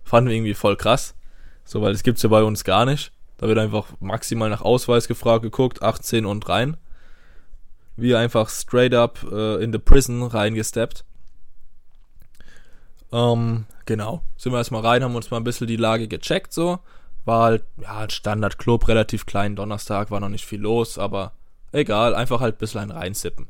Fanden 0.04 0.30
wir 0.30 0.36
irgendwie 0.36 0.54
voll 0.54 0.76
krass. 0.76 1.14
So, 1.64 1.82
weil 1.82 1.92
das 1.92 2.02
gibt's 2.02 2.22
ja 2.22 2.28
bei 2.30 2.42
uns 2.42 2.64
gar 2.64 2.86
nicht. 2.86 3.12
Da 3.38 3.48
wird 3.48 3.58
einfach 3.58 3.86
maximal 4.00 4.48
nach 4.48 4.62
Ausweis 4.62 5.08
gefragt, 5.08 5.42
geguckt, 5.42 5.82
18 5.82 6.24
und 6.26 6.48
rein. 6.48 6.76
Wir 7.96 8.18
einfach 8.18 8.48
straight 8.48 8.94
up 8.94 9.24
äh, 9.30 9.62
in 9.62 9.72
the 9.72 9.78
prison 9.78 10.22
reingesteppt. 10.22 11.04
Ähm, 13.12 13.66
genau. 13.84 14.22
Sind 14.36 14.52
wir 14.52 14.58
erstmal 14.58 14.84
rein, 14.84 15.02
haben 15.02 15.14
uns 15.14 15.30
mal 15.30 15.38
ein 15.38 15.44
bisschen 15.44 15.66
die 15.66 15.76
Lage 15.76 16.08
gecheckt, 16.08 16.52
so. 16.52 16.78
War 17.24 17.42
halt, 17.42 17.64
ja, 17.78 17.98
ein 17.98 18.10
Standard-Club, 18.10 18.88
relativ 18.88 19.26
klein. 19.26 19.56
Donnerstag 19.56 20.10
war 20.10 20.20
noch 20.20 20.28
nicht 20.28 20.46
viel 20.46 20.60
los, 20.60 20.98
aber 20.98 21.32
egal, 21.72 22.14
einfach 22.14 22.40
halt 22.40 22.56
ein 22.56 22.58
bisschen 22.58 22.90
reinsippen. 22.90 23.48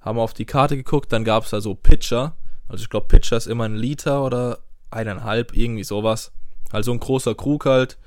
Haben 0.00 0.18
auf 0.18 0.34
die 0.34 0.46
Karte 0.46 0.76
geguckt, 0.76 1.12
dann 1.12 1.24
gab's 1.24 1.50
da 1.50 1.60
so 1.60 1.74
Pitcher. 1.74 2.34
Also 2.68 2.82
ich 2.82 2.90
glaube, 2.90 3.06
Pitcher 3.06 3.36
ist 3.36 3.46
immer 3.46 3.64
ein 3.64 3.76
Liter 3.76 4.22
oder 4.24 4.58
eineinhalb, 4.90 5.54
irgendwie 5.56 5.84
sowas. 5.84 6.32
Also 6.72 6.92
ein 6.92 7.00
großer 7.00 7.34
Krug 7.34 7.66
halt. 7.66 7.98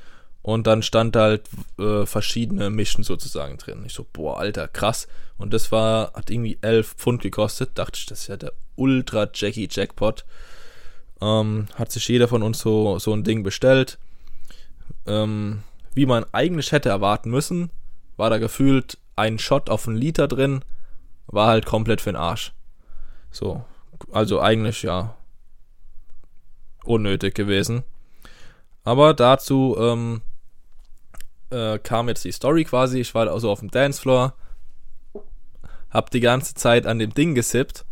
Und 0.47 0.65
dann 0.65 0.81
stand 0.81 1.17
halt 1.17 1.49
äh, 1.77 2.05
verschiedene 2.05 2.69
Mischen 2.69 3.03
sozusagen 3.03 3.57
drin. 3.57 3.83
Ich 3.85 3.91
so, 3.91 4.05
boah, 4.13 4.39
Alter, 4.39 4.69
krass. 4.69 5.09
Und 5.37 5.51
das 5.51 5.73
war, 5.73 6.13
hat 6.13 6.29
irgendwie 6.29 6.57
11 6.61 6.93
Pfund 6.93 7.21
gekostet. 7.21 7.71
Dachte 7.73 7.99
ich, 7.99 8.05
das 8.05 8.21
ist 8.21 8.27
ja 8.27 8.37
der 8.37 8.53
Ultra 8.77 9.27
Jackie 9.33 9.67
Jackpot. 9.69 10.23
Ähm, 11.19 11.67
hat 11.75 11.91
sich 11.91 12.07
jeder 12.07 12.29
von 12.29 12.43
uns 12.43 12.59
so, 12.59 12.97
so 12.97 13.11
ein 13.11 13.25
Ding 13.25 13.43
bestellt. 13.43 13.97
Ähm, 15.05 15.63
wie 15.93 16.05
man 16.05 16.23
eigentlich 16.31 16.71
hätte 16.71 16.87
erwarten 16.87 17.29
müssen, 17.29 17.69
war 18.15 18.29
da 18.29 18.37
gefühlt 18.37 18.97
ein 19.17 19.39
Shot 19.39 19.69
auf 19.69 19.85
einen 19.85 19.97
Liter 19.97 20.29
drin. 20.29 20.63
War 21.25 21.47
halt 21.47 21.65
komplett 21.65 21.99
für 21.99 22.13
den 22.13 22.15
Arsch. 22.15 22.53
So, 23.31 23.65
also 24.13 24.39
eigentlich 24.39 24.81
ja 24.83 25.17
unnötig 26.85 27.35
gewesen. 27.35 27.83
Aber 28.85 29.13
dazu 29.13 29.75
ähm, 29.77 30.21
äh, 31.49 31.79
kam 31.79 32.07
jetzt 32.07 32.25
die 32.25 32.31
Story 32.31 32.63
quasi. 32.63 32.99
Ich 32.99 33.13
war 33.15 33.27
also 33.29 33.49
auf 33.49 33.59
dem 33.59 33.71
Dancefloor, 33.71 34.33
hab 35.89 36.11
die 36.11 36.19
ganze 36.19 36.53
Zeit 36.53 36.85
an 36.85 36.99
dem 36.99 37.13
Ding 37.13 37.35
gesippt 37.35 37.85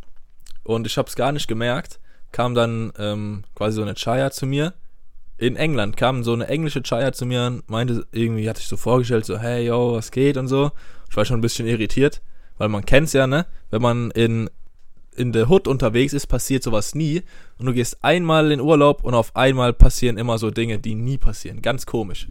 und 0.63 0.87
ich 0.87 0.97
hab's 0.97 1.15
gar 1.15 1.31
nicht 1.31 1.47
gemerkt. 1.47 1.99
Kam 2.31 2.55
dann 2.55 2.91
ähm, 2.97 3.43
quasi 3.55 3.75
so 3.75 3.81
eine 3.81 3.95
Chaya 3.95 4.31
zu 4.31 4.45
mir. 4.45 4.73
In 5.37 5.55
England 5.55 5.97
kam 5.97 6.23
so 6.23 6.33
eine 6.33 6.47
englische 6.47 6.81
Chaya 6.81 7.11
zu 7.11 7.25
mir 7.25 7.45
und 7.45 7.69
meinte, 7.69 8.05
irgendwie 8.11 8.49
hatte 8.49 8.61
ich 8.61 8.67
so 8.67 8.77
vorgestellt, 8.77 9.25
so, 9.25 9.37
hey, 9.37 9.65
yo, 9.65 9.93
was 9.93 10.11
geht 10.11 10.37
und 10.37 10.47
so. 10.47 10.71
Ich 11.09 11.17
war 11.17 11.25
schon 11.25 11.37
ein 11.39 11.41
bisschen 11.41 11.67
irritiert, 11.67 12.21
weil 12.57 12.69
man 12.69 12.85
kennt's 12.85 13.13
ja, 13.13 13.27
ne? 13.27 13.45
Wenn 13.69 13.81
man 13.81 14.11
in 14.11 14.49
in 15.15 15.31
der 15.31 15.49
Hood 15.49 15.67
unterwegs 15.67 16.13
ist, 16.13 16.27
passiert 16.27 16.63
sowas 16.63 16.93
nie. 16.93 17.23
Und 17.57 17.67
du 17.67 17.73
gehst 17.73 18.03
einmal 18.03 18.51
in 18.51 18.59
Urlaub 18.59 19.03
und 19.03 19.13
auf 19.13 19.35
einmal 19.35 19.73
passieren 19.73 20.17
immer 20.17 20.37
so 20.37 20.51
Dinge, 20.51 20.77
die 20.77 20.95
nie 20.95 21.17
passieren. 21.17 21.61
Ganz 21.61 21.85
komisch. 21.85 22.27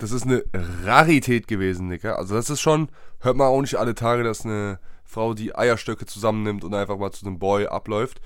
Das 0.00 0.12
ist 0.12 0.24
eine 0.24 0.42
Rarität 0.84 1.46
gewesen, 1.46 1.88
Nicker. 1.88 2.18
Also 2.18 2.34
das 2.34 2.50
ist 2.50 2.60
schon, 2.60 2.88
hört 3.20 3.36
man 3.36 3.46
auch 3.46 3.60
nicht 3.60 3.76
alle 3.76 3.94
Tage, 3.94 4.24
dass 4.24 4.44
eine 4.44 4.78
Frau 5.04 5.34
die 5.34 5.54
Eierstöcke 5.54 6.06
zusammennimmt 6.06 6.64
und 6.64 6.74
einfach 6.74 6.98
mal 6.98 7.12
zu 7.12 7.26
einem 7.26 7.38
Boy 7.38 7.66
abläuft. 7.66 8.20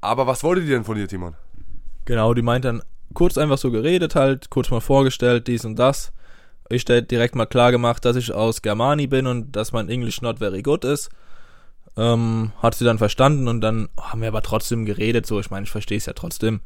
Aber 0.00 0.26
was 0.26 0.44
wollte 0.44 0.62
die 0.62 0.68
denn 0.68 0.84
von 0.84 0.96
dir, 0.96 1.08
Timon? 1.08 1.34
Genau, 2.04 2.34
die 2.34 2.42
meint 2.42 2.64
dann 2.64 2.82
kurz 3.14 3.38
einfach 3.38 3.58
so 3.58 3.70
geredet 3.70 4.14
halt, 4.14 4.50
kurz 4.50 4.70
mal 4.70 4.80
vorgestellt, 4.80 5.46
dies 5.46 5.64
und 5.64 5.78
das. 5.78 6.12
Ich 6.68 6.84
direkt 6.84 7.34
mal 7.34 7.46
klar 7.46 7.72
gemacht, 7.72 8.04
dass 8.04 8.16
ich 8.16 8.32
aus 8.32 8.62
Germani 8.62 9.06
bin 9.06 9.26
und 9.26 9.52
dass 9.56 9.72
mein 9.72 9.88
Englisch 9.88 10.22
not 10.22 10.38
very 10.38 10.62
good 10.62 10.84
ist 10.84 11.10
ähm, 11.96 12.52
hat 12.62 12.74
sie 12.74 12.84
dann 12.84 12.98
verstanden 12.98 13.48
und 13.48 13.60
dann 13.60 13.88
haben 13.98 14.20
wir 14.20 14.28
aber 14.28 14.42
trotzdem 14.42 14.84
geredet, 14.84 15.26
so, 15.26 15.40
ich 15.40 15.50
meine, 15.50 15.64
ich 15.64 15.70
verstehe 15.70 15.98
es 15.98 16.06
ja 16.06 16.12
trotzdem. 16.12 16.60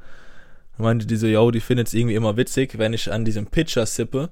Meinte 0.77 1.07
diese, 1.07 1.29
yo, 1.29 1.51
die 1.51 1.61
findet 1.61 1.87
es 1.87 1.95
irgendwie 1.95 2.17
immer 2.17 2.37
witzig, 2.37 2.79
wenn 2.79 2.93
ich 2.93 3.13
an 3.13 3.25
diesem 3.25 3.47
Pitcher 3.47 3.87
sippe 3.87 4.31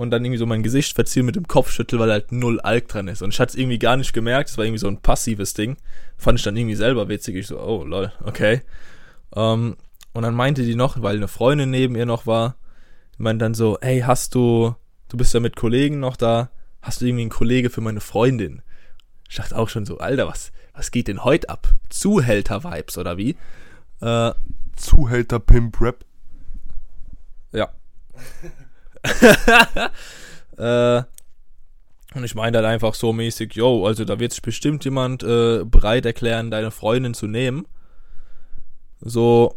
und 0.00 0.10
dann 0.10 0.24
irgendwie 0.24 0.38
so 0.38 0.46
mein 0.46 0.62
Gesicht 0.62 0.94
verziehe 0.94 1.22
mit 1.22 1.36
dem 1.36 1.46
Kopf 1.46 1.70
schüttel, 1.70 1.98
weil 1.98 2.10
halt 2.10 2.32
null 2.32 2.58
Alk 2.58 2.88
dran 2.88 3.06
ist. 3.06 3.20
Und 3.20 3.34
ich 3.34 3.38
hatte 3.38 3.50
es 3.50 3.54
irgendwie 3.54 3.78
gar 3.78 3.98
nicht 3.98 4.14
gemerkt, 4.14 4.48
es 4.48 4.56
war 4.56 4.64
irgendwie 4.64 4.78
so 4.78 4.88
ein 4.88 5.02
passives 5.02 5.52
Ding. 5.52 5.76
Fand 6.16 6.38
ich 6.38 6.42
dann 6.42 6.56
irgendwie 6.56 6.74
selber 6.74 7.10
witzig. 7.10 7.36
Ich 7.36 7.48
so, 7.48 7.60
oh 7.60 7.84
lol, 7.84 8.10
okay. 8.24 8.62
Ähm, 9.36 9.76
und 10.14 10.22
dann 10.22 10.34
meinte 10.34 10.62
die 10.62 10.74
noch, 10.74 11.02
weil 11.02 11.18
eine 11.18 11.28
Freundin 11.28 11.68
neben 11.68 11.96
ihr 11.96 12.06
noch 12.06 12.26
war, 12.26 12.56
meinte 13.18 13.44
dann 13.44 13.52
so, 13.52 13.76
hey, 13.82 14.00
hast 14.00 14.34
du, 14.34 14.74
du 15.10 15.18
bist 15.18 15.34
ja 15.34 15.40
mit 15.40 15.54
Kollegen 15.54 16.00
noch 16.00 16.16
da, 16.16 16.48
hast 16.80 17.02
du 17.02 17.04
irgendwie 17.04 17.24
einen 17.24 17.30
Kollege 17.30 17.68
für 17.68 17.82
meine 17.82 18.00
Freundin? 18.00 18.62
Ich 19.28 19.36
dachte 19.36 19.54
auch 19.54 19.68
schon 19.68 19.84
so, 19.84 19.98
Alter, 19.98 20.26
was, 20.28 20.50
was 20.72 20.92
geht 20.92 21.08
denn 21.08 21.24
heute 21.24 21.50
ab? 21.50 21.68
Zuhälter-Vibes 21.90 22.96
oder 22.96 23.18
wie? 23.18 23.36
Äh, 24.00 24.32
Zuhälter-Pimp-Rap? 24.76 26.06
Ja. 27.52 27.68
äh, 30.56 31.02
und 32.14 32.24
ich 32.24 32.34
meine 32.34 32.52
dann 32.52 32.64
einfach 32.64 32.94
so 32.94 33.12
mäßig, 33.12 33.54
yo, 33.54 33.86
also 33.86 34.04
da 34.04 34.18
wird 34.18 34.32
sich 34.32 34.42
bestimmt 34.42 34.84
jemand 34.84 35.22
äh, 35.22 35.64
bereit 35.64 36.06
erklären, 36.06 36.50
deine 36.50 36.70
Freundin 36.70 37.14
zu 37.14 37.26
nehmen. 37.26 37.66
So, 39.00 39.56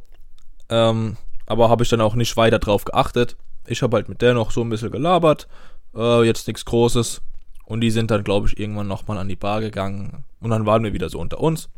ähm, 0.70 1.18
aber 1.46 1.70
habe 1.70 1.84
ich 1.84 1.90
dann 1.90 2.02
auch 2.02 2.16
nicht 2.16 2.38
weiter 2.38 2.60
drauf 2.60 2.86
geachtet. 2.86 3.38
Ich 3.66 3.82
habe 3.82 3.98
halt 3.98 4.10
mit 4.10 4.22
der 4.22 4.34
noch 4.34 4.52
so 4.52 4.62
ein 4.62 4.70
bisschen 4.70 4.92
gelabert. 4.92 5.48
Äh, 5.96 6.24
jetzt 6.24 6.48
nichts 6.48 6.66
Großes. 6.66 7.22
Und 7.66 7.82
die 7.82 7.92
sind 7.92 8.12
dann, 8.12 8.24
glaube 8.24 8.48
ich, 8.48 8.60
irgendwann 8.60 8.88
nochmal 8.88 9.18
an 9.18 9.28
die 9.28 9.36
Bar 9.36 9.62
gegangen. 9.62 10.26
Und 10.40 10.50
dann 10.52 10.66
waren 10.66 10.84
wir 10.84 10.94
wieder 10.94 11.10
so 11.10 11.20
unter 11.20 11.40
uns. 11.40 11.70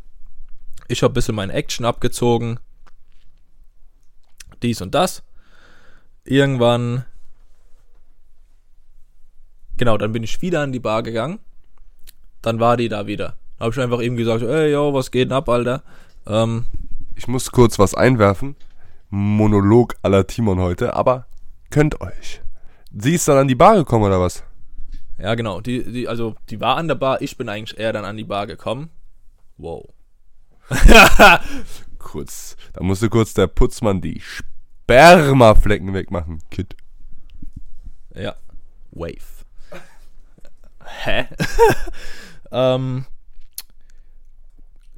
Ich 0.88 1.02
habe 1.02 1.12
ein 1.12 1.14
bisschen 1.14 1.34
meine 1.34 1.52
Action 1.52 1.86
abgezogen. 1.86 2.58
Dies 4.62 4.80
und 4.82 4.94
das. 4.94 5.22
Irgendwann. 6.24 7.04
Genau, 9.76 9.98
dann 9.98 10.12
bin 10.12 10.22
ich 10.22 10.40
wieder 10.42 10.62
an 10.62 10.72
die 10.72 10.80
Bar 10.80 11.02
gegangen. 11.02 11.38
Dann 12.42 12.60
war 12.60 12.76
die 12.76 12.88
da 12.88 13.06
wieder. 13.06 13.36
Habe 13.58 13.70
ich 13.70 13.80
einfach 13.80 14.02
eben 14.02 14.16
gesagt, 14.16 14.42
ey, 14.42 14.72
yo, 14.72 14.92
was 14.94 15.10
geht 15.10 15.30
denn 15.30 15.36
ab, 15.36 15.48
Alter? 15.48 15.82
Ähm, 16.26 16.66
ich 17.14 17.28
muss 17.28 17.50
kurz 17.50 17.78
was 17.78 17.94
einwerfen. 17.94 18.56
Monolog 19.10 19.96
aller 20.02 20.26
Timon 20.26 20.60
heute, 20.60 20.94
aber 20.94 21.26
könnt 21.70 22.00
euch. 22.00 22.42
Sie 22.98 23.14
ist 23.14 23.28
dann 23.28 23.38
an 23.38 23.48
die 23.48 23.54
Bar 23.54 23.76
gekommen, 23.76 24.04
oder 24.04 24.20
was? 24.20 24.44
Ja, 25.18 25.34
genau. 25.34 25.60
Die, 25.60 25.82
die, 25.84 26.08
also, 26.08 26.34
die 26.50 26.60
war 26.60 26.76
an 26.76 26.88
der 26.88 26.94
Bar. 26.94 27.22
Ich 27.22 27.36
bin 27.36 27.48
eigentlich 27.48 27.78
eher 27.78 27.92
dann 27.92 28.04
an 28.04 28.16
die 28.16 28.24
Bar 28.24 28.46
gekommen. 28.46 28.90
Wow. 29.56 29.88
kurz. 31.98 32.56
Da 32.72 32.82
musste 32.82 33.08
kurz 33.08 33.34
der 33.34 33.46
Putzmann 33.46 34.00
die 34.00 34.20
Spermaflecken 34.20 35.94
wegmachen, 35.94 36.42
Kid. 36.50 36.76
Ja. 38.14 38.34
Wave. 38.90 39.35
Hä? 40.86 41.26
ähm, 42.52 43.06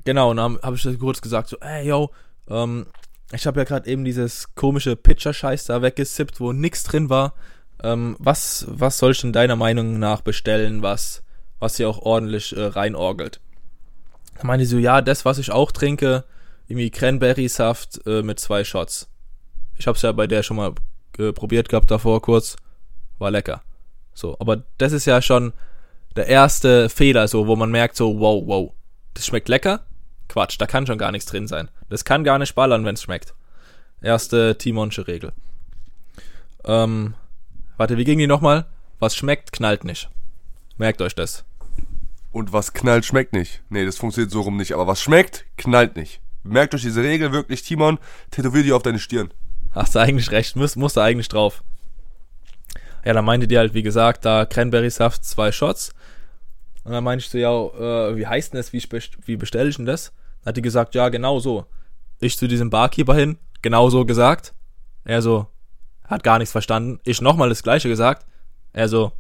genau, 0.04 0.30
und 0.30 0.36
dann 0.36 0.58
habe 0.62 0.76
ich 0.76 0.98
kurz 0.98 1.20
gesagt, 1.20 1.48
so, 1.48 1.58
ey, 1.58 1.86
yo, 1.86 2.10
ähm, 2.48 2.86
ich 3.32 3.46
habe 3.46 3.60
ja 3.60 3.64
gerade 3.64 3.88
eben 3.88 4.04
dieses 4.04 4.54
komische 4.54 4.96
Pitcher-Scheiß 4.96 5.64
da 5.64 5.82
weggesippt, 5.82 6.40
wo 6.40 6.52
nix 6.52 6.82
drin 6.82 7.10
war. 7.10 7.34
Ähm, 7.82 8.16
was, 8.18 8.66
was 8.68 8.98
soll 8.98 9.12
ich 9.12 9.20
denn 9.20 9.32
deiner 9.32 9.56
Meinung 9.56 9.98
nach 9.98 10.22
bestellen, 10.22 10.82
was, 10.82 11.22
was 11.58 11.76
hier 11.76 11.88
auch 11.88 11.98
ordentlich 11.98 12.56
äh, 12.56 12.64
reinorgelt? 12.64 13.40
Da 14.38 14.46
meinte 14.46 14.64
sie 14.64 14.76
so, 14.76 14.78
ja, 14.78 15.02
das, 15.02 15.24
was 15.24 15.38
ich 15.38 15.50
auch 15.50 15.72
trinke, 15.72 16.24
irgendwie 16.68 16.90
Cranberry-Saft 16.90 18.06
äh, 18.06 18.22
mit 18.22 18.40
zwei 18.40 18.64
Shots. 18.64 19.08
Ich 19.76 19.86
hab's 19.86 20.02
ja 20.02 20.12
bei 20.12 20.26
der 20.26 20.42
schon 20.42 20.56
mal 20.56 20.74
äh, 21.18 21.32
probiert 21.32 21.68
gehabt 21.68 21.90
davor 21.90 22.22
kurz. 22.22 22.56
War 23.18 23.30
lecker. 23.30 23.62
So, 24.14 24.36
aber 24.40 24.64
das 24.78 24.92
ist 24.92 25.04
ja 25.04 25.22
schon 25.22 25.52
der 26.16 26.26
erste 26.26 26.88
Fehler, 26.88 27.28
so, 27.28 27.46
wo 27.46 27.56
man 27.56 27.70
merkt, 27.70 27.96
so, 27.96 28.18
wow, 28.18 28.42
wow, 28.46 28.72
das 29.14 29.26
schmeckt 29.26 29.48
lecker. 29.48 29.86
Quatsch, 30.28 30.56
da 30.58 30.66
kann 30.66 30.86
schon 30.86 30.98
gar 30.98 31.12
nichts 31.12 31.30
drin 31.30 31.46
sein. 31.46 31.70
Das 31.88 32.04
kann 32.04 32.24
gar 32.24 32.38
nicht 32.38 32.54
ballern, 32.54 32.84
wenn's 32.84 33.02
schmeckt. 33.02 33.34
Erste 34.02 34.58
Timonsche 34.58 35.06
Regel. 35.06 35.32
Ähm, 36.64 37.14
Warte, 37.78 37.96
wie 37.96 38.04
ging 38.04 38.18
die 38.18 38.26
nochmal? 38.26 38.66
Was 38.98 39.14
schmeckt, 39.14 39.52
knallt 39.52 39.84
nicht. 39.84 40.10
Merkt 40.78 41.00
euch 41.00 41.14
das. 41.14 41.44
Und 42.32 42.52
was 42.52 42.72
knallt, 42.72 43.04
schmeckt 43.04 43.32
nicht. 43.32 43.62
Nee, 43.68 43.86
das 43.86 43.96
funktioniert 43.96 44.32
so 44.32 44.40
rum 44.40 44.56
nicht. 44.56 44.72
Aber 44.72 44.88
was 44.88 45.00
schmeckt, 45.00 45.44
knallt 45.56 45.94
nicht. 45.94 46.20
Merkt 46.42 46.74
euch 46.74 46.82
diese 46.82 47.04
Regel 47.04 47.30
wirklich, 47.30 47.62
Timon. 47.62 47.98
Tätowier 48.32 48.64
die 48.64 48.72
auf 48.72 48.82
deine 48.82 48.98
Stirn. 48.98 49.32
Hast 49.70 49.94
du 49.94 50.00
eigentlich 50.00 50.32
recht. 50.32 50.56
Muss, 50.56 50.74
musst 50.74 50.96
du 50.96 51.00
eigentlich 51.00 51.28
drauf. 51.28 51.62
Ja, 53.08 53.14
dann 53.14 53.24
meinte 53.24 53.48
die 53.48 53.56
halt, 53.56 53.72
wie 53.72 53.82
gesagt, 53.82 54.26
da 54.26 54.44
Cranberry-Saft, 54.44 55.24
zwei 55.24 55.50
Shots. 55.50 55.94
Und 56.84 56.92
dann 56.92 57.02
meinte 57.02 57.24
ich 57.24 57.30
so, 57.30 57.38
ja, 57.38 57.50
äh, 57.50 58.14
wie 58.18 58.26
heißt 58.26 58.52
denn 58.52 58.58
das? 58.58 58.74
Wie, 58.74 58.82
wie 59.24 59.36
bestelle 59.38 59.70
ich 59.70 59.76
denn 59.76 59.86
das? 59.86 60.12
Dann 60.42 60.50
hat 60.50 60.58
die 60.58 60.60
gesagt, 60.60 60.94
ja, 60.94 61.08
genau 61.08 61.40
so. 61.40 61.64
Ich 62.20 62.36
zu 62.36 62.46
diesem 62.46 62.68
Barkeeper 62.68 63.14
hin, 63.14 63.38
genau 63.62 63.88
so 63.88 64.04
gesagt. 64.04 64.52
Er 65.06 65.22
so, 65.22 65.46
hat 66.04 66.22
gar 66.22 66.36
nichts 66.36 66.52
verstanden. 66.52 67.00
Ich 67.02 67.22
nochmal 67.22 67.48
das 67.48 67.62
gleiche 67.62 67.88
gesagt. 67.88 68.26
Er 68.74 68.90
so, 68.90 69.12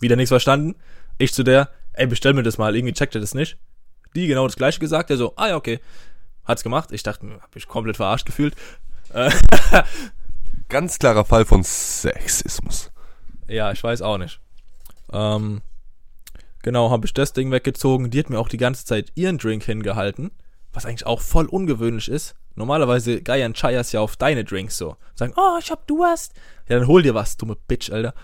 Wieder 0.00 0.16
nichts 0.16 0.30
verstanden. 0.30 0.74
Ich 1.18 1.34
zu 1.34 1.42
der, 1.42 1.68
ey, 1.92 2.06
bestell 2.06 2.32
mir 2.32 2.42
das 2.42 2.56
mal, 2.56 2.74
irgendwie 2.74 2.94
checkt 2.94 3.14
er 3.16 3.20
das 3.20 3.34
nicht. 3.34 3.58
Die 4.14 4.28
genau 4.28 4.46
das 4.46 4.56
gleiche 4.56 4.80
gesagt, 4.80 5.10
der 5.10 5.18
so, 5.18 5.34
ah 5.36 5.48
ja, 5.48 5.56
okay. 5.56 5.80
Hat's 6.46 6.62
gemacht. 6.62 6.90
Ich 6.90 7.02
dachte, 7.02 7.28
hab 7.38 7.54
mich 7.54 7.68
komplett 7.68 7.96
verarscht 7.96 8.24
gefühlt. 8.24 8.54
Äh, 9.12 9.30
Ganz 10.70 10.98
klarer 10.98 11.26
Fall 11.26 11.44
von 11.44 11.62
Sexismus. 11.62 12.90
Ja, 13.48 13.72
ich 13.72 13.82
weiß 13.82 14.02
auch 14.02 14.18
nicht. 14.18 14.40
Ähm, 15.12 15.62
genau, 16.62 16.90
habe 16.90 17.06
ich 17.06 17.14
das 17.14 17.32
Ding 17.32 17.50
weggezogen. 17.50 18.10
Die 18.10 18.18
hat 18.18 18.30
mir 18.30 18.38
auch 18.38 18.48
die 18.48 18.56
ganze 18.56 18.84
Zeit 18.84 19.12
ihren 19.14 19.38
Drink 19.38 19.64
hingehalten, 19.64 20.30
was 20.72 20.86
eigentlich 20.86 21.06
auch 21.06 21.20
voll 21.20 21.46
ungewöhnlich 21.46 22.08
ist. 22.08 22.34
Normalerweise 22.54 23.22
geiern 23.22 23.52
Chayas 23.52 23.92
ja 23.92 24.00
auf 24.00 24.16
deine 24.16 24.44
Drinks 24.44 24.78
so. 24.78 24.96
Sagen, 25.14 25.34
oh, 25.36 25.58
ich 25.60 25.70
hab 25.70 25.86
Durst. 25.86 26.32
Ja, 26.68 26.78
dann 26.78 26.88
hol 26.88 27.02
dir 27.02 27.14
was, 27.14 27.36
dumme 27.36 27.56
Bitch, 27.68 27.90
Alter. 27.90 28.14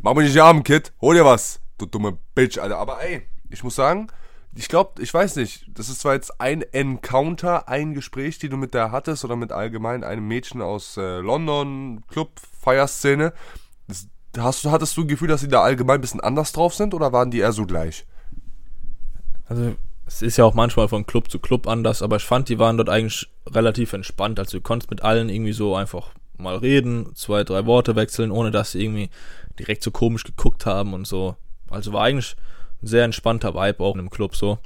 Mach 0.00 0.14
mich 0.14 0.28
nicht 0.28 0.40
arm, 0.40 0.62
Kid. 0.62 0.92
Hol 1.00 1.14
dir 1.14 1.24
was. 1.24 1.60
Du 1.78 1.86
dumme 1.86 2.18
Bitch, 2.34 2.58
Alter. 2.58 2.78
Aber 2.78 3.02
ey, 3.02 3.26
ich 3.50 3.62
muss 3.62 3.76
sagen, 3.76 4.08
ich 4.54 4.68
glaube, 4.68 5.02
ich 5.02 5.12
weiß 5.12 5.36
nicht, 5.36 5.66
das 5.68 5.90
ist 5.90 6.00
zwar 6.00 6.14
jetzt 6.14 6.40
ein 6.40 6.62
Encounter, 6.62 7.68
ein 7.68 7.92
Gespräch, 7.92 8.38
die 8.38 8.48
du 8.48 8.56
mit 8.56 8.72
der 8.72 8.90
hattest 8.90 9.24
oder 9.24 9.36
mit 9.36 9.52
allgemein 9.52 10.02
einem 10.02 10.26
Mädchen 10.26 10.62
aus 10.62 10.96
äh, 10.96 11.18
London, 11.18 12.04
Club, 12.08 12.40
Feierszene. 12.62 13.34
Das, 13.86 14.08
hast, 14.38 14.64
hattest 14.66 14.96
du 14.96 15.02
ein 15.02 15.08
Gefühl, 15.08 15.28
dass 15.28 15.40
die 15.40 15.48
da 15.48 15.62
allgemein 15.62 15.98
ein 15.98 16.00
bisschen 16.00 16.20
anders 16.20 16.52
drauf 16.52 16.74
sind 16.74 16.94
oder 16.94 17.12
waren 17.12 17.30
die 17.30 17.38
eher 17.38 17.52
so 17.52 17.66
gleich? 17.66 18.06
Also, 19.48 19.76
es 20.06 20.22
ist 20.22 20.36
ja 20.36 20.44
auch 20.44 20.54
manchmal 20.54 20.88
von 20.88 21.06
Club 21.06 21.30
zu 21.30 21.38
Club 21.38 21.66
anders, 21.66 22.02
aber 22.02 22.16
ich 22.16 22.24
fand, 22.24 22.48
die 22.48 22.58
waren 22.58 22.76
dort 22.76 22.88
eigentlich 22.88 23.28
relativ 23.48 23.92
entspannt. 23.92 24.38
Also, 24.38 24.58
du 24.58 24.62
konntest 24.62 24.90
mit 24.90 25.02
allen 25.02 25.28
irgendwie 25.28 25.52
so 25.52 25.74
einfach 25.74 26.10
mal 26.36 26.56
reden, 26.56 27.14
zwei, 27.14 27.44
drei 27.44 27.66
Worte 27.66 27.96
wechseln, 27.96 28.30
ohne 28.30 28.50
dass 28.50 28.72
sie 28.72 28.82
irgendwie 28.82 29.10
direkt 29.58 29.82
so 29.82 29.90
komisch 29.90 30.24
geguckt 30.24 30.66
haben 30.66 30.94
und 30.94 31.06
so. 31.06 31.36
Also, 31.70 31.92
war 31.92 32.04
eigentlich 32.04 32.36
ein 32.82 32.86
sehr 32.86 33.04
entspannter 33.04 33.54
Vibe 33.54 33.82
auch 33.82 33.96
im 33.96 34.10
Club 34.10 34.36
so. 34.36 34.58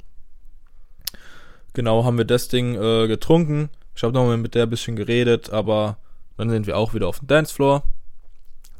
Genau, 1.73 2.03
haben 2.03 2.17
wir 2.17 2.25
das 2.25 2.49
Ding 2.49 2.75
äh, 2.75 3.07
getrunken. 3.07 3.69
Ich 3.95 4.03
habe 4.03 4.13
nochmal 4.13 4.37
mit 4.37 4.55
der 4.55 4.63
ein 4.63 4.69
bisschen 4.69 4.95
geredet, 4.95 5.51
aber 5.51 5.97
dann 6.37 6.49
sind 6.49 6.67
wir 6.67 6.77
auch 6.77 6.93
wieder 6.93 7.07
auf 7.07 7.19
dem 7.19 7.27
Dancefloor. 7.27 7.83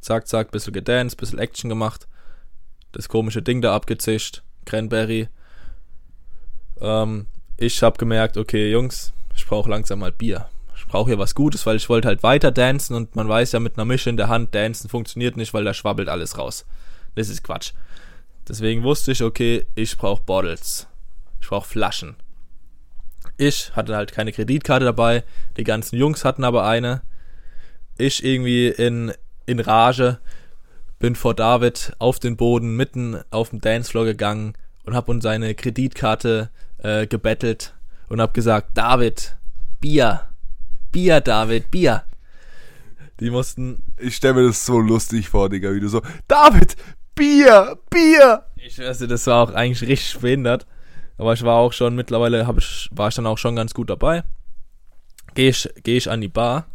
Zack, 0.01 0.27
zack, 0.27 0.51
bisschen 0.51 0.73
gedanced, 0.73 1.17
bisschen 1.17 1.39
Action 1.39 1.69
gemacht. 1.69 2.07
Das 2.91 3.07
komische 3.07 3.41
Ding 3.41 3.61
da 3.61 3.73
abgezischt. 3.75 4.41
Cranberry. 4.65 5.29
Ähm, 6.79 7.27
ich 7.57 7.81
habe 7.83 7.97
gemerkt, 7.97 8.37
okay, 8.37 8.71
Jungs, 8.71 9.13
ich 9.35 9.45
brauche 9.45 9.69
langsam 9.69 9.99
mal 9.99 10.11
Bier. 10.11 10.47
Ich 10.75 10.87
brauche 10.87 11.11
hier 11.11 11.19
was 11.19 11.35
Gutes, 11.35 11.65
weil 11.65 11.77
ich 11.77 11.87
wollte 11.89 12.07
halt 12.07 12.23
weiter 12.23 12.51
dancen 12.51 12.95
und 12.95 13.15
man 13.15 13.29
weiß 13.29 13.51
ja, 13.51 13.59
mit 13.59 13.77
einer 13.77 13.85
Mische 13.85 14.09
in 14.09 14.17
der 14.17 14.27
Hand 14.27 14.53
dancen 14.55 14.89
funktioniert 14.89 15.37
nicht, 15.37 15.53
weil 15.53 15.63
da 15.63 15.73
schwabbelt 15.73 16.09
alles 16.09 16.37
raus. 16.37 16.65
Das 17.15 17.29
ist 17.29 17.43
Quatsch. 17.43 17.73
Deswegen 18.47 18.83
wusste 18.83 19.11
ich, 19.11 19.21
okay, 19.23 19.65
ich 19.75 19.97
brauche 19.97 20.23
Bottles. 20.23 20.87
Ich 21.39 21.47
brauche 21.47 21.67
Flaschen. 21.67 22.15
Ich 23.37 23.75
hatte 23.75 23.95
halt 23.95 24.11
keine 24.11 24.31
Kreditkarte 24.31 24.85
dabei, 24.85 25.23
die 25.57 25.63
ganzen 25.63 25.95
Jungs 25.97 26.25
hatten 26.25 26.43
aber 26.43 26.65
eine. 26.65 27.01
Ich 27.97 28.23
irgendwie 28.23 28.67
in, 28.67 29.13
in 29.45 29.59
Rage 29.59 30.19
bin 30.99 31.15
vor 31.15 31.33
David 31.33 31.93
auf 31.99 32.19
den 32.19 32.37
Boden 32.37 32.75
mitten 32.75 33.19
auf 33.31 33.49
dem 33.49 33.59
Dancefloor 33.59 34.05
gegangen 34.05 34.53
und 34.85 34.95
hab 34.95 35.09
uns 35.09 35.23
seine 35.23 35.55
Kreditkarte 35.55 36.49
äh, 36.77 37.07
gebettelt 37.07 37.73
und 38.07 38.21
hab 38.21 38.33
gesagt, 38.33 38.77
David, 38.77 39.35
Bier, 39.79 40.21
Bier, 40.91 41.21
David, 41.21 41.71
Bier. 41.71 42.03
Die 43.19 43.29
mussten, 43.29 43.83
Ich 43.97 44.15
stelle 44.15 44.35
mir 44.35 44.47
das 44.47 44.65
so 44.65 44.79
lustig 44.79 45.29
vor, 45.29 45.49
Digga, 45.49 45.73
wie 45.73 45.79
du 45.79 45.87
so, 45.87 46.01
David, 46.27 46.75
Bier, 47.15 47.77
Bier. 47.89 48.45
ich 48.55 48.79
weiß 48.79 48.99
nicht, 48.99 49.11
das 49.11 49.27
war 49.27 49.43
auch 49.43 49.53
eigentlich 49.53 49.87
richtig 49.87 50.19
behindert, 50.19 50.65
aber 51.17 51.33
ich 51.33 51.43
war 51.43 51.57
auch 51.57 51.73
schon, 51.73 51.95
mittlerweile 51.95 52.47
hab 52.47 52.57
ich, 52.57 52.89
war 52.91 53.09
ich 53.09 53.15
dann 53.15 53.27
auch 53.27 53.37
schon 53.37 53.55
ganz 53.55 53.73
gut 53.73 53.89
dabei. 53.89 54.23
Geh 55.33 55.49
ich, 55.49 55.69
geh 55.83 55.97
ich 55.97 56.09
an 56.09 56.21
die 56.21 56.27
Bar, 56.27 56.67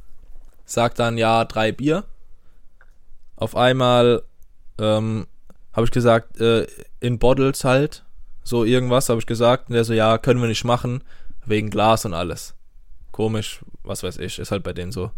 sag 0.64 0.94
dann, 0.94 1.18
ja, 1.18 1.44
drei 1.44 1.72
Bier. 1.72 2.04
Auf 3.36 3.56
einmal 3.56 4.22
ähm, 4.78 5.26
habe 5.72 5.84
ich 5.84 5.90
gesagt, 5.90 6.40
äh, 6.40 6.66
in 7.00 7.18
Bottles 7.18 7.64
halt, 7.64 8.04
so 8.42 8.64
irgendwas 8.64 9.08
habe 9.08 9.20
ich 9.20 9.26
gesagt. 9.26 9.68
Und 9.68 9.74
der 9.74 9.84
so, 9.84 9.92
ja, 9.92 10.18
können 10.18 10.40
wir 10.40 10.48
nicht 10.48 10.64
machen, 10.64 11.02
wegen 11.44 11.70
Glas 11.70 12.04
und 12.04 12.14
alles. 12.14 12.54
Komisch, 13.12 13.60
was 13.82 14.02
weiß 14.02 14.18
ich, 14.18 14.38
ist 14.38 14.50
halt 14.50 14.62
bei 14.62 14.72
denen 14.72 14.92
so. 14.92 15.10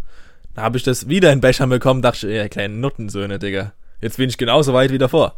Da 0.54 0.62
habe 0.62 0.76
ich 0.76 0.82
das 0.82 1.08
wieder 1.08 1.32
in 1.32 1.40
Bechern 1.40 1.68
bekommen, 1.68 2.02
dachte 2.02 2.28
ich, 2.28 2.36
ja, 2.36 2.48
kleine 2.48 2.74
Nuttensöhne, 2.74 3.38
Digga. 3.38 3.72
Jetzt 4.00 4.16
bin 4.16 4.28
ich 4.28 4.38
genauso 4.38 4.72
weit 4.72 4.90
wie 4.90 4.98
davor. 4.98 5.36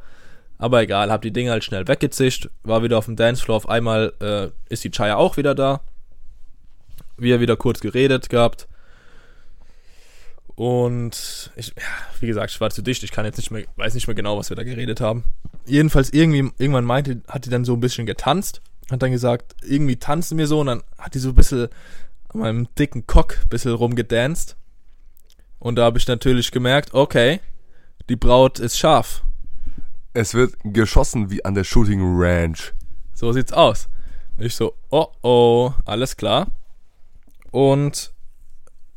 Aber 0.59 0.83
egal, 0.83 1.11
hab 1.11 1.23
die 1.23 1.33
Dinge 1.33 1.51
halt 1.51 1.65
schnell 1.65 1.89
weggezischt, 1.89 2.51
war 2.63 2.83
wieder 2.83 2.99
auf 2.99 3.07
dem 3.07 3.17
Dancefloor. 3.17 3.57
Auf 3.57 3.69
einmal 3.69 4.13
äh, 4.21 4.49
ist 4.73 4.85
die 4.85 4.91
Chaya 4.91 5.17
auch 5.17 5.37
wieder 5.37 5.55
da. 5.55 5.81
Wir 7.17 7.41
wieder 7.41 7.57
kurz 7.57 7.81
geredet 7.81 8.29
gehabt. 8.29 8.69
Und 10.61 11.51
ich, 11.57 11.69
ja, 11.69 11.83
wie 12.21 12.27
gesagt, 12.27 12.51
ich 12.51 12.61
war 12.61 12.69
zu 12.69 12.83
dicht, 12.83 13.03
ich 13.03 13.13
kann 13.13 13.25
jetzt 13.25 13.39
nicht 13.39 13.51
mehr, 13.51 13.65
weiß 13.77 13.95
nicht 13.95 14.07
mehr 14.07 14.15
genau, 14.15 14.37
was 14.37 14.51
wir 14.51 14.59
da 14.59 14.63
geredet 14.63 15.01
haben. 15.01 15.25
Jedenfalls 15.65 16.11
irgendwie, 16.11 16.53
irgendwann 16.59 16.85
meinte, 16.85 17.23
hat 17.29 17.47
die 17.47 17.49
dann 17.49 17.65
so 17.65 17.73
ein 17.73 17.81
bisschen 17.81 18.05
getanzt, 18.05 18.61
hat 18.91 19.01
dann 19.01 19.11
gesagt, 19.11 19.57
irgendwie 19.63 19.97
tanzen 19.97 20.37
wir 20.37 20.47
so 20.47 20.61
und 20.61 20.67
dann 20.67 20.83
hat 20.99 21.15
die 21.15 21.19
so 21.19 21.31
ein 21.31 21.35
bisschen 21.35 21.69
an 22.29 22.41
meinem 22.41 22.69
dicken 22.79 23.07
Cock 23.07 23.39
ein 23.41 23.49
bisschen 23.49 23.73
rumgedanced. 23.73 24.55
Und 25.61 25.77
da 25.77 25.85
habe 25.85 25.97
ich 25.97 26.07
natürlich 26.07 26.51
gemerkt, 26.51 26.93
okay, 26.93 27.41
die 28.11 28.17
Braut 28.17 28.59
ist 28.59 28.79
scharf. 28.79 29.23
Es 30.13 30.35
wird 30.35 30.57
geschossen 30.63 31.31
wie 31.31 31.43
an 31.43 31.55
der 31.55 31.65
Shooting 31.65 32.03
Ranch. 32.03 32.75
So 33.15 33.33
sieht's 33.33 33.55
aus. 33.55 33.89
Ich 34.37 34.55
so, 34.57 34.75
oh 34.91 35.07
oh, 35.23 35.73
alles 35.87 36.19
klar. 36.19 36.49
Und 37.51 38.13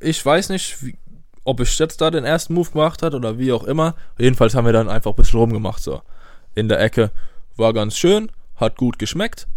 ich 0.02 0.26
weiß 0.26 0.50
nicht, 0.50 0.84
wie, 0.84 0.98
ob 1.44 1.60
ich 1.60 1.78
jetzt 1.80 2.02
da 2.02 2.12
den 2.12 2.24
ersten 2.24 2.54
Move 2.54 2.72
gemacht 2.72 3.02
hat 3.02 3.14
oder 3.14 3.38
wie 3.38 3.52
auch 3.52 3.64
immer. 3.64 3.96
Jedenfalls 4.18 4.56
haben 4.56 4.66
wir 4.66 4.74
dann 4.74 4.90
einfach 4.90 5.12
ein 5.12 5.16
bisschen 5.16 5.40
rumgemacht, 5.40 5.84
so. 5.84 6.02
In 6.56 6.70
der 6.70 6.80
Ecke. 6.80 7.12
War 7.56 7.74
ganz 7.74 7.98
schön, 7.98 8.32
hat 8.56 8.78
gut 8.78 8.98
geschmeckt. 8.98 9.48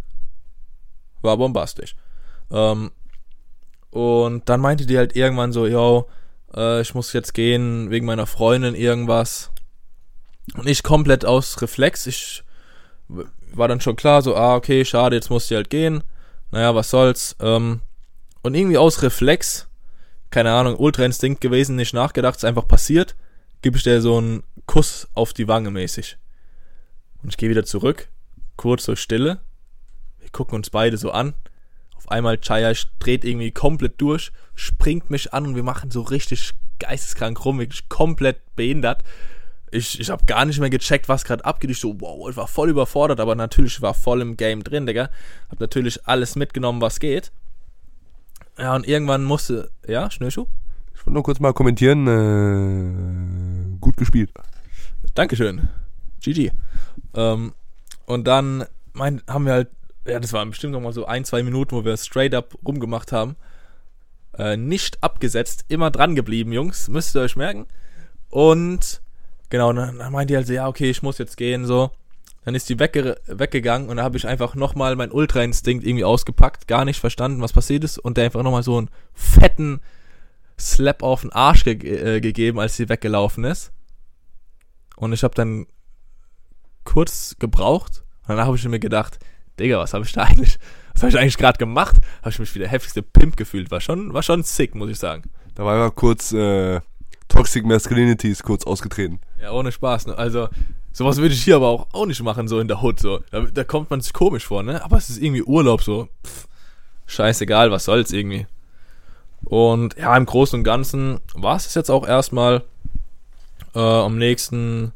War 1.22 1.36
bombastisch. 1.36 1.94
Ähm, 2.50 2.90
und 3.90 4.48
dann 4.48 4.60
meinte 4.60 4.86
die 4.86 4.98
halt 4.98 5.16
irgendwann 5.16 5.52
so, 5.52 5.66
yo, 5.66 6.08
äh, 6.54 6.80
ich 6.80 6.94
muss 6.94 7.12
jetzt 7.12 7.34
gehen 7.34 7.90
wegen 7.90 8.06
meiner 8.06 8.26
Freundin 8.26 8.74
irgendwas. 8.74 9.50
Und 10.54 10.68
ich 10.68 10.82
komplett 10.82 11.24
aus 11.24 11.60
Reflex, 11.62 12.06
ich 12.06 12.44
war 13.08 13.68
dann 13.68 13.80
schon 13.80 13.96
klar, 13.96 14.22
so, 14.22 14.36
ah, 14.36 14.56
okay, 14.56 14.84
schade, 14.84 15.16
jetzt 15.16 15.30
muss 15.30 15.48
die 15.48 15.56
halt 15.56 15.70
gehen. 15.70 16.02
Naja, 16.50 16.74
was 16.74 16.90
soll's. 16.90 17.36
Ähm, 17.40 17.80
und 18.42 18.54
irgendwie 18.54 18.78
aus 18.78 19.02
Reflex, 19.02 19.66
keine 20.36 20.52
Ahnung, 20.52 20.76
Ultra-Instinkt 20.76 21.40
gewesen, 21.40 21.76
nicht 21.76 21.94
nachgedacht, 21.94 22.36
ist 22.36 22.44
einfach 22.44 22.68
passiert, 22.68 23.16
gebe 23.62 23.78
ich 23.78 23.84
dir 23.84 24.02
so 24.02 24.18
einen 24.18 24.42
Kuss 24.66 25.08
auf 25.14 25.32
die 25.32 25.48
Wange 25.48 25.70
mäßig. 25.70 26.18
Und 27.22 27.30
ich 27.30 27.38
gehe 27.38 27.48
wieder 27.48 27.64
zurück, 27.64 28.08
kurz 28.56 28.84
so 28.84 28.96
Stille. 28.96 29.40
Wir 30.18 30.28
gucken 30.28 30.56
uns 30.56 30.68
beide 30.68 30.98
so 30.98 31.10
an. 31.10 31.32
Auf 31.96 32.10
einmal 32.10 32.36
Chaya 32.36 32.74
dreht 32.98 33.24
irgendwie 33.24 33.50
komplett 33.50 33.98
durch, 33.98 34.30
springt 34.54 35.08
mich 35.08 35.32
an 35.32 35.46
und 35.46 35.56
wir 35.56 35.62
machen 35.62 35.90
so 35.90 36.02
richtig 36.02 36.50
geisteskrank 36.80 37.42
rum, 37.42 37.58
wirklich 37.58 37.88
komplett 37.88 38.36
behindert. 38.56 39.04
Ich, 39.70 39.98
ich 39.98 40.10
habe 40.10 40.26
gar 40.26 40.44
nicht 40.44 40.60
mehr 40.60 40.68
gecheckt, 40.68 41.08
was 41.08 41.24
gerade 41.24 41.46
abgeht. 41.46 41.70
Ich 41.70 41.80
so, 41.80 41.98
wow, 41.98 42.28
ich 42.28 42.36
war 42.36 42.46
voll 42.46 42.68
überfordert, 42.68 43.20
aber 43.20 43.36
natürlich 43.36 43.80
war 43.80 43.94
voll 43.94 44.20
im 44.20 44.36
Game 44.36 44.62
drin, 44.62 44.84
Digga. 44.84 45.08
Hab 45.48 45.60
natürlich 45.60 46.06
alles 46.06 46.36
mitgenommen, 46.36 46.82
was 46.82 47.00
geht. 47.00 47.32
Ja, 48.58 48.74
und 48.74 48.88
irgendwann 48.88 49.24
musste, 49.24 49.70
ja, 49.86 50.10
Schnürschuh? 50.10 50.46
Ich 50.94 51.00
wollte 51.00 51.12
nur 51.12 51.22
kurz 51.22 51.40
mal 51.40 51.52
kommentieren, 51.52 52.06
äh, 52.06 53.78
gut 53.80 53.96
gespielt. 53.96 54.30
Dankeschön. 55.14 55.68
GG. 56.20 56.52
Ähm, 57.14 57.52
und 58.06 58.26
dann 58.26 58.64
mein, 58.92 59.22
haben 59.28 59.44
wir 59.44 59.52
halt, 59.52 59.68
ja, 60.06 60.20
das 60.20 60.32
waren 60.32 60.50
bestimmt 60.50 60.72
noch 60.72 60.80
mal 60.80 60.92
so 60.92 61.04
ein, 61.06 61.24
zwei 61.24 61.42
Minuten, 61.42 61.76
wo 61.76 61.84
wir 61.84 61.96
straight 61.96 62.34
up 62.34 62.56
rumgemacht 62.66 63.12
haben. 63.12 63.36
Äh, 64.38 64.56
nicht 64.56 65.02
abgesetzt, 65.02 65.64
immer 65.68 65.90
dran 65.90 66.14
geblieben, 66.14 66.52
Jungs. 66.52 66.88
Müsst 66.88 67.14
ihr 67.14 67.22
euch 67.22 67.36
merken. 67.36 67.66
Und 68.30 69.00
genau, 69.50 69.72
dann, 69.72 69.98
dann 69.98 70.12
meinte 70.12 70.32
die 70.32 70.36
halt 70.36 70.46
so, 70.46 70.52
ja, 70.52 70.66
okay, 70.68 70.90
ich 70.90 71.02
muss 71.02 71.18
jetzt 71.18 71.36
gehen, 71.36 71.66
so. 71.66 71.90
Dann 72.46 72.54
ist 72.54 72.68
die 72.68 72.78
wegge 72.78 73.20
weggegangen 73.26 73.88
und 73.88 73.96
da 73.96 74.04
habe 74.04 74.16
ich 74.16 74.28
einfach 74.28 74.54
nochmal 74.54 74.94
meinen 74.94 75.10
Ultra-Instinkt 75.10 75.84
irgendwie 75.84 76.04
ausgepackt, 76.04 76.68
gar 76.68 76.84
nicht 76.84 77.00
verstanden, 77.00 77.42
was 77.42 77.52
passiert 77.52 77.82
ist 77.82 77.98
und 77.98 78.16
der 78.16 78.26
einfach 78.26 78.44
nochmal 78.44 78.62
so 78.62 78.78
einen 78.78 78.88
fetten 79.14 79.80
Slap 80.56 81.02
auf 81.02 81.22
den 81.22 81.32
Arsch 81.32 81.64
ge 81.64 81.74
äh, 81.74 82.20
gegeben, 82.20 82.60
als 82.60 82.76
sie 82.76 82.88
weggelaufen 82.88 83.42
ist. 83.42 83.72
Und 84.94 85.12
ich 85.12 85.24
habe 85.24 85.34
dann 85.34 85.66
kurz 86.84 87.34
gebraucht. 87.40 88.04
Und 88.22 88.28
danach 88.28 88.46
habe 88.46 88.56
ich 88.56 88.64
mir 88.68 88.78
gedacht, 88.78 89.18
Digga, 89.58 89.80
was 89.80 89.92
habe 89.92 90.04
ich 90.04 90.12
da 90.12 90.22
eigentlich, 90.22 90.60
was 90.92 91.02
habe 91.02 91.10
ich 91.10 91.18
eigentlich 91.18 91.38
gerade 91.38 91.58
gemacht? 91.58 91.96
Habe 92.20 92.30
ich 92.30 92.38
mich 92.38 92.54
wie 92.54 92.60
der 92.60 92.68
heftigste 92.68 93.02
Pimp 93.02 93.36
gefühlt. 93.36 93.72
War 93.72 93.80
schon, 93.80 94.14
war 94.14 94.22
schon 94.22 94.44
sick, 94.44 94.76
muss 94.76 94.88
ich 94.88 95.00
sagen. 95.00 95.24
Da 95.56 95.64
war 95.64 95.76
ja 95.76 95.90
kurz, 95.90 96.32
äh, 96.32 96.80
Toxic 97.26 97.66
Masculinity 97.66 98.30
ist 98.30 98.44
kurz 98.44 98.64
ausgetreten. 98.64 99.20
Ja, 99.42 99.50
ohne 99.50 99.72
Spaß. 99.72 100.06
Ne? 100.06 100.16
Also, 100.16 100.48
Sowas 100.96 101.18
würde 101.18 101.34
ich 101.34 101.44
hier 101.44 101.56
aber 101.56 101.68
auch, 101.68 101.88
auch 101.92 102.06
nicht 102.06 102.22
machen, 102.22 102.48
so 102.48 102.58
in 102.58 102.68
der 102.68 102.80
Hut, 102.80 103.00
so. 103.00 103.20
Da, 103.30 103.42
da 103.42 103.64
kommt 103.64 103.90
man 103.90 104.00
sich 104.00 104.14
komisch 104.14 104.46
vor, 104.46 104.62
ne? 104.62 104.82
Aber 104.82 104.96
es 104.96 105.10
ist 105.10 105.20
irgendwie 105.20 105.42
Urlaub, 105.42 105.82
so. 105.82 106.08
Pff, 106.24 106.48
scheißegal, 107.04 107.70
was 107.70 107.84
soll's 107.84 108.12
irgendwie. 108.12 108.46
Und 109.44 109.94
ja, 109.98 110.16
im 110.16 110.24
Großen 110.24 110.58
und 110.58 110.64
Ganzen 110.64 111.20
war 111.34 111.56
es 111.56 111.74
jetzt 111.74 111.90
auch 111.90 112.08
erstmal. 112.08 112.62
Äh, 113.74 113.78
am 113.78 114.16
nächsten. 114.16 114.92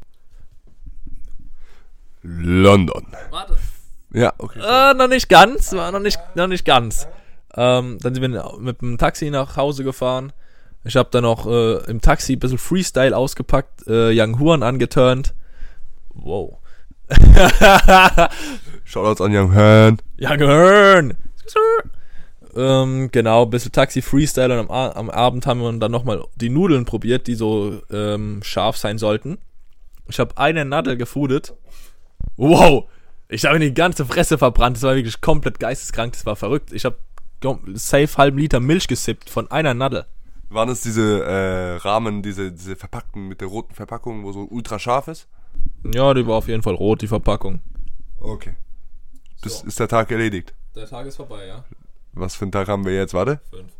London. 2.23 3.05
Warte. 3.29 3.59
Ja, 4.11 4.33
okay. 4.39 4.57
Äh, 4.57 4.95
noch 4.95 5.07
nicht 5.07 5.29
ganz, 5.29 5.71
war 5.73 5.91
noch 5.91 5.99
nicht, 5.99 6.19
noch 6.33 6.47
nicht 6.47 6.65
ganz. 6.65 7.07
Ähm, 7.55 7.99
dann 8.01 8.15
sind 8.15 8.23
wir 8.23 8.53
mit 8.57 8.81
dem 8.81 8.97
Taxi 8.97 9.29
nach 9.29 9.55
Hause 9.55 9.83
gefahren. 9.83 10.33
Ich 10.83 10.95
habe 10.95 11.09
dann 11.11 11.25
noch 11.25 11.45
äh, 11.45 11.75
im 11.91 12.01
Taxi 12.01 12.33
ein 12.33 12.39
bisschen 12.39 12.57
Freestyle 12.57 13.15
ausgepackt, 13.15 13.85
äh, 13.85 14.19
Young 14.19 14.39
Huan 14.39 14.63
angeturnt. 14.63 15.35
Wow. 16.21 16.59
Shoutouts 18.85 19.21
an 19.21 19.35
Young 19.35 19.53
Hearn. 19.53 19.97
Young 20.19 20.39
Huan. 20.39 21.17
Ähm, 22.55 23.09
genau, 23.11 23.43
ein 23.43 23.49
bisschen 23.49 23.71
Taxi 23.71 24.01
Freestyle 24.01 24.59
und 24.59 24.69
am, 24.69 24.91
am 24.91 25.09
Abend 25.09 25.45
haben 25.45 25.61
wir 25.61 25.71
dann 25.73 25.91
nochmal 25.91 26.23
die 26.35 26.49
Nudeln 26.49 26.85
probiert, 26.85 27.27
die 27.27 27.35
so 27.35 27.81
ähm, 27.89 28.41
scharf 28.43 28.77
sein 28.77 28.97
sollten. 28.97 29.37
Ich 30.07 30.19
habe 30.19 30.37
eine 30.37 30.65
Nadel 30.65 30.97
gefudet. 30.97 31.53
Wow. 32.35 32.89
Ich 33.29 33.45
habe 33.45 33.59
die 33.59 33.73
ganze 33.73 34.05
Fresse 34.05 34.37
verbrannt. 34.37 34.75
Das 34.75 34.83
war 34.83 34.95
wirklich 34.95 35.21
komplett 35.21 35.59
geisteskrank. 35.59 36.13
Das 36.13 36.25
war 36.25 36.35
verrückt. 36.35 36.73
Ich 36.73 36.83
habe 36.83 36.97
safe 37.73 38.17
halben 38.17 38.37
Liter 38.37 38.59
Milch 38.59 38.87
gesippt 38.87 39.29
von 39.29 39.49
einer 39.49 39.73
Nadel. 39.73 40.05
Waren 40.49 40.67
es 40.67 40.81
diese 40.81 41.23
äh, 41.23 41.75
Rahmen, 41.77 42.21
diese, 42.21 42.51
diese 42.51 42.75
verpackten 42.75 43.29
mit 43.29 43.39
der 43.39 43.47
roten 43.47 43.73
Verpackung, 43.73 44.25
wo 44.25 44.33
so 44.33 44.45
ultra 44.49 44.79
scharf 44.79 45.07
ist? 45.07 45.27
Ja, 45.93 46.13
die 46.13 46.25
war 46.27 46.35
auf 46.35 46.47
jeden 46.47 46.63
Fall 46.63 46.75
rot, 46.75 47.01
die 47.01 47.07
Verpackung. 47.07 47.61
Okay. 48.19 48.55
Das 49.41 49.59
So. 49.59 49.67
ist 49.67 49.79
der 49.79 49.87
Tag 49.87 50.11
erledigt. 50.11 50.53
Der 50.75 50.87
Tag 50.87 51.05
ist 51.07 51.15
vorbei, 51.17 51.47
ja? 51.47 51.65
Was 52.13 52.35
für 52.35 52.43
einen 52.45 52.51
Tag 52.51 52.67
haben 52.67 52.85
wir 52.85 52.93
jetzt? 52.93 53.13
Warte. 53.13 53.39
Fünf. 53.49 53.71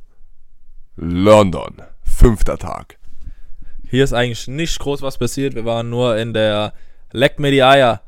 London. 0.95 1.81
Fünfter 2.03 2.57
Tag. 2.57 2.97
Hier 3.89 4.03
ist 4.03 4.13
eigentlich 4.13 4.47
nicht 4.47 4.79
groß 4.79 5.01
was 5.01 5.17
passiert. 5.17 5.53
Wir 5.53 5.65
waren 5.65 5.89
nur 5.89 6.17
in 6.17 6.33
der 6.33 6.73
Leck 7.11 7.39
Eier. 7.39 8.01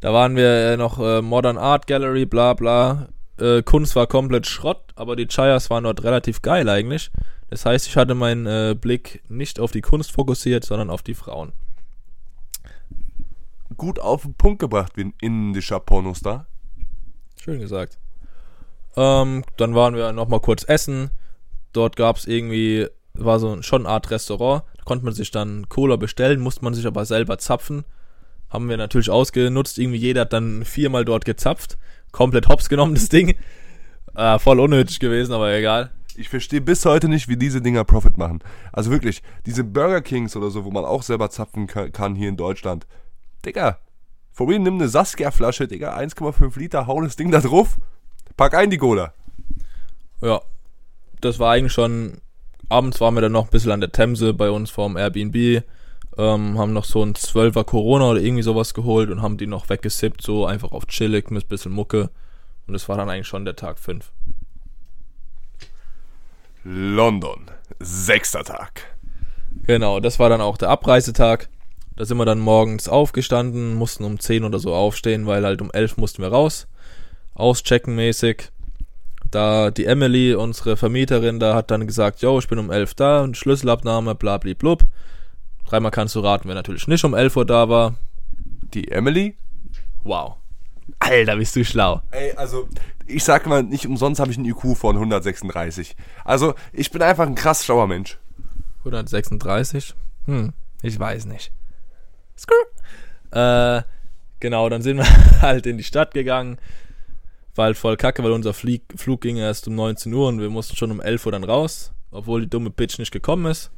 Da 0.00 0.12
waren 0.12 0.36
wir 0.36 0.72
äh, 0.72 0.76
noch 0.76 0.98
äh, 0.98 1.22
Modern 1.22 1.56
Art 1.56 1.86
Gallery, 1.86 2.26
bla 2.26 2.52
bla. 2.54 3.08
Äh, 3.38 3.62
Kunst 3.62 3.96
war 3.96 4.06
komplett 4.06 4.46
Schrott, 4.46 4.82
aber 4.96 5.16
die 5.16 5.26
Chayas 5.26 5.70
waren 5.70 5.84
dort 5.84 6.04
relativ 6.04 6.42
geil 6.42 6.68
eigentlich. 6.68 7.10
Das 7.48 7.64
heißt, 7.64 7.86
ich 7.86 7.96
hatte 7.96 8.14
meinen 8.14 8.46
äh, 8.46 8.74
Blick 8.78 9.22
nicht 9.28 9.60
auf 9.60 9.70
die 9.72 9.80
Kunst 9.80 10.12
fokussiert, 10.12 10.64
sondern 10.64 10.90
auf 10.90 11.02
die 11.02 11.14
Frauen. 11.14 11.52
Gut 13.76 13.98
auf 13.98 14.22
den 14.22 14.34
Punkt 14.34 14.58
gebracht 14.60 14.92
wie 14.96 15.04
ein 15.04 15.14
indischer 15.20 15.80
Pornostar. 15.80 16.46
Schön 17.42 17.60
gesagt. 17.60 17.98
Ähm, 18.96 19.44
dann 19.56 19.74
waren 19.74 19.94
wir 19.96 20.12
nochmal 20.12 20.40
kurz 20.40 20.64
essen. 20.68 21.10
Dort 21.72 21.96
gab 21.96 22.16
es 22.16 22.26
irgendwie, 22.26 22.86
war 23.14 23.38
so 23.38 23.60
schon 23.62 23.82
eine 23.86 23.94
Art 23.94 24.10
Restaurant. 24.10 24.62
Da 24.76 24.84
konnte 24.84 25.04
man 25.04 25.14
sich 25.14 25.30
dann 25.30 25.68
Cola 25.68 25.96
bestellen, 25.96 26.40
musste 26.40 26.64
man 26.64 26.74
sich 26.74 26.86
aber 26.86 27.04
selber 27.04 27.38
zapfen. 27.38 27.84
Haben 28.50 28.68
wir 28.68 28.76
natürlich 28.76 29.10
ausgenutzt. 29.10 29.78
Irgendwie 29.78 29.98
jeder 29.98 30.22
hat 30.22 30.32
dann 30.32 30.64
viermal 30.64 31.04
dort 31.04 31.24
gezapft. 31.24 31.76
Komplett 32.12 32.48
hops 32.48 32.68
genommen, 32.68 32.94
das 32.94 33.08
Ding. 33.08 33.34
Äh, 34.14 34.38
voll 34.38 34.60
unnötig 34.60 35.00
gewesen, 35.00 35.32
aber 35.32 35.52
egal. 35.52 35.90
Ich 36.16 36.28
verstehe 36.28 36.60
bis 36.60 36.84
heute 36.84 37.08
nicht, 37.08 37.26
wie 37.26 37.36
diese 37.36 37.60
Dinger 37.60 37.82
Profit 37.82 38.16
machen. 38.16 38.38
Also 38.72 38.92
wirklich, 38.92 39.20
diese 39.46 39.64
Burger 39.64 40.00
Kings 40.00 40.36
oder 40.36 40.50
so, 40.50 40.64
wo 40.64 40.70
man 40.70 40.84
auch 40.84 41.02
selber 41.02 41.28
zapfen 41.30 41.66
ka- 41.66 41.88
kann 41.88 42.14
hier 42.14 42.28
in 42.28 42.36
Deutschland. 42.36 42.86
Digga, 43.44 43.78
vorhin 44.32 44.62
nimm 44.62 44.74
eine 44.74 44.88
Saskia-Flasche, 44.88 45.68
Digga, 45.68 45.96
1,5 45.96 46.58
Liter, 46.58 46.86
hau 46.86 47.00
das 47.00 47.16
Ding 47.16 47.30
da 47.30 47.40
drauf, 47.40 47.76
pack 48.36 48.54
ein 48.54 48.70
die 48.70 48.78
Cola. 48.78 49.12
Ja, 50.20 50.40
das 51.20 51.38
war 51.38 51.52
eigentlich 51.52 51.72
schon. 51.72 52.20
Abends 52.70 53.00
waren 53.00 53.14
wir 53.14 53.20
dann 53.20 53.32
noch 53.32 53.44
ein 53.44 53.50
bisschen 53.50 53.72
an 53.72 53.80
der 53.80 53.92
Themse 53.92 54.32
bei 54.32 54.50
uns 54.50 54.70
vorm 54.70 54.96
Airbnb. 54.96 55.62
Ähm, 56.16 56.58
haben 56.58 56.72
noch 56.72 56.84
so 56.84 57.02
ein 57.02 57.14
12er 57.14 57.64
Corona 57.64 58.10
oder 58.10 58.20
irgendwie 58.20 58.42
sowas 58.42 58.72
geholt 58.72 59.10
und 59.10 59.20
haben 59.20 59.36
die 59.36 59.46
noch 59.46 59.68
weggesippt, 59.68 60.22
so 60.22 60.46
einfach 60.46 60.72
auf 60.72 60.86
chillig 60.86 61.30
mit 61.30 61.44
ein 61.44 61.48
bisschen 61.48 61.72
Mucke. 61.72 62.10
Und 62.66 62.72
das 62.72 62.88
war 62.88 62.96
dann 62.96 63.10
eigentlich 63.10 63.26
schon 63.26 63.44
der 63.44 63.56
Tag 63.56 63.78
5. 63.78 64.12
London, 66.64 67.50
sechster 67.80 68.44
Tag. 68.44 68.96
Genau, 69.66 70.00
das 70.00 70.18
war 70.18 70.28
dann 70.30 70.40
auch 70.40 70.56
der 70.56 70.70
Abreisetag. 70.70 71.48
Da 71.96 72.04
sind 72.04 72.16
wir 72.16 72.24
dann 72.24 72.40
morgens 72.40 72.88
aufgestanden, 72.88 73.74
mussten 73.74 74.04
um 74.04 74.18
10 74.18 74.44
oder 74.44 74.58
so 74.58 74.74
aufstehen, 74.74 75.26
weil 75.26 75.44
halt 75.44 75.62
um 75.62 75.70
11 75.70 75.96
mussten 75.96 76.22
wir 76.22 76.28
raus. 76.28 76.66
Auschecken 77.34 77.94
mäßig. 77.94 78.50
Da 79.30 79.70
die 79.70 79.86
Emily, 79.86 80.34
unsere 80.34 80.76
Vermieterin, 80.76 81.38
da 81.38 81.54
hat 81.54 81.70
dann 81.70 81.86
gesagt, 81.86 82.20
yo, 82.22 82.38
ich 82.38 82.48
bin 82.48 82.58
um 82.58 82.70
11 82.70 82.94
da, 82.94 83.22
und 83.22 83.36
Schlüsselabnahme, 83.36 84.14
bla 84.14 84.38
bli 84.38 84.54
blub. 84.54 84.84
Dreimal 85.66 85.90
kannst 85.92 86.14
du 86.14 86.20
raten, 86.20 86.48
wer 86.48 86.54
natürlich 86.54 86.88
nicht 86.88 87.04
um 87.04 87.14
11 87.14 87.36
Uhr 87.36 87.46
da 87.46 87.68
war. 87.68 87.94
Die 88.74 88.90
Emily? 88.90 89.36
Wow. 90.02 90.36
Alter, 90.98 91.36
bist 91.36 91.56
du 91.56 91.64
schlau. 91.64 92.02
Ey, 92.10 92.32
also, 92.32 92.68
ich 93.06 93.24
sag 93.24 93.46
mal, 93.46 93.62
nicht 93.62 93.86
umsonst 93.86 94.20
habe 94.20 94.30
ich 94.30 94.36
einen 94.36 94.46
IQ 94.46 94.76
von 94.76 94.96
136. 94.96 95.96
Also, 96.24 96.54
ich 96.72 96.90
bin 96.90 97.02
einfach 97.02 97.26
ein 97.26 97.34
krass 97.34 97.64
schlauer 97.64 97.86
Mensch. 97.86 98.18
136? 98.80 99.94
Hm, 100.26 100.52
ich 100.82 100.98
weiß 100.98 101.26
nicht. 101.26 101.52
Skrr. 102.36 103.78
Äh, 103.78 103.82
genau, 104.40 104.68
dann 104.68 104.82
sind 104.82 104.98
wir 104.98 105.06
halt 105.42 105.66
in 105.66 105.78
die 105.78 105.84
Stadt 105.84 106.14
gegangen. 106.14 106.58
War 107.54 107.66
halt 107.66 107.76
voll 107.76 107.96
kacke, 107.96 108.22
weil 108.24 108.32
unser 108.32 108.52
Flieg, 108.52 108.82
Flug 108.96 109.20
ging 109.20 109.36
erst 109.36 109.68
um 109.68 109.74
19 109.76 110.12
Uhr 110.12 110.28
und 110.28 110.40
wir 110.40 110.50
mussten 110.50 110.76
schon 110.76 110.90
um 110.90 111.00
11 111.00 111.26
Uhr 111.26 111.32
dann 111.32 111.44
raus, 111.44 111.92
obwohl 112.10 112.42
die 112.42 112.50
dumme 112.50 112.70
Bitch 112.70 112.98
nicht 112.98 113.12
gekommen 113.12 113.46
ist. 113.46 113.70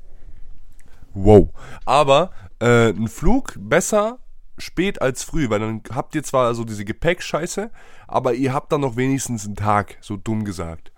Wow. 1.12 1.50
Aber 1.84 2.30
äh, 2.60 2.90
ein 2.90 3.08
Flug 3.08 3.54
besser 3.58 4.18
spät 4.58 5.02
als 5.02 5.22
früh, 5.22 5.50
weil 5.50 5.60
dann 5.60 5.82
habt 5.92 6.14
ihr 6.14 6.22
zwar 6.22 6.54
so 6.54 6.64
diese 6.64 6.84
Gepäckscheiße, 6.84 7.70
aber 8.08 8.34
ihr 8.34 8.52
habt 8.52 8.72
dann 8.72 8.80
noch 8.80 8.96
wenigstens 8.96 9.44
einen 9.44 9.56
Tag, 9.56 9.98
so 10.00 10.16
dumm 10.16 10.44
gesagt. 10.44 10.92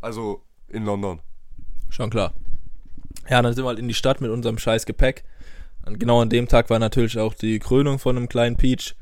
Also 0.00 0.42
in 0.68 0.84
London. 0.84 1.20
Schon 1.88 2.10
klar. 2.10 2.32
Ja, 3.28 3.42
dann 3.42 3.54
sind 3.54 3.64
wir 3.64 3.68
halt 3.68 3.78
in 3.78 3.88
die 3.88 3.94
Stadt 3.94 4.20
mit 4.20 4.30
unserem 4.30 4.58
scheiß 4.58 4.86
Gepäck. 4.86 5.24
Und 5.86 5.98
genau 5.98 6.20
an 6.22 6.30
dem 6.30 6.48
Tag 6.48 6.70
war 6.70 6.78
natürlich 6.78 7.18
auch 7.18 7.34
die 7.34 7.58
Krönung 7.58 7.98
von 7.98 8.16
einem 8.16 8.28
kleinen 8.28 8.56
Peach. 8.56 8.94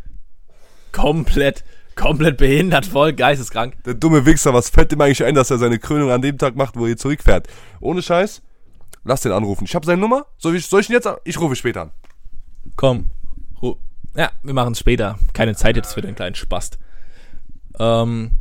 Komplett, 0.92 1.64
komplett 1.94 2.36
behindert, 2.38 2.86
voll 2.86 3.12
geisteskrank. 3.12 3.74
Der 3.84 3.94
dumme 3.94 4.24
Wichser, 4.26 4.52
was 4.54 4.70
fällt 4.70 4.92
ihm 4.92 5.00
eigentlich 5.00 5.22
ein, 5.24 5.34
dass 5.34 5.50
er 5.50 5.58
seine 5.58 5.78
Krönung 5.78 6.10
an 6.10 6.22
dem 6.22 6.38
Tag 6.38 6.56
macht, 6.56 6.76
wo 6.76 6.86
ihr 6.86 6.96
zurückfährt? 6.96 7.48
Ohne 7.80 8.02
Scheiß, 8.02 8.42
lass 9.04 9.20
den 9.20 9.32
anrufen. 9.32 9.64
Ich 9.64 9.74
habe 9.74 9.86
seine 9.86 10.00
Nummer. 10.00 10.26
Soll 10.38 10.56
ich, 10.56 10.66
soll 10.66 10.80
ich 10.80 10.88
ihn 10.88 10.94
jetzt? 10.94 11.06
an- 11.06 11.18
Ich 11.24 11.38
rufe 11.40 11.54
später 11.56 11.82
an. 11.82 11.90
Komm. 12.76 13.10
Ja, 14.16 14.32
wir 14.42 14.54
machen 14.54 14.72
es 14.72 14.80
später. 14.80 15.18
Keine 15.34 15.54
Zeit 15.54 15.76
jetzt 15.76 15.94
für 15.94 16.00
den 16.02 16.16
kleinen 16.16 16.34
Spast. 16.34 16.80
Ähm, 17.78 18.32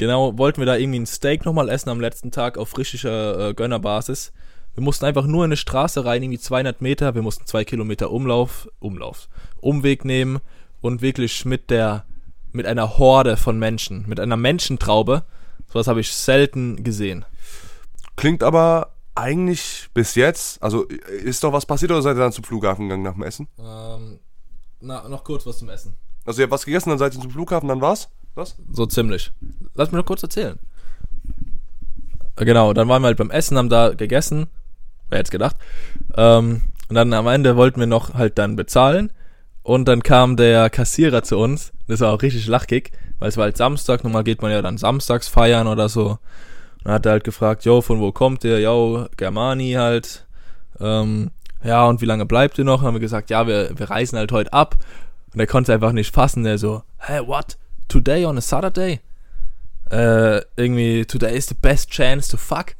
genau, 0.00 0.36
wollten 0.36 0.60
wir 0.60 0.66
da 0.66 0.74
irgendwie 0.76 0.98
ein 0.98 1.06
Steak 1.06 1.44
nochmal 1.44 1.68
essen 1.68 1.90
am 1.90 2.00
letzten 2.00 2.32
Tag 2.32 2.58
auf 2.58 2.70
frischer 2.70 3.50
äh, 3.50 3.54
Gönnerbasis. 3.54 4.32
Wir 4.74 4.82
mussten 4.82 5.04
einfach 5.04 5.26
nur 5.26 5.44
in 5.44 5.48
eine 5.48 5.56
Straße 5.56 6.04
rein, 6.04 6.22
irgendwie 6.22 6.38
200 6.38 6.80
Meter. 6.80 7.14
Wir 7.14 7.22
mussten 7.22 7.46
zwei 7.46 7.64
Kilometer 7.64 8.10
Umlauf, 8.10 8.68
Umlauf, 8.78 9.28
Umweg 9.60 10.04
nehmen 10.04 10.40
und 10.80 11.02
wirklich 11.02 11.44
mit 11.44 11.70
der, 11.70 12.04
mit 12.52 12.66
einer 12.66 12.98
Horde 12.98 13.36
von 13.36 13.58
Menschen, 13.58 14.08
mit 14.08 14.18
einer 14.18 14.36
Menschentraube. 14.36 15.24
Sowas 15.68 15.86
habe 15.86 16.00
ich 16.00 16.12
selten 16.14 16.82
gesehen. 16.84 17.24
Klingt 18.16 18.42
aber 18.42 18.92
eigentlich 19.14 19.88
bis 19.92 20.14
jetzt, 20.14 20.62
also 20.62 20.84
ist 20.84 21.44
doch 21.44 21.52
was 21.52 21.66
passiert 21.66 21.90
oder 21.90 22.00
seid 22.02 22.16
ihr 22.16 22.20
dann 22.20 22.32
zum 22.32 22.44
Flughafen 22.44 22.88
gegangen 22.88 23.02
nach 23.02 23.14
dem 23.14 23.22
Essen? 23.24 23.48
Ähm, 23.58 24.18
na, 24.80 25.06
noch 25.08 25.22
kurz 25.24 25.44
was 25.46 25.58
zum 25.58 25.68
Essen. 25.68 25.94
Also 26.24 26.40
ihr 26.40 26.44
habt 26.44 26.52
was 26.52 26.64
gegessen, 26.64 26.90
dann 26.90 26.98
seid 26.98 27.14
ihr 27.14 27.20
zum 27.20 27.30
Flughafen, 27.30 27.68
dann 27.68 27.80
war's? 27.80 28.08
Was? 28.34 28.56
So 28.70 28.86
ziemlich. 28.86 29.32
Lass 29.74 29.90
mich 29.92 29.98
noch 29.98 30.06
kurz 30.06 30.22
erzählen. 30.22 30.58
Äh, 32.36 32.44
Genau, 32.46 32.72
dann 32.72 32.88
waren 32.88 33.02
wir 33.02 33.06
halt 33.08 33.18
beim 33.18 33.30
Essen, 33.30 33.58
haben 33.58 33.68
da 33.68 33.90
gegessen. 33.90 34.46
Wer 35.12 35.18
hätte 35.18 35.30
gedacht. 35.30 35.56
Ähm, 36.16 36.62
und 36.88 36.94
dann 36.96 37.12
am 37.12 37.26
Ende 37.26 37.54
wollten 37.54 37.80
wir 37.80 37.86
noch 37.86 38.14
halt 38.14 38.38
dann 38.38 38.56
bezahlen. 38.56 39.12
Und 39.62 39.86
dann 39.86 40.02
kam 40.02 40.38
der 40.38 40.70
Kassierer 40.70 41.22
zu 41.22 41.36
uns. 41.36 41.72
Das 41.86 42.00
war 42.00 42.14
auch 42.14 42.22
richtig 42.22 42.46
lachig, 42.46 42.92
weil 43.18 43.28
es 43.28 43.36
war 43.36 43.44
halt 43.44 43.58
Samstag. 43.58 44.04
Normal 44.04 44.24
geht 44.24 44.40
man 44.40 44.50
ja 44.50 44.62
dann 44.62 44.78
samstags 44.78 45.28
feiern 45.28 45.66
oder 45.66 45.90
so. 45.90 46.12
Und 46.12 46.18
dann 46.84 46.94
hat 46.94 47.04
er 47.04 47.12
halt 47.12 47.24
gefragt, 47.24 47.66
yo, 47.66 47.82
von 47.82 48.00
wo 48.00 48.10
kommt 48.10 48.42
ihr? 48.44 48.58
Yo, 48.58 49.06
Germani 49.18 49.72
halt. 49.72 50.26
Ähm, 50.80 51.30
ja, 51.62 51.84
und 51.84 52.00
wie 52.00 52.06
lange 52.06 52.24
bleibt 52.24 52.56
ihr 52.56 52.64
noch? 52.64 52.80
Und 52.80 52.86
haben 52.86 52.94
wir 52.94 53.00
gesagt, 53.00 53.28
ja, 53.28 53.46
wir, 53.46 53.78
wir 53.78 53.90
reisen 53.90 54.18
halt 54.18 54.32
heute 54.32 54.54
ab. 54.54 54.76
Und 55.34 55.40
er 55.40 55.46
konnte 55.46 55.70
es 55.70 55.74
einfach 55.74 55.92
nicht 55.92 56.14
fassen. 56.14 56.42
Der 56.44 56.56
so, 56.56 56.84
hey, 56.96 57.20
what? 57.26 57.58
Today 57.86 58.24
on 58.24 58.38
a 58.38 58.40
Saturday? 58.40 59.00
Äh, 59.90 60.40
irgendwie, 60.56 61.04
today 61.04 61.36
is 61.36 61.48
the 61.48 61.54
best 61.54 61.90
chance 61.90 62.30
to 62.30 62.38
fuck. 62.38 62.74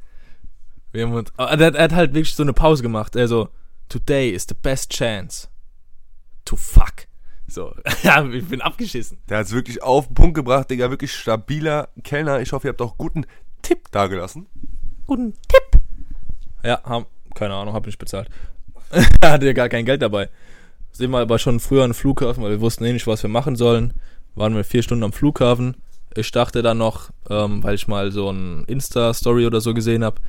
Wir 0.93 1.07
haben 1.07 1.15
uns, 1.15 1.33
aber 1.37 1.51
er, 1.61 1.67
hat- 1.67 1.75
er 1.75 1.85
hat 1.85 1.93
halt 1.93 2.15
wirklich 2.15 2.35
so 2.35 2.43
eine 2.43 2.53
Pause 2.53 2.83
gemacht. 2.83 3.17
Er 3.17 3.27
so, 3.29 3.49
today 3.89 4.31
is 4.31 4.47
the 4.49 4.55
best 4.55 4.91
chance 4.91 5.49
to 6.45 6.57
fuck. 6.57 7.07
So, 7.47 7.75
ja, 8.03 8.25
ich 8.27 8.47
bin 8.47 8.61
abgeschissen. 8.61 9.19
Der 9.29 9.39
hat's 9.39 9.53
wirklich 9.53 9.83
auf 9.83 10.07
den 10.07 10.15
Punkt 10.15 10.35
gebracht, 10.35 10.71
Digga. 10.71 10.91
Wirklich 10.91 11.13
stabiler 11.15 11.89
Kellner. 12.03 12.41
Ich 12.41 12.53
hoffe, 12.53 12.69
ihr 12.69 12.71
habt 12.71 12.83
auch 12.83 12.97
guten 12.99 13.25
Tipp 13.63 13.91
dagelassen. 13.91 14.47
Guten 15.07 15.35
Tipp. 15.49 15.81
Ja, 16.65 16.83
haben, 16.85 17.07
keine 17.35 17.55
Ahnung, 17.55 17.75
hab 17.75 17.87
nicht 17.87 17.99
bezahlt. 17.99 18.29
Hatte 19.25 19.47
ja 19.47 19.53
gar 19.53 19.69
kein 19.69 19.85
Geld 19.85 20.03
dabei. 20.03 20.29
Sind 20.93 21.11
wir 21.11 21.19
aber 21.19 21.39
schon 21.39 21.59
früher 21.61 21.85
am 21.85 21.95
Flughafen, 21.95 22.43
weil 22.43 22.51
wir 22.51 22.61
wussten 22.61 22.85
eh 22.85 22.93
nicht, 22.93 23.07
was 23.07 23.23
wir 23.23 23.31
machen 23.31 23.57
sollen. 23.57 23.95
Waren 24.35 24.55
wir 24.55 24.65
vier 24.65 24.83
Stunden 24.83 25.05
am 25.05 25.13
Flughafen. 25.13 25.77
Ich 26.15 26.31
dachte 26.31 26.63
dann 26.63 26.79
noch, 26.79 27.11
ähm, 27.31 27.63
weil 27.63 27.75
ich 27.75 27.89
mal 27.89 28.13
so 28.13 28.31
ein 28.31 28.65
Insta-Story 28.65 29.47
oder 29.47 29.61
so 29.63 29.73
gesehen 29.75 30.05
habe, 30.05 30.21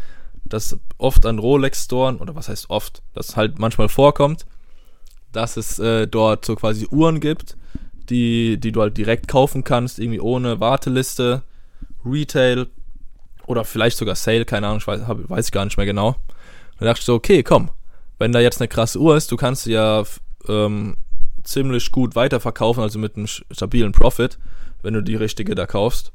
dass 0.45 0.77
oft 0.97 1.25
an 1.25 1.39
Rolex-Storen, 1.39 2.17
oder 2.17 2.35
was 2.35 2.49
heißt 2.49 2.69
oft, 2.69 3.01
dass 3.13 3.35
halt 3.35 3.59
manchmal 3.59 3.89
vorkommt, 3.89 4.45
dass 5.31 5.57
es 5.57 5.79
äh, 5.79 6.07
dort 6.07 6.45
so 6.45 6.55
quasi 6.55 6.87
Uhren 6.89 7.19
gibt, 7.19 7.57
die, 8.09 8.59
die 8.59 8.71
du 8.71 8.81
halt 8.81 8.97
direkt 8.97 9.27
kaufen 9.27 9.63
kannst, 9.63 9.99
irgendwie 9.99 10.19
ohne 10.19 10.59
Warteliste, 10.59 11.43
Retail 12.05 12.67
oder 13.47 13.63
vielleicht 13.65 13.97
sogar 13.97 14.15
Sale, 14.15 14.45
keine 14.45 14.67
Ahnung, 14.67 14.79
ich 14.79 14.87
weiß, 14.87 15.07
hab, 15.07 15.29
weiß 15.29 15.51
gar 15.51 15.65
nicht 15.65 15.77
mehr 15.77 15.85
genau. 15.85 16.15
Da 16.79 16.85
dachte 16.85 16.99
ich 16.99 17.05
so, 17.05 17.15
okay, 17.15 17.43
komm, 17.43 17.69
wenn 18.19 18.31
da 18.31 18.39
jetzt 18.39 18.61
eine 18.61 18.67
krasse 18.67 18.99
Uhr 18.99 19.15
ist, 19.15 19.31
du 19.31 19.37
kannst 19.37 19.63
sie 19.63 19.73
ja 19.73 20.03
ähm, 20.47 20.97
ziemlich 21.43 21.91
gut 21.91 22.15
weiterverkaufen, 22.15 22.83
also 22.83 22.99
mit 22.99 23.15
einem 23.15 23.27
stabilen 23.27 23.91
Profit, 23.91 24.39
wenn 24.81 24.93
du 24.93 25.01
die 25.01 25.15
richtige 25.15 25.55
da 25.55 25.65
kaufst. 25.65 26.11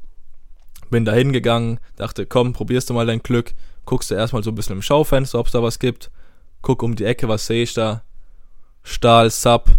Bin 0.91 1.05
da 1.05 1.13
hingegangen, 1.13 1.81
dachte, 1.97 2.25
komm, 2.25 2.55
probierst 2.55 2.89
du 2.89 2.95
mal 2.95 3.07
dein 3.07 3.23
Glück, 3.23 3.55
guckst 3.89 4.11
du 4.11 4.15
erstmal 4.15 4.43
so 4.43 4.51
ein 4.51 4.55
bisschen 4.55 4.77
im 4.77 4.83
Schaufenster, 4.83 5.39
ob 5.39 5.47
es 5.47 5.53
da 5.53 5.63
was 5.63 5.79
gibt, 5.79 6.11
guck 6.61 6.83
um 6.83 6.95
die 6.95 7.07
Ecke, 7.07 7.27
was 7.27 7.47
sehe 7.47 7.63
ich 7.63 7.73
da, 7.73 8.03
Stahl 8.83 9.31
Sub 9.31 9.71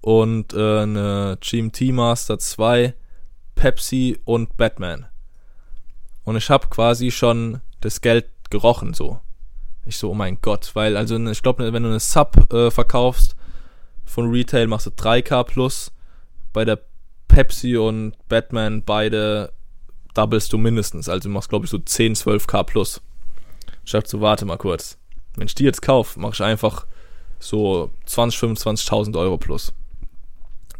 und 0.00 0.52
äh, 0.54 0.80
eine 0.80 1.38
GMT 1.40 1.92
Master 1.92 2.36
2, 2.36 2.94
Pepsi 3.54 4.18
und 4.24 4.56
Batman. 4.56 5.06
Und 6.24 6.36
ich 6.36 6.50
habe 6.50 6.66
quasi 6.66 7.12
schon 7.12 7.60
das 7.80 8.00
Geld 8.00 8.26
gerochen 8.50 8.92
so. 8.92 9.20
Ich 9.86 9.98
so, 9.98 10.10
oh 10.10 10.14
mein 10.14 10.38
Gott, 10.42 10.72
weil 10.74 10.96
also 10.96 11.16
ich 11.16 11.42
glaube, 11.42 11.72
wenn 11.72 11.82
du 11.84 11.90
eine 11.90 12.00
Sub 12.00 12.52
äh, 12.52 12.72
verkaufst 12.72 13.36
von 14.04 14.30
Retail, 14.30 14.66
machst 14.66 14.86
du 14.86 14.90
3K 14.90 15.44
plus. 15.44 15.92
Bei 16.52 16.64
der 16.64 16.80
Pepsi 17.28 17.76
und 17.76 18.14
Batman 18.28 18.82
beide 18.82 19.52
doublest 20.14 20.52
du 20.52 20.58
mindestens. 20.58 21.08
Also 21.08 21.28
du 21.28 21.32
machst, 21.32 21.50
glaube 21.50 21.66
ich, 21.66 21.70
so 21.70 21.78
10, 21.78 22.16
12K 22.16 22.64
plus. 22.64 23.00
Ich 23.84 23.92
dachte 23.92 24.08
so, 24.08 24.20
warte 24.20 24.44
mal 24.44 24.56
kurz. 24.56 24.98
Wenn 25.36 25.46
ich 25.46 25.54
die 25.54 25.64
jetzt 25.64 25.82
kaufe, 25.82 26.18
mache 26.18 26.34
ich 26.34 26.42
einfach 26.42 26.86
so 27.38 27.90
20, 28.06 28.40
25.000 28.40 29.18
Euro 29.18 29.36
plus. 29.36 29.72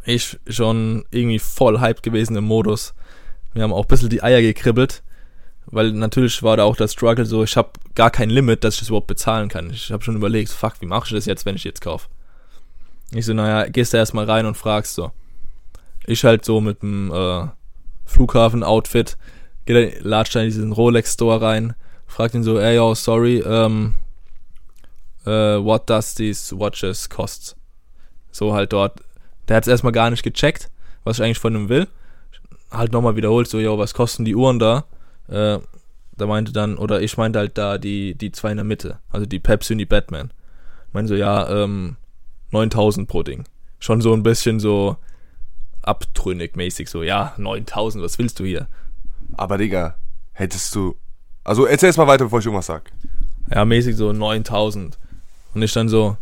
Ich 0.05 0.39
schon 0.47 1.05
irgendwie 1.11 1.39
voll 1.39 1.81
hyped 1.81 2.03
gewesen 2.03 2.37
im 2.37 2.45
Modus. 2.45 2.95
Wir 3.53 3.63
haben 3.63 3.73
auch 3.73 3.85
ein 3.85 3.89
bisschen 3.89 4.11
die 4.11 4.23
Eier 4.23 4.43
gekribbelt, 4.43 5.03
weil 5.67 5.93
natürlich 5.93 6.43
war 6.43 6.57
da 6.57 6.65
auch 6.65 6.77
der 6.77 6.89
Struggle 6.89 7.25
so, 7.25 7.45
ich 7.45 7.57
habe 7.57 7.71
gar 7.95 8.11
kein 8.11 8.31
Limit, 8.31 8.65
dass 8.65 8.75
ich 8.75 8.81
das 8.81 8.89
überhaupt 8.89 9.07
bezahlen 9.07 9.49
kann. 9.49 9.71
Ich 9.71 9.93
habe 9.93 10.03
schon 10.03 10.17
überlegt, 10.17 10.51
fuck, 10.51 10.75
wie 10.81 10.87
mache 10.87 11.07
ich 11.07 11.13
das 11.13 11.27
jetzt, 11.27 11.47
wenn 11.47 11.57
ich 11.57 11.65
jetzt 11.65 11.81
kaufe? 11.81 12.09
Ich 13.13 13.27
so, 13.27 13.33
naja, 13.33 13.69
gehst 13.69 13.95
da 13.95 13.99
erstmal 13.99 14.25
rein 14.25 14.47
und 14.47 14.57
fragst 14.57 14.95
so. 14.95 15.13
Ich 16.07 16.25
halt 16.25 16.45
so 16.45 16.61
mit 16.61 16.83
dem 16.83 17.13
äh, 17.13 17.47
Flughafen-Outfit, 18.05 19.17
latscht 19.67 20.35
da 20.35 20.41
in 20.41 20.47
diesen 20.47 20.73
Rolex-Store 20.73 21.41
rein, 21.41 21.75
fragt 22.07 22.35
ihn 22.35 22.43
so, 22.43 22.59
ey, 22.59 22.77
yo, 22.77 22.95
sorry, 22.95 23.39
ähm, 23.39 23.95
uh, 25.27 25.59
what 25.65 25.89
does 25.89 26.15
these 26.15 26.57
watches 26.57 27.09
cost? 27.09 27.57
So 28.31 28.55
halt 28.55 28.73
dort. 28.73 29.01
Der 29.49 29.57
hat 29.57 29.65
es 29.65 29.69
erstmal 29.69 29.93
gar 29.93 30.11
nicht 30.11 30.23
gecheckt, 30.23 30.71
was 31.05 31.19
ich 31.19 31.25
eigentlich 31.25 31.39
von 31.39 31.55
ihm 31.55 31.69
will. 31.69 31.87
Halt 32.71 32.93
nochmal 32.93 33.17
wiederholt, 33.17 33.49
so, 33.49 33.59
yo, 33.59 33.79
was 33.79 33.95
kosten 33.95 34.25
die 34.25 34.35
Uhren 34.35 34.59
da? 34.59 34.85
Äh, 35.29 35.59
da 36.17 36.27
meinte 36.27 36.53
dann, 36.53 36.77
oder 36.77 37.01
ich 37.01 37.17
meinte 37.17 37.39
halt 37.39 37.59
da 37.59 37.79
die, 37.79 38.15
die 38.15 38.33
zwei 38.33 38.51
in 38.51 38.57
der 38.57 38.65
Mitte, 38.65 38.99
also 39.11 39.27
die 39.27 39.41
Pepsi 39.41 39.75
und 39.75 39.79
die 39.79 39.87
Batman. 39.87 40.33
Meinte 40.93 41.09
so, 41.09 41.15
ja, 41.15 41.49
ähm, 41.49 41.97
9000 42.53 43.09
pro 43.09 43.23
Ding. 43.23 43.45
Schon 43.79 44.01
so 44.01 44.13
ein 44.13 44.23
bisschen 44.23 44.61
so 44.61 44.97
abtrünnig 45.83 46.57
mäßig, 46.57 46.89
so, 46.89 47.03
ja, 47.03 47.35
9000, 47.37 48.03
was 48.03 48.19
willst 48.19 48.39
du 48.41 48.45
hier? 48.45 48.69
Aber 49.37 49.59
Digga, 49.59 49.97
hättest 50.33 50.75
du. 50.75 50.97
Also 51.45 51.67
erzähl 51.67 51.91
jetzt 51.91 51.99
mal 51.99 52.07
weiter, 52.07 52.25
bevor 52.25 52.39
ich 52.39 52.47
irgendwas 52.47 52.67
sag. 52.67 52.91
Ja, 53.51 53.65
mäßig 53.65 53.97
so 53.97 54.13
9000. 54.13 54.99
Und 55.55 55.63
ich 55.63 55.73
dann 55.73 55.89
so, 55.89 56.17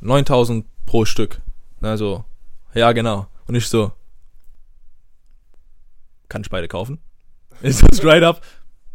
9000 0.00 0.66
pro 0.86 1.04
Stück. 1.04 1.40
Also, 1.80 2.24
ja, 2.74 2.92
genau. 2.92 3.26
Und 3.46 3.54
ich 3.54 3.68
so, 3.68 3.92
kann 6.28 6.42
ich 6.42 6.50
beide 6.50 6.68
kaufen? 6.68 6.98
Ich 7.62 7.76
so 7.76 7.86
straight 7.92 8.22
up, 8.22 8.40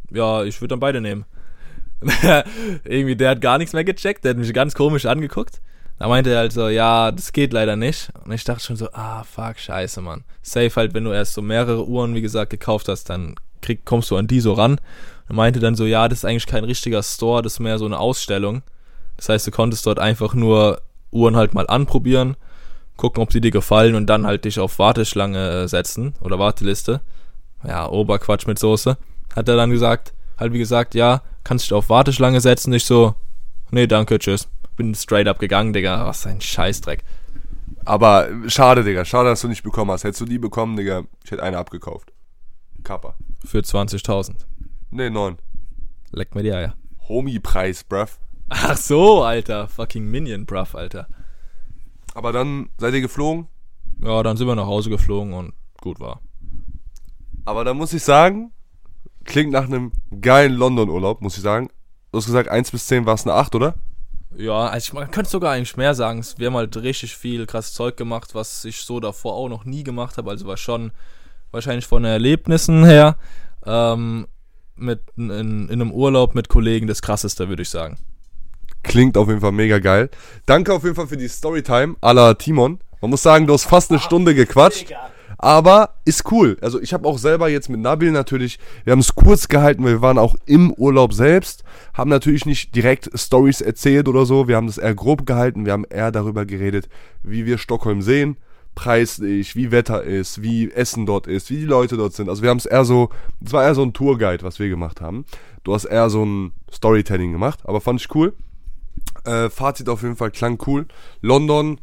ja, 0.09 0.43
ich 0.43 0.59
würde 0.59 0.69
dann 0.69 0.79
beide 0.79 0.99
nehmen. 0.99 1.25
Irgendwie, 2.83 3.15
der 3.15 3.29
hat 3.29 3.41
gar 3.41 3.59
nichts 3.59 3.73
mehr 3.73 3.83
gecheckt, 3.83 4.23
der 4.23 4.31
hat 4.31 4.37
mich 4.37 4.51
ganz 4.55 4.73
komisch 4.73 5.05
angeguckt. 5.05 5.61
Da 5.99 6.07
meinte 6.07 6.31
er 6.31 6.39
halt 6.39 6.51
so, 6.51 6.67
ja, 6.67 7.11
das 7.11 7.31
geht 7.31 7.53
leider 7.53 7.75
nicht. 7.75 8.09
Und 8.23 8.31
ich 8.31 8.43
dachte 8.43 8.63
schon 8.63 8.75
so, 8.75 8.89
ah, 8.91 9.23
fuck, 9.23 9.59
scheiße, 9.59 10.01
Mann. 10.01 10.23
Safe 10.41 10.71
halt, 10.75 10.95
wenn 10.95 11.03
du 11.03 11.11
erst 11.11 11.33
so 11.33 11.43
mehrere 11.43 11.87
Uhren, 11.87 12.15
wie 12.15 12.21
gesagt, 12.21 12.49
gekauft 12.49 12.87
hast, 12.87 13.09
dann 13.11 13.35
krieg, 13.61 13.85
kommst 13.85 14.09
du 14.09 14.17
an 14.17 14.27
die 14.27 14.39
so 14.39 14.53
ran. 14.53 14.81
Und 15.27 15.35
meinte 15.35 15.59
dann 15.59 15.75
so, 15.75 15.85
ja, 15.85 16.07
das 16.07 16.19
ist 16.19 16.25
eigentlich 16.25 16.45
kein 16.45 16.63
richtiger 16.63 17.01
Store, 17.03 17.41
das 17.41 17.53
ist 17.53 17.59
mehr 17.59 17.79
so 17.79 17.85
eine 17.85 17.99
Ausstellung. 17.99 18.61
Das 19.17 19.29
heißt, 19.29 19.47
du 19.47 19.51
konntest 19.51 19.85
dort 19.85 19.99
einfach 19.99 20.33
nur 20.33 20.81
Uhren 21.11 21.35
halt 21.35 21.53
mal 21.53 21.67
anprobieren, 21.67 22.35
gucken, 22.97 23.23
ob 23.23 23.31
sie 23.31 23.41
dir 23.41 23.51
gefallen 23.51 23.95
und 23.95 24.07
dann 24.07 24.25
halt 24.25 24.45
dich 24.45 24.59
auf 24.59 24.77
Warteschlange 24.79 25.63
äh, 25.63 25.67
setzen 25.67 26.13
oder 26.21 26.37
Warteliste. 26.37 27.01
Ja, 27.65 27.89
Oberquatsch 27.89 28.45
mit 28.45 28.59
Soße. 28.59 28.97
Hat 29.35 29.49
er 29.49 29.55
dann 29.55 29.71
gesagt, 29.71 30.13
halt 30.37 30.53
wie 30.53 30.59
gesagt, 30.59 30.93
ja, 30.93 31.21
kannst 31.43 31.65
dich 31.65 31.73
auf 31.73 31.89
Warteschlange 31.89 32.41
setzen. 32.41 32.73
Ich 32.73 32.85
so, 32.85 33.15
nee, 33.71 33.87
danke, 33.87 34.19
tschüss 34.19 34.47
bin 34.75 34.95
straight 34.95 35.27
up 35.27 35.39
gegangen, 35.39 35.73
Digga. 35.73 36.05
Was 36.05 36.25
ein 36.25 36.41
Scheißdreck. 36.41 37.03
Aber 37.85 38.29
schade, 38.47 38.83
Digga. 38.83 39.05
Schade, 39.05 39.29
dass 39.29 39.41
du 39.41 39.47
nicht 39.47 39.63
bekommen 39.63 39.91
hast. 39.91 40.03
Hättest 40.03 40.21
du 40.21 40.25
die 40.25 40.39
bekommen, 40.39 40.75
Digga, 40.75 41.03
ich 41.23 41.31
hätte 41.31 41.43
eine 41.43 41.57
abgekauft. 41.57 42.11
Kappa. 42.83 43.15
Für 43.43 43.59
20.000. 43.59 44.35
Nee, 44.95 45.09
9. 45.09 45.35
Leck 46.11 46.35
mir 46.35 46.43
die 46.43 46.53
Eier. 46.53 46.73
Homie-Preis, 47.09 47.83
bruv. 47.83 48.17
Ach 48.47 48.77
so, 48.77 49.23
Alter. 49.23 49.67
Fucking 49.67 50.09
Minion, 50.09 50.45
bruv, 50.45 50.73
Alter. 50.73 51.09
Aber 52.13 52.31
dann 52.31 52.69
seid 52.77 52.93
ihr 52.93 53.01
geflogen? 53.01 53.49
Ja, 54.01 54.23
dann 54.23 54.37
sind 54.37 54.47
wir 54.47 54.55
nach 54.55 54.67
Hause 54.67 54.89
geflogen 54.89 55.33
und 55.33 55.53
gut 55.81 55.99
war. 55.99 56.21
Aber 57.43 57.65
da 57.65 57.73
muss 57.73 57.91
ich 57.91 58.03
sagen, 58.03 58.53
klingt 59.25 59.51
nach 59.51 59.65
einem 59.65 59.91
geilen 60.21 60.53
London-Urlaub, 60.53 61.19
muss 61.21 61.35
ich 61.35 61.43
sagen. 61.43 61.67
Du 62.13 62.19
hast 62.19 62.27
gesagt, 62.27 62.47
1 62.47 62.71
bis 62.71 62.87
10 62.87 63.05
war 63.05 63.15
es 63.15 63.27
eine 63.27 63.33
8, 63.33 63.53
oder? 63.55 63.75
Ja, 64.37 64.67
also 64.67 64.85
ich, 64.85 64.93
man 64.93 65.11
könnte 65.11 65.29
sogar 65.29 65.51
eigentlich 65.51 65.75
mehr 65.75 65.93
sagen. 65.93 66.25
Wir 66.37 66.47
haben 66.47 66.55
halt 66.55 66.77
richtig 66.77 67.17
viel 67.17 67.45
krasses 67.47 67.73
Zeug 67.73 67.97
gemacht, 67.97 68.33
was 68.33 68.63
ich 68.63 68.79
so 68.79 69.01
davor 69.01 69.33
auch 69.33 69.49
noch 69.49 69.65
nie 69.65 69.83
gemacht 69.83 70.17
habe. 70.17 70.29
Also 70.29 70.47
war 70.47 70.55
schon 70.55 70.93
wahrscheinlich 71.51 71.85
von 71.85 72.03
den 72.03 72.13
Erlebnissen 72.13 72.85
her 72.85 73.17
ähm, 73.65 74.27
mit 74.77 75.01
in, 75.17 75.29
in 75.29 75.71
einem 75.71 75.91
Urlaub 75.91 76.35
mit 76.35 76.49
Kollegen 76.49 76.87
das 76.87 77.01
krasseste, 77.01 77.49
würde 77.49 77.61
ich 77.61 77.69
sagen. 77.69 77.97
Klingt 78.83 79.17
auf 79.17 79.27
jeden 79.27 79.41
Fall 79.41 79.51
mega 79.51 79.79
geil. 79.79 80.09
Danke 80.45 80.73
auf 80.73 80.83
jeden 80.83 80.95
Fall 80.95 81.07
für 81.07 81.17
die 81.17 81.27
Storytime 81.27 81.95
à 82.01 82.13
la 82.13 82.33
Timon. 82.35 82.79
Man 83.01 83.11
muss 83.11 83.23
sagen, 83.23 83.47
du 83.47 83.53
hast 83.53 83.65
fast 83.65 83.91
eine 83.91 83.99
Stunde 83.99 84.35
gequatscht. 84.35 84.93
Aber 85.37 85.95
ist 86.05 86.31
cool. 86.31 86.57
Also 86.61 86.81
ich 86.81 86.93
habe 86.93 87.07
auch 87.07 87.17
selber 87.17 87.49
jetzt 87.49 87.69
mit 87.69 87.79
Nabil 87.79 88.11
natürlich, 88.11 88.57
wir 88.83 88.91
haben 88.91 88.99
es 88.99 89.15
kurz 89.15 89.47
gehalten, 89.47 89.83
weil 89.83 89.93
wir 89.93 90.01
waren 90.01 90.17
auch 90.17 90.35
im 90.45 90.71
Urlaub 90.73 91.13
selbst, 91.13 91.63
haben 91.93 92.09
natürlich 92.09 92.45
nicht 92.45 92.75
direkt 92.75 93.09
Stories 93.13 93.61
erzählt 93.61 94.07
oder 94.07 94.25
so, 94.25 94.47
wir 94.47 94.55
haben 94.55 94.67
das 94.67 94.77
eher 94.77 94.95
grob 94.95 95.25
gehalten, 95.25 95.65
wir 95.65 95.73
haben 95.73 95.85
eher 95.85 96.11
darüber 96.11 96.45
geredet, 96.45 96.87
wie 97.21 97.45
wir 97.45 97.57
Stockholm 97.57 98.01
sehen, 98.01 98.37
preislich, 98.75 99.55
wie 99.55 99.71
Wetter 99.71 100.03
ist, 100.03 100.41
wie 100.41 100.69
Essen 100.71 101.05
dort 101.05 101.27
ist, 101.27 101.49
wie 101.49 101.57
die 101.57 101.65
Leute 101.65 101.97
dort 101.97 102.13
sind. 102.13 102.29
Also 102.29 102.43
wir 102.43 102.49
haben 102.49 102.57
es 102.57 102.65
eher 102.65 102.85
so, 102.85 103.09
es 103.43 103.53
war 103.53 103.63
eher 103.63 103.75
so 103.75 103.83
ein 103.83 103.93
Tourguide, 103.93 104.43
was 104.43 104.59
wir 104.59 104.69
gemacht 104.69 105.01
haben. 105.01 105.25
Du 105.63 105.73
hast 105.73 105.85
eher 105.85 106.09
so 106.09 106.23
ein 106.23 106.51
Storytelling 106.71 107.31
gemacht, 107.31 107.61
aber 107.63 107.81
fand 107.81 108.01
ich 108.01 108.13
cool. 108.13 108.33
Äh, 109.23 109.49
Fazit 109.49 109.89
auf 109.89 110.03
jeden 110.03 110.17
Fall 110.17 110.31
klang 110.31 110.61
cool. 110.67 110.85
London, 111.21 111.79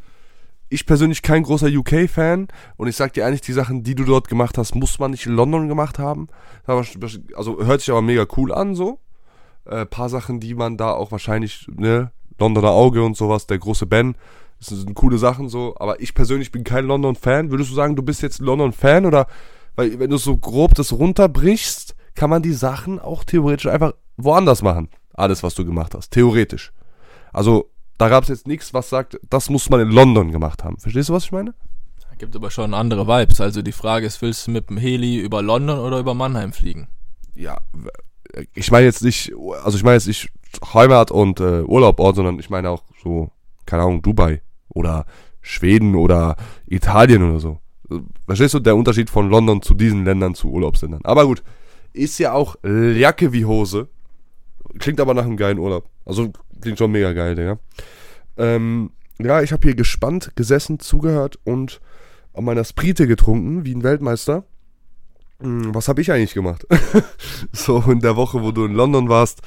ich 0.69 0.87
persönlich 0.87 1.23
kein 1.23 1.43
großer 1.43 1.69
UK-Fan 1.69 2.49
und 2.77 2.89
ich 2.89 2.97
sag 2.97 3.13
dir 3.13 3.27
eigentlich, 3.27 3.41
die 3.41 3.53
Sachen, 3.53 3.83
die 3.83 3.95
du 3.95 4.05
dort 4.05 4.29
gemacht 4.29 4.57
hast, 4.57 4.75
muss 4.75 4.99
man 4.99 5.11
nicht 5.11 5.27
in 5.27 5.35
London 5.35 5.69
gemacht 5.69 5.99
haben. 5.99 6.29
Also 6.67 7.65
hört 7.65 7.81
sich 7.81 7.91
aber 7.91 8.03
mega 8.03 8.27
cool 8.37 8.53
an, 8.53 8.75
so. 8.75 8.99
Äh, 9.65 9.87
paar 9.87 10.09
Sachen, 10.09 10.41
die 10.41 10.55
man 10.55 10.77
da 10.77 10.93
auch 10.93 11.13
wahrscheinlich, 11.13 11.67
ne, 11.75 12.11
Londoner 12.39 12.71
Auge 12.71 13.05
und 13.05 13.17
sowas, 13.17 13.47
der 13.47 13.59
große 13.59 13.87
Ben, 13.87 14.17
das 14.71 14.81
sind 14.81 14.95
coole 14.95 15.19
Sachen 15.19 15.49
so, 15.49 15.75
aber 15.79 16.01
ich 16.01 16.15
persönlich 16.15 16.53
bin 16.53 16.65
kein 16.65 16.87
London-Fan. 16.87 17.51
Würdest 17.51 17.71
du 17.71 17.75
sagen, 17.75 17.97
du 17.97 18.03
bist 18.03 18.23
jetzt 18.23 18.41
London-Fan 18.41 19.07
oder, 19.07 19.27
weil 19.77 19.99
wenn 19.99 20.11
du 20.11 20.19
so 20.19 20.37
grob 20.37 20.75
das 20.75 20.93
runterbrichst, 20.93 21.95
kann 22.15 22.31
man 22.31 22.43
die 22.43 22.53
Sachen 22.53 22.99
auch 22.99 23.25
theoretisch 23.25 23.67
einfach 23.67 23.95
woanders 24.17 24.63
machen. 24.63 24.89
Alles, 25.15 25.43
was 25.43 25.55
du 25.55 25.65
gemacht 25.65 25.95
hast, 25.95 26.11
theoretisch. 26.11 26.73
Also 27.33 27.71
da 27.99 28.09
gab 28.09 28.25
es 28.25 28.29
jetzt 28.29 28.47
nichts, 28.47 28.73
was 28.73 28.89
sagt, 28.89 29.19
das 29.29 29.51
muss 29.51 29.69
man 29.69 29.81
in 29.81 29.91
London 29.91 30.33
gemacht 30.33 30.65
haben. 30.65 30.79
Verstehst 30.79 31.09
du, 31.09 31.13
was 31.13 31.25
ich 31.25 31.33
meine? 31.33 31.55
Gibt 32.19 32.37
aber 32.37 32.53
schon 32.53 32.73
andere 32.73 33.09
Vibes. 33.09 33.41
Also 33.41 33.63
die 33.63 33.73
Frage 33.73 34.07
ist, 34.07 34.23
willst 34.23 34.47
du 34.47 34.53
mit 34.53 34.71
dem 34.71 34.77
Heli 34.77 35.19
über 35.19 35.43
London 35.43 35.81
oder 35.81 35.99
über 35.99 36.15
Mannheim 36.15 36.53
fliegen? 36.53 36.87
Ja, 37.35 37.63
ich 38.55 38.71
meine 38.71 38.87
jetzt 38.87 39.03
nicht, 39.03 39.33
also 39.65 39.77
ich 39.77 39.83
meine 39.83 39.95
jetzt 39.95 40.07
nicht 40.07 40.29
Heimat 40.73 41.11
und 41.11 41.41
äh, 41.41 41.63
Urlaubort, 41.63 42.15
sondern 42.15 42.39
ich 42.39 42.49
meine 42.49 42.71
auch 42.71 42.85
so, 43.03 43.33
keine 43.67 43.83
Ahnung, 43.83 44.03
Dubai 44.03 44.41
oder 44.75 45.07
Schweden 45.41 45.95
oder 45.95 46.37
Italien 46.67 47.23
oder 47.23 47.41
so. 47.41 47.59
Verstehst 48.27 48.55
du 48.55 48.61
der 48.61 48.77
Unterschied 48.77 49.11
von 49.11 49.29
London 49.29 49.61
zu 49.63 49.75
diesen 49.75 50.05
Ländern, 50.05 50.35
zu 50.35 50.51
Urlaubsländern? 50.51 51.01
Aber 51.05 51.27
gut, 51.27 51.43
ist 51.93 52.19
ja 52.19 52.33
auch 52.33 52.57
Jacke 52.65 53.33
wie 53.33 53.45
Hose. 53.45 53.89
Klingt 54.79 55.01
aber 55.01 55.15
nach 55.15 55.25
einem 55.25 55.37
geilen 55.37 55.59
Urlaub. 55.59 55.89
Also 56.07 56.33
klingt 56.61 56.79
schon 56.79 56.93
mega 56.93 57.13
geil, 57.13 57.35
Digga. 57.35 57.59
Ähm, 58.39 58.91
ja, 59.19 59.43
ich 59.43 59.53
habe 59.53 59.67
hier 59.67 59.75
gespannt 59.75 60.33
gesessen, 60.37 60.79
zugehört 60.79 61.39
und 61.45 61.81
an 62.33 62.45
meiner 62.45 62.65
Sprite 62.65 63.07
getrunken, 63.07 63.65
wie 63.65 63.75
ein 63.75 63.83
Weltmeister. 63.83 64.45
Hm, 65.41 65.75
was 65.75 65.89
habe 65.89 66.01
ich 66.01 66.11
eigentlich 66.11 66.35
gemacht? 66.35 66.67
so 67.53 67.83
in 67.89 68.01
der 68.01 68.17
Woche, 68.17 68.43
wo 68.43 68.53
du 68.53 68.65
in 68.65 68.73
London 68.73 69.09
warst. 69.09 69.43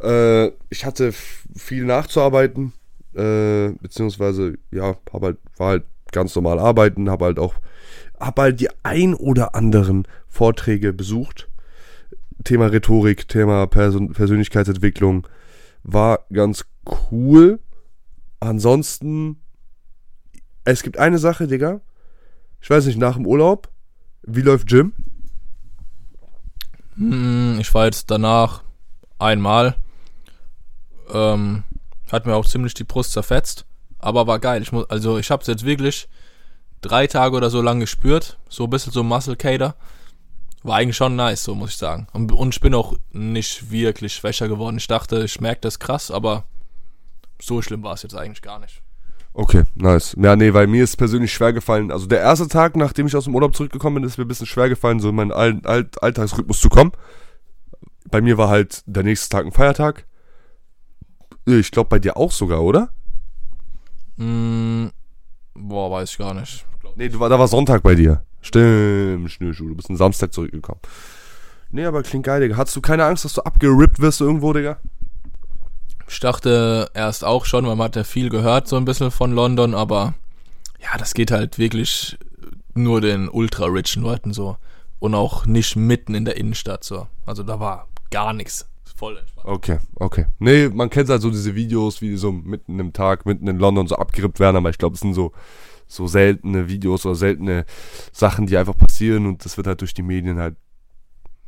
Äh, 0.00 0.48
ich 0.70 0.84
hatte 0.84 1.12
viel 1.56 1.84
nachzuarbeiten, 1.84 2.72
äh, 3.14 3.72
beziehungsweise, 3.80 4.54
ja, 4.70 4.96
hab 5.12 5.22
halt, 5.22 5.38
war 5.56 5.68
halt 5.68 5.84
ganz 6.12 6.34
normal 6.34 6.58
arbeiten, 6.58 7.10
habe 7.10 7.26
halt 7.26 7.38
auch, 7.38 7.54
hab 8.18 8.38
halt 8.38 8.60
die 8.60 8.68
ein 8.82 9.14
oder 9.14 9.54
anderen 9.54 10.06
Vorträge 10.28 10.92
besucht. 10.92 11.48
Thema 12.44 12.66
Rhetorik, 12.66 13.28
Thema 13.28 13.66
Persön 13.66 14.12
Persönlichkeitsentwicklung 14.12 15.26
war 15.82 16.20
ganz 16.32 16.64
cool. 17.10 17.60
Ansonsten, 18.40 19.40
es 20.64 20.82
gibt 20.82 20.98
eine 20.98 21.18
Sache, 21.18 21.46
Digga. 21.46 21.80
Ich 22.60 22.70
weiß 22.70 22.86
nicht, 22.86 22.98
nach 22.98 23.16
dem 23.16 23.26
Urlaub, 23.26 23.70
wie 24.22 24.40
läuft 24.40 24.70
Jim? 24.70 24.92
Hm, 26.96 27.58
ich 27.60 27.72
war 27.74 27.86
jetzt 27.86 28.10
danach 28.10 28.62
einmal. 29.18 29.76
Ähm, 31.12 31.64
hat 32.14 32.26
mir 32.26 32.34
auch 32.34 32.46
ziemlich 32.46 32.74
die 32.74 32.84
Brust 32.84 33.12
zerfetzt. 33.12 33.66
Aber 33.98 34.26
war 34.26 34.38
geil. 34.38 34.62
Ich 34.62 34.72
muss, 34.72 34.88
also 34.90 35.18
ich 35.18 35.30
habe 35.30 35.40
es 35.42 35.46
jetzt 35.46 35.64
wirklich 35.64 36.08
drei 36.80 37.06
Tage 37.06 37.36
oder 37.36 37.50
so 37.50 37.62
lang 37.62 37.80
gespürt. 37.80 38.38
So 38.48 38.64
ein 38.64 38.70
bisschen 38.70 38.92
so 38.92 39.02
Muscle 39.02 39.36
Cater. 39.36 39.74
War 40.62 40.76
eigentlich 40.76 40.96
schon 40.96 41.16
nice, 41.16 41.44
so 41.44 41.54
muss 41.54 41.70
ich 41.70 41.76
sagen. 41.76 42.06
Und, 42.12 42.32
und 42.32 42.54
ich 42.54 42.60
bin 42.60 42.74
auch 42.74 42.94
nicht 43.12 43.70
wirklich 43.70 44.14
schwächer 44.14 44.48
geworden. 44.48 44.78
Ich 44.78 44.86
dachte, 44.86 45.24
ich 45.24 45.40
merke 45.40 45.60
das 45.62 45.78
krass, 45.78 46.10
aber 46.10 46.44
so 47.40 47.60
schlimm 47.60 47.82
war 47.82 47.94
es 47.94 48.02
jetzt 48.02 48.14
eigentlich 48.14 48.42
gar 48.42 48.58
nicht. 48.58 48.80
Okay, 49.34 49.64
nice. 49.74 50.14
Ja, 50.18 50.36
nee, 50.36 50.54
weil 50.54 50.68
mir 50.68 50.84
ist 50.84 50.96
persönlich 50.96 51.32
schwer 51.32 51.52
gefallen. 51.52 51.90
Also 51.90 52.06
der 52.06 52.20
erste 52.20 52.46
Tag, 52.48 52.76
nachdem 52.76 53.08
ich 53.08 53.16
aus 53.16 53.24
dem 53.24 53.34
Urlaub 53.34 53.54
zurückgekommen 53.54 53.96
bin, 53.96 54.04
ist 54.04 54.16
mir 54.16 54.24
ein 54.24 54.28
bisschen 54.28 54.46
schwer 54.46 54.68
gefallen, 54.68 55.00
so 55.00 55.08
in 55.08 55.16
meinen 55.16 55.32
All 55.32 55.60
All 55.64 55.88
Alltagsrhythmus 56.00 56.60
zu 56.60 56.68
kommen. 56.68 56.92
Bei 58.08 58.20
mir 58.20 58.38
war 58.38 58.48
halt 58.48 58.82
der 58.86 59.02
nächste 59.02 59.28
Tag 59.28 59.44
ein 59.44 59.52
Feiertag. 59.52 60.06
Ich 61.46 61.70
glaube 61.70 61.88
bei 61.88 61.98
dir 61.98 62.16
auch 62.16 62.32
sogar, 62.32 62.62
oder? 62.62 62.90
Mm, 64.16 64.86
boah, 65.54 65.90
weiß 65.90 66.10
ich 66.10 66.18
gar 66.18 66.34
nicht. 66.34 66.64
Nee, 66.96 67.08
du 67.08 67.18
da 67.18 67.38
war 67.38 67.48
Sonntag 67.48 67.82
bei 67.82 67.94
dir. 67.94 68.24
Stimmt, 68.40 69.30
Schnürschuh. 69.30 69.68
Du 69.68 69.74
bist 69.74 69.90
am 69.90 69.96
Samstag 69.96 70.32
zurückgekommen. 70.32 70.80
Nee, 71.70 71.86
aber 71.86 72.02
klingt 72.02 72.26
geil, 72.26 72.40
Digga. 72.40 72.56
Hattest 72.56 72.76
du 72.76 72.80
keine 72.80 73.04
Angst, 73.04 73.24
dass 73.24 73.32
du 73.32 73.42
abgerippt 73.42 74.00
wirst 74.00 74.20
irgendwo, 74.20 74.52
Digga? 74.52 74.78
Ich 76.06 76.20
dachte 76.20 76.90
erst 76.94 77.24
auch 77.24 77.46
schon, 77.46 77.66
weil 77.66 77.76
man 77.76 77.86
hat 77.86 77.96
ja 77.96 78.04
viel 78.04 78.28
gehört, 78.28 78.68
so 78.68 78.76
ein 78.76 78.84
bisschen 78.84 79.10
von 79.10 79.32
London, 79.32 79.74
aber 79.74 80.14
ja, 80.80 80.98
das 80.98 81.14
geht 81.14 81.30
halt 81.30 81.58
wirklich 81.58 82.18
nur 82.74 83.00
den 83.00 83.28
ultra-richen 83.28 84.02
Leuten 84.02 84.32
so. 84.32 84.56
Und 84.98 85.14
auch 85.14 85.46
nicht 85.46 85.76
mitten 85.76 86.14
in 86.14 86.24
der 86.24 86.36
Innenstadt 86.36 86.84
so. 86.84 87.08
Also 87.26 87.42
da 87.42 87.58
war 87.58 87.88
gar 88.10 88.32
nichts. 88.32 88.66
Voll 89.04 89.18
entspannt. 89.18 89.46
Okay, 89.46 89.78
okay. 89.96 90.26
Nee, 90.38 90.68
man 90.68 90.88
kennt 90.88 91.10
halt 91.10 91.20
so 91.20 91.28
diese 91.30 91.54
Videos, 91.54 92.00
wie 92.00 92.08
die 92.10 92.16
so 92.16 92.32
mitten 92.32 92.78
im 92.78 92.94
Tag, 92.94 93.26
mitten 93.26 93.46
in 93.46 93.58
London 93.58 93.86
so 93.86 93.96
abgerippt 93.96 94.40
werden, 94.40 94.56
aber 94.56 94.70
ich 94.70 94.78
glaube, 94.78 94.94
es 94.94 95.00
sind 95.00 95.12
so, 95.12 95.32
so 95.86 96.06
seltene 96.06 96.68
Videos 96.68 97.04
oder 97.04 97.14
seltene 97.14 97.66
Sachen, 98.12 98.46
die 98.46 98.56
einfach 98.56 98.76
passieren 98.76 99.26
und 99.26 99.44
das 99.44 99.58
wird 99.58 99.66
halt 99.66 99.82
durch 99.82 99.92
die 99.92 100.02
Medien 100.02 100.38
halt 100.38 100.56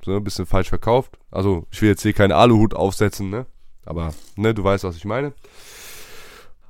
so 0.05 0.15
ein 0.15 0.23
bisschen 0.23 0.45
falsch 0.45 0.69
verkauft. 0.69 1.19
Also, 1.31 1.67
ich 1.71 1.81
will 1.81 1.89
jetzt 1.89 2.03
hier 2.03 2.13
keinen 2.13 2.33
Aluhut 2.33 2.75
aufsetzen, 2.75 3.31
ne? 3.31 3.47
Aber, 3.87 4.13
ne, 4.37 4.53
du 4.53 4.63
weißt, 4.63 4.85
was 4.85 4.97
ich 4.97 5.07
meine. 5.07 5.33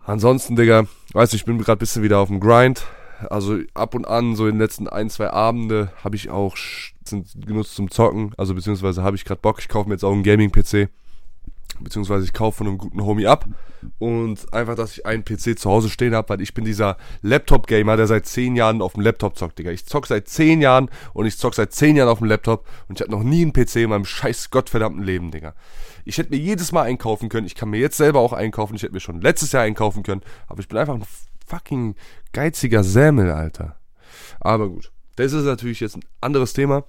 Ansonsten, 0.05 0.55
Digga, 0.55 0.87
weißt 1.15 1.33
du, 1.33 1.37
ich 1.37 1.45
bin 1.45 1.59
gerade 1.59 1.79
ein 1.79 1.81
bisschen 1.81 2.05
wieder 2.05 2.21
auf 2.21 2.29
dem 2.29 2.39
Grind. 2.39 2.87
Also 3.29 3.59
ab 3.75 3.95
und 3.95 4.07
an, 4.07 4.37
so 4.37 4.47
in 4.47 4.55
den 4.55 4.61
letzten 4.61 4.89
ein, 4.89 5.11
zwei 5.11 5.31
Abende, 5.31 5.91
habe 6.05 6.17
ich 6.17 6.31
auch 6.31 6.57
genutzt 7.35 7.75
zum 7.75 7.91
Zocken. 7.91 8.33
Also 8.37 8.55
beziehungsweise 8.55 9.03
habe 9.03 9.17
ich 9.17 9.25
gerade 9.25 9.41
Bock, 9.41 9.59
ich 9.59 9.69
kaufe 9.69 9.89
mir 9.89 9.95
jetzt 9.95 10.05
auch 10.05 10.13
einen 10.13 10.23
Gaming-PC. 10.23 10.89
Beziehungsweise 11.81 12.25
ich 12.25 12.33
kaufe 12.33 12.59
von 12.59 12.67
einem 12.67 12.79
guten 12.79 13.05
Homie 13.05 13.27
ab. 13.27 13.47
Und 13.99 14.53
einfach, 14.53 14.75
dass 14.75 14.93
ich 14.93 15.07
einen 15.07 15.25
PC 15.25 15.59
zu 15.59 15.71
Hause 15.71 15.91
stehen 15.91 16.15
habe, 16.15 16.31
weil 16.31 16.41
ich 16.41 16.55
bin 16.55 16.65
dieser 16.65 16.97
Laptop-Gamer, 17.23 17.97
der 17.97 18.07
seit 18.07 18.27
zehn 18.27 18.57
Jahren 18.57 18.83
auf 18.83 18.95
dem 18.95 19.03
Laptop 19.03 19.37
zockt, 19.37 19.59
Digga. 19.59 19.71
Ich 19.71 19.87
zock 19.87 20.07
seit 20.07 20.29
zehn 20.29 20.61
Jahren 20.61 20.89
und 21.13 21.27
ich 21.27 21.37
zock 21.39 21.55
seit 21.55 21.73
zehn 21.73 21.97
Jahren 21.97 22.09
auf 22.09 22.19
dem 22.19 22.27
Laptop 22.27 22.67
und 22.89 22.99
ich 22.99 23.03
hatte 23.03 23.13
noch 23.13 23.23
nie 23.23 23.43
einen 23.43 23.53
PC 23.53 23.77
in 23.77 23.91
meinem 23.91 24.05
scheiß 24.05 24.51
gottverdammten 24.51 25.03
Leben, 25.03 25.31
Digga. 25.31 25.55
Ich 26.05 26.19
hätte 26.19 26.31
mir 26.31 26.39
jedes 26.41 26.73
Mal 26.73 26.83
einkaufen 26.83 27.29
können. 27.29 27.47
Ich 27.47 27.55
kann 27.55 27.69
mir 27.69 27.81
jetzt 27.81 27.97
selber 27.97 28.21
auch 28.21 28.33
einkaufen. 28.33 28.77
Ich 28.77 28.83
hätte 28.83 28.95
mir 28.95 29.01
schon 29.01 29.21
letztes 29.21 29.53
Jahr 29.53 29.65
einkaufen 29.65 30.03
können. 30.03 30.23
Aber 30.47 30.61
ich 30.61 30.69
bin 30.69 30.79
einfach 30.79 30.95
ein 30.95 31.05
fucking 31.47 31.95
geiziger 32.33 32.85
Sämel, 32.85 33.31
Alter. 33.31 33.77
Aber 34.41 34.69
gut. 34.69 34.93
Das 35.17 35.33
ist 35.33 35.45
natürlich 35.45 35.81
jetzt 35.81 35.97
ein 35.97 36.05
anderes 36.21 36.53
Thema. 36.53 36.85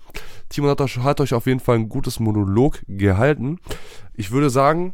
Timon 0.49 0.69
hat, 0.69 0.81
hat 0.81 1.21
euch 1.21 1.33
auf 1.33 1.47
jeden 1.47 1.61
Fall 1.61 1.77
ein 1.77 1.87
gutes 1.87 2.19
Monolog 2.19 2.81
gehalten. 2.87 3.59
Ich 4.13 4.31
würde 4.31 4.49
sagen, 4.49 4.93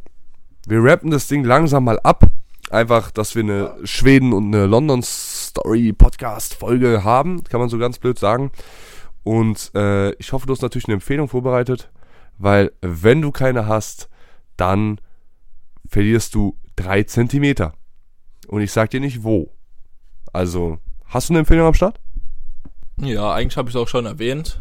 wir 0.68 0.80
rappen 0.82 1.10
das 1.10 1.26
Ding 1.26 1.42
langsam 1.44 1.82
mal 1.84 1.98
ab. 2.00 2.28
Einfach, 2.70 3.10
dass 3.10 3.34
wir 3.34 3.42
eine 3.42 3.74
Schweden- 3.84 4.32
und 4.32 4.54
eine 4.54 4.66
London-Story-Podcast-Folge 4.66 7.02
haben. 7.02 7.42
Kann 7.44 7.58
man 7.60 7.68
so 7.68 7.76
ganz 7.76 7.98
blöd 7.98 8.18
sagen. 8.18 8.52
Und 9.24 9.72
äh, 9.74 10.12
ich 10.14 10.32
hoffe, 10.32 10.46
du 10.46 10.52
hast 10.52 10.62
natürlich 10.62 10.86
eine 10.86 10.94
Empfehlung 10.94 11.28
vorbereitet. 11.28 11.90
Weil 12.38 12.72
wenn 12.80 13.20
du 13.20 13.32
keine 13.32 13.66
hast, 13.66 14.08
dann 14.56 14.98
verlierst 15.86 16.34
du 16.34 16.56
drei 16.76 17.02
Zentimeter. 17.02 17.74
Und 18.48 18.60
ich 18.62 18.72
sag 18.72 18.90
dir 18.90 19.00
nicht 19.00 19.22
wo. 19.22 19.50
Also, 20.32 20.78
hast 21.06 21.28
du 21.28 21.32
eine 21.32 21.40
Empfehlung 21.40 21.66
am 21.66 21.74
Start? 21.74 22.00
Ja, 22.96 23.32
eigentlich 23.32 23.56
habe 23.56 23.68
ich 23.68 23.74
es 23.74 23.80
auch 23.80 23.88
schon 23.88 24.06
erwähnt. 24.06 24.60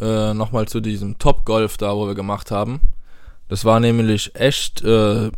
Äh, 0.00 0.34
Nochmal 0.34 0.68
zu 0.68 0.80
diesem 0.80 1.18
Top 1.18 1.44
Golf 1.44 1.76
da, 1.76 1.94
wo 1.94 2.06
wir 2.06 2.14
gemacht 2.14 2.50
haben. 2.50 2.80
Das 3.48 3.64
war 3.64 3.80
nämlich 3.80 4.34
echt 4.34 4.82
äh, 4.82 5.30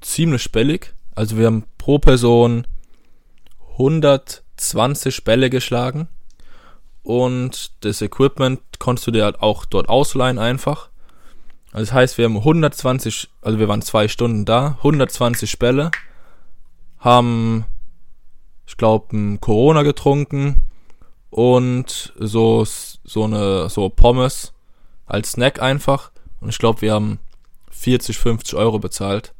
ziemlich 0.00 0.50
billig. 0.52 0.94
Also 1.14 1.36
wir 1.36 1.46
haben 1.46 1.64
pro 1.76 1.98
Person 1.98 2.66
120 3.72 5.24
Bälle 5.24 5.50
geschlagen. 5.50 6.08
Und 7.02 7.72
das 7.84 8.02
Equipment 8.02 8.60
konntest 8.78 9.06
du 9.06 9.10
dir 9.10 9.24
halt 9.24 9.40
auch 9.40 9.64
dort 9.64 9.88
ausleihen 9.88 10.38
einfach. 10.38 10.90
Also 11.72 11.86
das 11.86 11.92
heißt, 11.92 12.18
wir 12.18 12.24
haben 12.26 12.36
120, 12.36 13.28
also 13.42 13.58
wir 13.58 13.68
waren 13.68 13.82
zwei 13.82 14.08
Stunden 14.08 14.44
da, 14.44 14.76
120 14.78 15.58
Bälle, 15.58 15.90
haben, 16.98 17.64
ich 18.66 18.76
glaube, 18.76 19.38
Corona 19.40 19.82
getrunken 19.82 20.62
und 21.30 22.12
so, 22.18 22.64
so 22.64 23.24
eine, 23.24 23.68
so 23.68 23.88
Pommes 23.88 24.52
als 25.06 25.32
Snack 25.32 25.60
einfach. 25.60 26.12
Und 26.40 26.50
ich 26.50 26.58
glaube, 26.58 26.82
wir 26.82 26.92
haben 26.92 27.18
40, 27.70 28.18
50 28.18 28.54
Euro 28.54 28.78
bezahlt. 28.78 29.34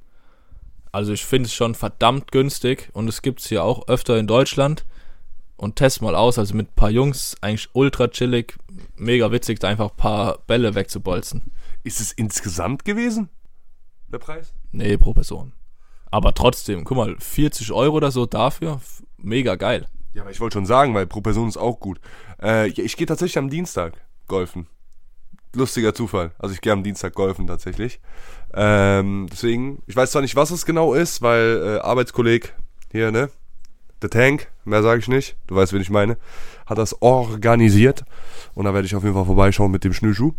Also 0.93 1.13
ich 1.13 1.25
finde 1.25 1.47
es 1.47 1.55
schon 1.55 1.75
verdammt 1.75 2.33
günstig 2.33 2.91
und 2.93 3.09
es 3.09 3.23
gibt 3.23 3.41
es 3.41 3.49
hier 3.49 3.63
auch 3.65 3.89
öfter 3.89 4.19
in 4.19 4.27
Deutschland. 4.27 4.85
Und 5.57 5.75
test 5.75 6.03
mal 6.03 6.15
aus, 6.15 6.39
also 6.39 6.55
mit 6.55 6.71
ein 6.71 6.75
paar 6.77 6.91
Jungs, 6.91 7.37
eigentlich 7.41 7.69
ultra 7.73 8.07
chillig, 8.07 8.57
mega 8.95 9.33
witzig, 9.33 9.59
da 9.59 9.67
einfach 9.69 9.91
ein 9.91 9.97
paar 9.97 10.39
Bälle 10.47 10.77
wegzubolzen. 10.77 11.51
Ist 11.83 12.01
es 12.01 12.13
insgesamt 12.13 12.85
gewesen? 12.85 13.29
Der 14.07 14.19
Preis? 14.19 14.55
Nee, 14.71 14.97
pro 14.97 15.15
Person. 15.15 15.53
Aber 16.11 16.35
trotzdem, 16.35 16.85
guck 16.85 16.97
mal, 16.97 17.17
40 17.19 17.73
Euro 17.73 17.97
oder 17.97 18.11
so 18.11 18.27
dafür, 18.27 18.81
mega 19.19 19.57
geil. 19.57 19.87
Ja, 20.15 20.23
aber 20.23 20.31
ich 20.31 20.41
wollte 20.41 20.55
schon 20.55 20.67
sagen, 20.67 20.95
weil 20.95 21.07
pro 21.07 21.21
Person 21.21 21.49
ist 21.49 21.57
auch 21.57 21.81
gut. 21.81 22.01
Äh, 22.43 22.69
ich 22.69 22.97
gehe 22.97 23.07
tatsächlich 23.07 23.39
am 23.39 23.51
Dienstag 23.51 23.95
golfen. 24.27 24.67
Lustiger 25.55 25.95
Zufall. 25.95 26.33
Also 26.39 26.55
ich 26.55 26.61
gehe 26.61 26.73
am 26.73 26.83
Dienstag 26.83 27.15
golfen 27.15 27.47
tatsächlich. 27.47 28.01
Ähm, 28.55 29.29
deswegen, 29.31 29.83
ich 29.87 29.97
weiß 29.97 30.11
zwar 30.11 30.23
nicht, 30.23 30.37
was 30.37 30.51
es 30.51 30.67
genau 30.67 30.95
ist, 30.95 31.23
weil 31.23 31.63
äh, 31.63 31.79
Arbeitskolleg 31.81 32.55
hier, 32.91 33.11
ne? 33.11 33.31
The 34.01 34.09
Tank, 34.09 34.49
mehr 34.65 34.83
sage 34.83 35.01
ich 35.01 35.09
nicht, 35.09 35.37
du 35.49 35.57
weißt, 35.57 35.73
wen 35.73 35.81
ich 35.81 35.91
meine, 35.91 36.17
hat 36.67 36.79
das 36.79 37.03
organisiert. 37.03 38.05
Und 38.55 38.67
da 38.67 38.75
werde 38.75 38.87
ich 38.87 38.95
auf 38.95 39.03
jeden 39.03 39.15
Fall 39.15 39.25
vorbeischauen 39.25 39.73
mit 39.73 39.85
dem 39.85 39.93
Schnürschuh 39.93 40.35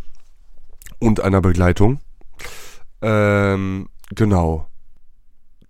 und 1.00 1.20
einer 1.20 1.42
Begleitung. 1.42 2.00
Ähm, 3.02 3.90
genau. 4.16 4.68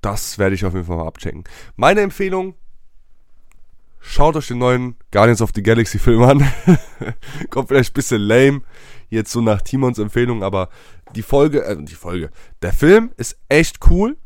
Das 0.01 0.37
werde 0.37 0.55
ich 0.55 0.65
auf 0.65 0.73
jeden 0.73 0.85
Fall 0.85 0.97
mal 0.97 1.07
abchecken. 1.07 1.43
Meine 1.75 2.01
Empfehlung, 2.01 2.55
schaut 3.99 4.35
euch 4.35 4.47
den 4.47 4.59
neuen 4.59 4.95
Guardians 5.11 5.41
of 5.41 5.51
the 5.53 5.63
Galaxy 5.63 5.99
Film 5.99 6.23
an. 6.23 6.51
Kommt 7.49 7.69
vielleicht 7.69 7.91
ein 7.91 7.93
bisschen 7.93 8.21
lame, 8.21 8.61
jetzt 9.09 9.31
so 9.31 9.41
nach 9.41 9.61
Timons 9.61 9.99
Empfehlung, 9.99 10.43
aber 10.43 10.69
die 11.15 11.23
Folge, 11.23 11.63
äh, 11.63 11.77
die 11.79 11.95
Folge, 11.95 12.29
der 12.61 12.73
Film 12.73 13.11
ist 13.17 13.37
echt 13.49 13.79
cool. 13.89 14.17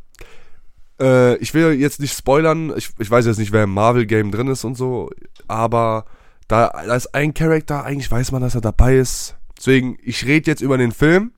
Äh, 1.00 1.38
ich 1.38 1.54
will 1.54 1.74
jetzt 1.74 2.00
nicht 2.00 2.16
spoilern, 2.16 2.74
ich, 2.78 2.92
ich 3.00 3.10
weiß 3.10 3.26
jetzt 3.26 3.40
nicht, 3.40 3.52
wer 3.52 3.64
im 3.64 3.74
Marvel-Game 3.74 4.32
drin 4.32 4.48
ist 4.48 4.64
und 4.64 4.76
so, 4.76 5.10
aber 5.48 6.06
da, 6.48 6.70
da 6.86 6.96
ist 6.96 7.16
ein 7.16 7.34
Charakter, 7.34 7.84
eigentlich 7.84 8.12
weiß 8.12 8.32
man, 8.32 8.42
dass 8.42 8.56
er 8.56 8.62
dabei 8.62 8.98
ist. 8.98 9.38
Deswegen, 9.58 9.98
ich 10.02 10.26
rede 10.26 10.52
jetzt 10.52 10.62
über 10.62 10.78
den 10.78 10.92
Film. 10.92 11.32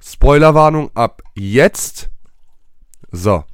Spoilerwarnung 0.00 0.90
ab 0.94 1.22
jetzt. 1.34 2.10
So. 3.10 3.44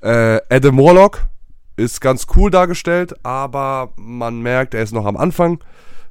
Äh, 0.00 0.40
Adam 0.50 0.78
Warlock 0.78 1.26
ist 1.76 2.00
ganz 2.00 2.26
cool 2.36 2.50
dargestellt, 2.50 3.14
aber 3.22 3.92
man 3.96 4.40
merkt, 4.40 4.74
er 4.74 4.82
ist 4.82 4.92
noch 4.92 5.06
am 5.06 5.16
Anfang. 5.16 5.58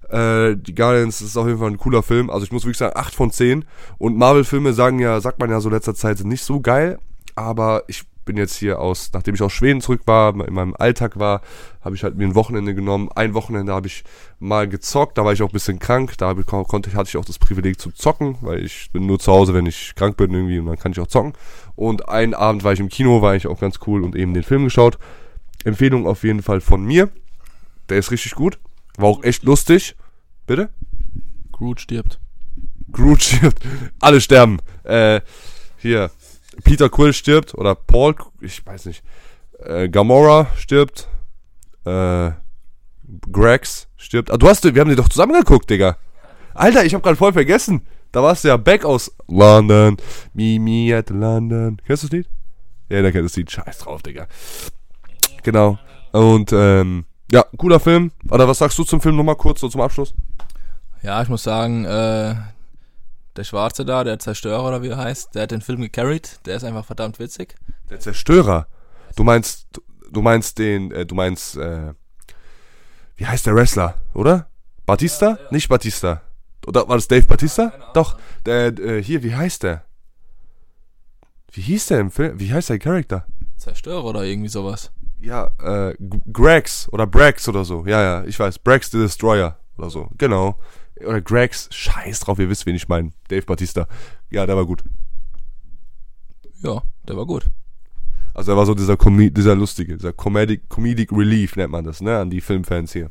Äh, 0.09 0.55
die 0.57 0.75
Guardians 0.75 1.21
ist 1.21 1.37
auf 1.37 1.47
jeden 1.47 1.59
Fall 1.59 1.71
ein 1.71 1.77
cooler 1.77 2.03
Film. 2.03 2.29
Also 2.29 2.45
ich 2.45 2.51
muss 2.51 2.63
wirklich 2.63 2.77
sagen, 2.77 2.95
8 2.95 3.15
von 3.15 3.31
10. 3.31 3.65
Und 3.97 4.17
Marvel-Filme 4.17 4.73
sagen 4.73 4.99
ja, 4.99 5.19
sagt 5.19 5.39
man 5.39 5.49
ja 5.49 5.59
so 5.59 5.69
letzter 5.69 5.95
Zeit, 5.95 6.17
sind 6.17 6.29
nicht 6.29 6.43
so 6.43 6.61
geil. 6.61 6.99
Aber 7.35 7.83
ich 7.87 8.03
bin 8.25 8.37
jetzt 8.37 8.55
hier 8.55 8.79
aus, 8.79 9.11
nachdem 9.13 9.35
ich 9.35 9.41
aus 9.41 9.53
Schweden 9.53 9.81
zurück 9.81 10.01
war, 10.05 10.33
in 10.45 10.53
meinem 10.53 10.75
Alltag 10.77 11.17
war, 11.17 11.41
habe 11.81 11.95
ich 11.95 12.03
halt 12.03 12.17
mir 12.17 12.25
ein 12.25 12.35
Wochenende 12.35 12.73
genommen. 12.73 13.09
Ein 13.15 13.33
Wochenende 13.33 13.73
habe 13.73 13.87
ich 13.87 14.03
mal 14.39 14.67
gezockt, 14.67 15.17
da 15.17 15.23
war 15.23 15.33
ich 15.33 15.41
auch 15.41 15.49
ein 15.49 15.53
bisschen 15.53 15.79
krank, 15.79 16.17
da 16.17 16.35
ich, 16.37 16.45
konnte, 16.45 16.93
hatte 16.93 17.09
ich 17.09 17.17
auch 17.17 17.25
das 17.25 17.39
Privileg 17.39 17.79
zu 17.79 17.91
zocken, 17.91 18.37
weil 18.41 18.65
ich 18.65 18.91
bin 18.91 19.05
nur 19.05 19.19
zu 19.19 19.31
Hause, 19.31 19.53
wenn 19.53 19.65
ich 19.65 19.93
krank 19.95 20.17
bin 20.17 20.33
irgendwie 20.33 20.59
und 20.59 20.65
dann 20.65 20.79
kann 20.79 20.91
ich 20.91 20.99
auch 20.99 21.07
zocken. 21.07 21.33
Und 21.75 22.09
einen 22.09 22.33
Abend 22.33 22.63
war 22.63 22.73
ich 22.73 22.79
im 22.79 22.89
Kino, 22.89 23.21
war 23.21 23.35
ich 23.35 23.47
auch 23.47 23.59
ganz 23.59 23.79
cool 23.87 24.03
und 24.03 24.15
eben 24.15 24.33
den 24.33 24.43
Film 24.43 24.63
geschaut. 24.63 24.97
Empfehlung 25.63 26.07
auf 26.07 26.23
jeden 26.23 26.41
Fall 26.41 26.61
von 26.61 26.83
mir. 26.83 27.09
Der 27.89 27.97
ist 27.97 28.11
richtig 28.11 28.33
gut. 28.33 28.59
War 28.97 29.09
auch 29.09 29.23
echt 29.23 29.43
lustig. 29.43 29.95
Bitte? 30.47 30.69
Groot 31.51 31.81
stirbt. 31.81 32.19
Groot 32.91 33.21
stirbt. 33.21 33.59
Alle 33.99 34.21
sterben. 34.21 34.59
Äh, 34.83 35.21
hier. 35.77 36.11
Peter 36.63 36.89
Quill 36.89 37.13
stirbt 37.13 37.55
oder 37.55 37.75
Paul, 37.75 38.15
ich 38.41 38.65
weiß 38.65 38.85
nicht. 38.85 39.03
Äh, 39.59 39.89
Gamora 39.89 40.47
stirbt. 40.57 41.07
Äh, 41.85 42.31
Grex 43.31 43.87
stirbt. 43.97 44.31
Ah, 44.31 44.37
du 44.37 44.47
hast, 44.47 44.63
wir 44.63 44.81
haben 44.81 44.89
die 44.89 44.95
doch 44.95 45.09
zusammen 45.09 45.33
geguckt, 45.33 45.69
Digga. 45.69 45.97
Alter, 46.53 46.85
ich 46.85 46.93
hab 46.93 47.03
gerade 47.03 47.17
voll 47.17 47.33
vergessen. 47.33 47.85
Da 48.11 48.23
warst 48.23 48.43
du 48.43 48.47
ja 48.47 48.57
back 48.57 48.85
aus 48.85 49.11
London. 49.27 49.97
Me, 50.33 50.59
me 50.59 50.95
at 50.95 51.09
London. 51.09 51.81
Kennst 51.85 52.03
du 52.03 52.07
das 52.07 52.13
Lied? 52.13 52.29
Ja, 52.89 53.01
da 53.01 53.11
kennst 53.11 53.17
du 53.17 53.27
das 53.27 53.35
Lied. 53.35 53.51
Scheiß 53.51 53.79
drauf, 53.79 54.01
Digga. 54.01 54.27
Genau. 55.43 55.77
Und, 56.11 56.51
ähm, 56.53 57.05
ja, 57.31 57.43
cooler 57.57 57.79
Film. 57.79 58.11
Oder 58.29 58.47
was 58.47 58.59
sagst 58.59 58.77
du 58.79 58.83
zum 58.83 59.01
Film 59.01 59.17
nochmal 59.17 59.35
kurz, 59.35 59.59
so 59.59 59.67
zum 59.67 59.81
Abschluss? 59.81 60.13
Ja, 61.03 61.21
ich 61.21 61.29
muss 61.29 61.43
sagen, 61.43 61.85
äh, 61.85 62.35
der 63.35 63.43
Schwarze 63.43 63.85
da, 63.85 64.03
der 64.03 64.19
Zerstörer 64.19 64.65
oder 64.65 64.81
wie 64.81 64.89
er 64.89 64.97
heißt, 64.97 65.35
der 65.35 65.43
hat 65.43 65.51
den 65.51 65.61
Film 65.61 65.81
gecarried. 65.81 66.39
Der 66.45 66.55
ist 66.55 66.63
einfach 66.63 66.85
verdammt 66.85 67.19
witzig. 67.19 67.55
Der 67.89 67.99
Zerstörer? 67.99 68.67
Du 69.15 69.23
meinst, 69.23 69.67
du 70.11 70.21
meinst 70.21 70.57
den, 70.57 70.91
äh, 70.91 71.05
du 71.05 71.15
meinst, 71.15 71.57
äh, 71.57 71.93
wie 73.15 73.25
heißt 73.25 73.45
der 73.45 73.55
Wrestler, 73.55 73.95
oder? 74.13 74.47
Batista? 74.85 75.31
Ja, 75.31 75.35
ja. 75.35 75.51
Nicht 75.51 75.69
Batista. 75.69 76.21
Oder 76.67 76.87
war 76.87 76.95
das 76.95 77.07
Dave 77.07 77.25
Batista? 77.25 77.71
Doch, 77.93 78.17
der, 78.45 78.77
äh, 78.79 79.03
hier, 79.03 79.23
wie 79.23 79.35
heißt 79.35 79.63
der? 79.63 79.83
Wie 81.51 81.61
hieß 81.61 81.87
der 81.87 81.99
im 81.99 82.11
Film? 82.11 82.39
Wie 82.39 82.51
heißt 82.51 82.69
der 82.69 82.79
Charakter? 82.79 83.25
Zerstörer 83.57 84.03
oder 84.03 84.23
irgendwie 84.23 84.49
sowas. 84.49 84.91
Ja, 85.21 85.51
äh, 85.61 85.95
Grex 86.31 86.89
oder 86.91 87.07
Brax 87.07 87.47
oder 87.47 87.63
so. 87.63 87.85
Ja, 87.85 88.01
ja, 88.01 88.23
ich 88.25 88.37
weiß. 88.37 88.59
Brax 88.59 88.91
the 88.91 88.97
Destroyer 88.97 89.57
oder 89.77 89.89
so. 89.89 90.09
Genau. 90.17 90.59
Oder 90.99 91.21
Gregs. 91.21 91.69
Scheiß 91.71 92.21
drauf, 92.21 92.39
ihr 92.39 92.49
wisst, 92.49 92.65
wen 92.65 92.75
ich 92.75 92.87
meine. 92.87 93.11
Dave 93.27 93.45
Batista. 93.45 93.87
Ja, 94.29 94.45
der 94.45 94.55
war 94.55 94.65
gut. 94.65 94.83
Ja, 96.61 96.81
der 97.07 97.17
war 97.17 97.25
gut. 97.25 97.49
Also 98.33 98.51
er 98.51 98.57
war 98.57 98.65
so 98.65 98.73
dieser, 98.73 98.97
Com 98.97 99.33
dieser 99.33 99.55
lustige, 99.55 99.95
dieser 99.95 100.11
Comedic, 100.11 100.67
Comedic 100.67 101.11
Relief 101.13 101.55
nennt 101.55 101.71
man 101.71 101.85
das, 101.85 102.01
ne, 102.01 102.17
an 102.17 102.29
die 102.29 102.41
Filmfans 102.41 102.91
hier. 102.91 103.09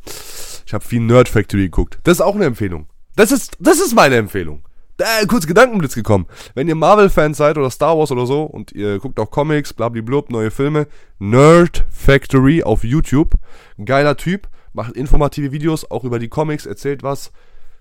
Ich 0.67 0.75
habe 0.75 0.85
viel 0.85 1.01
Nerd 1.01 1.29
Factory 1.29 1.63
geguckt. 1.63 1.99
Das 2.05 2.19
ist 2.19 2.21
auch 2.21 2.35
eine 2.35 2.45
Empfehlung. 2.45 2.87
Das 3.17 3.33
ist, 3.33 3.57
das 3.59 3.81
ist 3.81 3.95
meine 3.95 4.17
Empfehlung. 4.17 4.63
Da, 4.97 5.07
kurz 5.27 5.47
Gedankenblitz 5.47 5.95
gekommen. 5.95 6.27
Wenn 6.55 6.69
ihr 6.69 6.75
Marvel-Fans 6.75 7.39
seid 7.39 7.57
oder 7.57 7.71
Star 7.71 7.99
Wars 7.99 8.13
oder 8.13 8.27
so 8.27 8.43
und 8.43 8.73
ihr 8.73 8.99
guckt 8.99 9.19
auch 9.19 9.31
Comics, 9.31 9.73
blablablub, 9.73 10.31
neue 10.31 10.51
Filme, 10.51 10.87
Nerd 11.19 11.85
Factory 11.91 12.63
auf 12.63 12.85
YouTube. 12.85 13.35
Geiler 13.83 14.17
Typ, 14.17 14.49
macht 14.73 14.93
informative 14.93 15.53
Videos, 15.53 15.91
auch 15.91 16.05
über 16.05 16.19
die 16.19 16.29
Comics, 16.29 16.67
erzählt 16.67 17.03
was. 17.03 17.33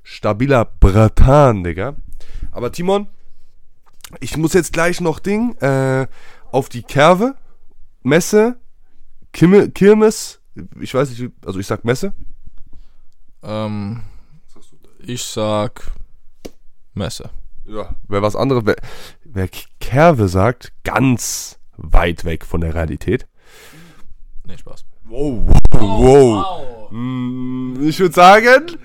Stabiler 0.03 0.65
Bratan, 0.65 1.63
Digga. 1.63 1.95
Aber 2.51 2.71
Timon, 2.71 3.07
ich 4.19 4.37
muss 4.37 4.53
jetzt 4.53 4.73
gleich 4.73 5.01
noch 5.01 5.19
Ding, 5.19 5.55
äh, 5.57 6.07
auf 6.51 6.69
die 6.69 6.83
Kerve, 6.83 7.35
Messe, 8.03 8.57
Kimme, 9.31 9.69
Kirmes, 9.71 10.39
ich 10.79 10.93
weiß 10.93 11.09
nicht, 11.09 11.31
also 11.45 11.59
ich 11.59 11.67
sag 11.67 11.83
Messe. 11.83 12.13
Ähm, 13.41 14.01
ich 14.99 15.23
sag 15.23 15.91
Messe. 16.93 17.29
Ja, 17.65 17.95
wer 18.07 18.21
was 18.21 18.35
anderes, 18.35 18.65
wer, 18.65 18.75
wer 19.23 19.49
Kerve 19.79 20.27
sagt, 20.27 20.73
ganz 20.83 21.57
weit 21.77 22.25
weg 22.25 22.45
von 22.45 22.61
der 22.61 22.75
Realität. 22.75 23.27
Nee, 24.45 24.57
Spaß. 24.57 24.85
Wow, 25.05 25.47
wow, 25.71 25.81
wow. 25.81 26.01
wow. 26.01 26.91
Mm, 26.91 27.87
ich 27.87 27.99
würde 27.99 28.13
sagen, 28.13 28.77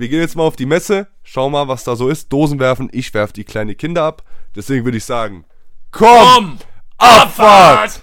wir 0.00 0.08
gehen 0.08 0.20
jetzt 0.20 0.36
mal 0.36 0.44
auf 0.44 0.56
die 0.56 0.66
Messe, 0.66 1.08
schau 1.22 1.50
mal, 1.50 1.68
was 1.68 1.84
da 1.84 1.94
so 1.94 2.08
ist. 2.08 2.32
Dosen 2.32 2.58
werfen, 2.58 2.88
ich 2.92 3.12
werf 3.14 3.32
die 3.32 3.44
kleine 3.44 3.74
Kinder 3.74 4.04
ab. 4.04 4.24
Deswegen 4.56 4.84
würde 4.84 4.98
ich 4.98 5.04
sagen, 5.04 5.44
komm, 5.90 6.08
komm 6.08 6.58
Abfahrt! 6.96 7.98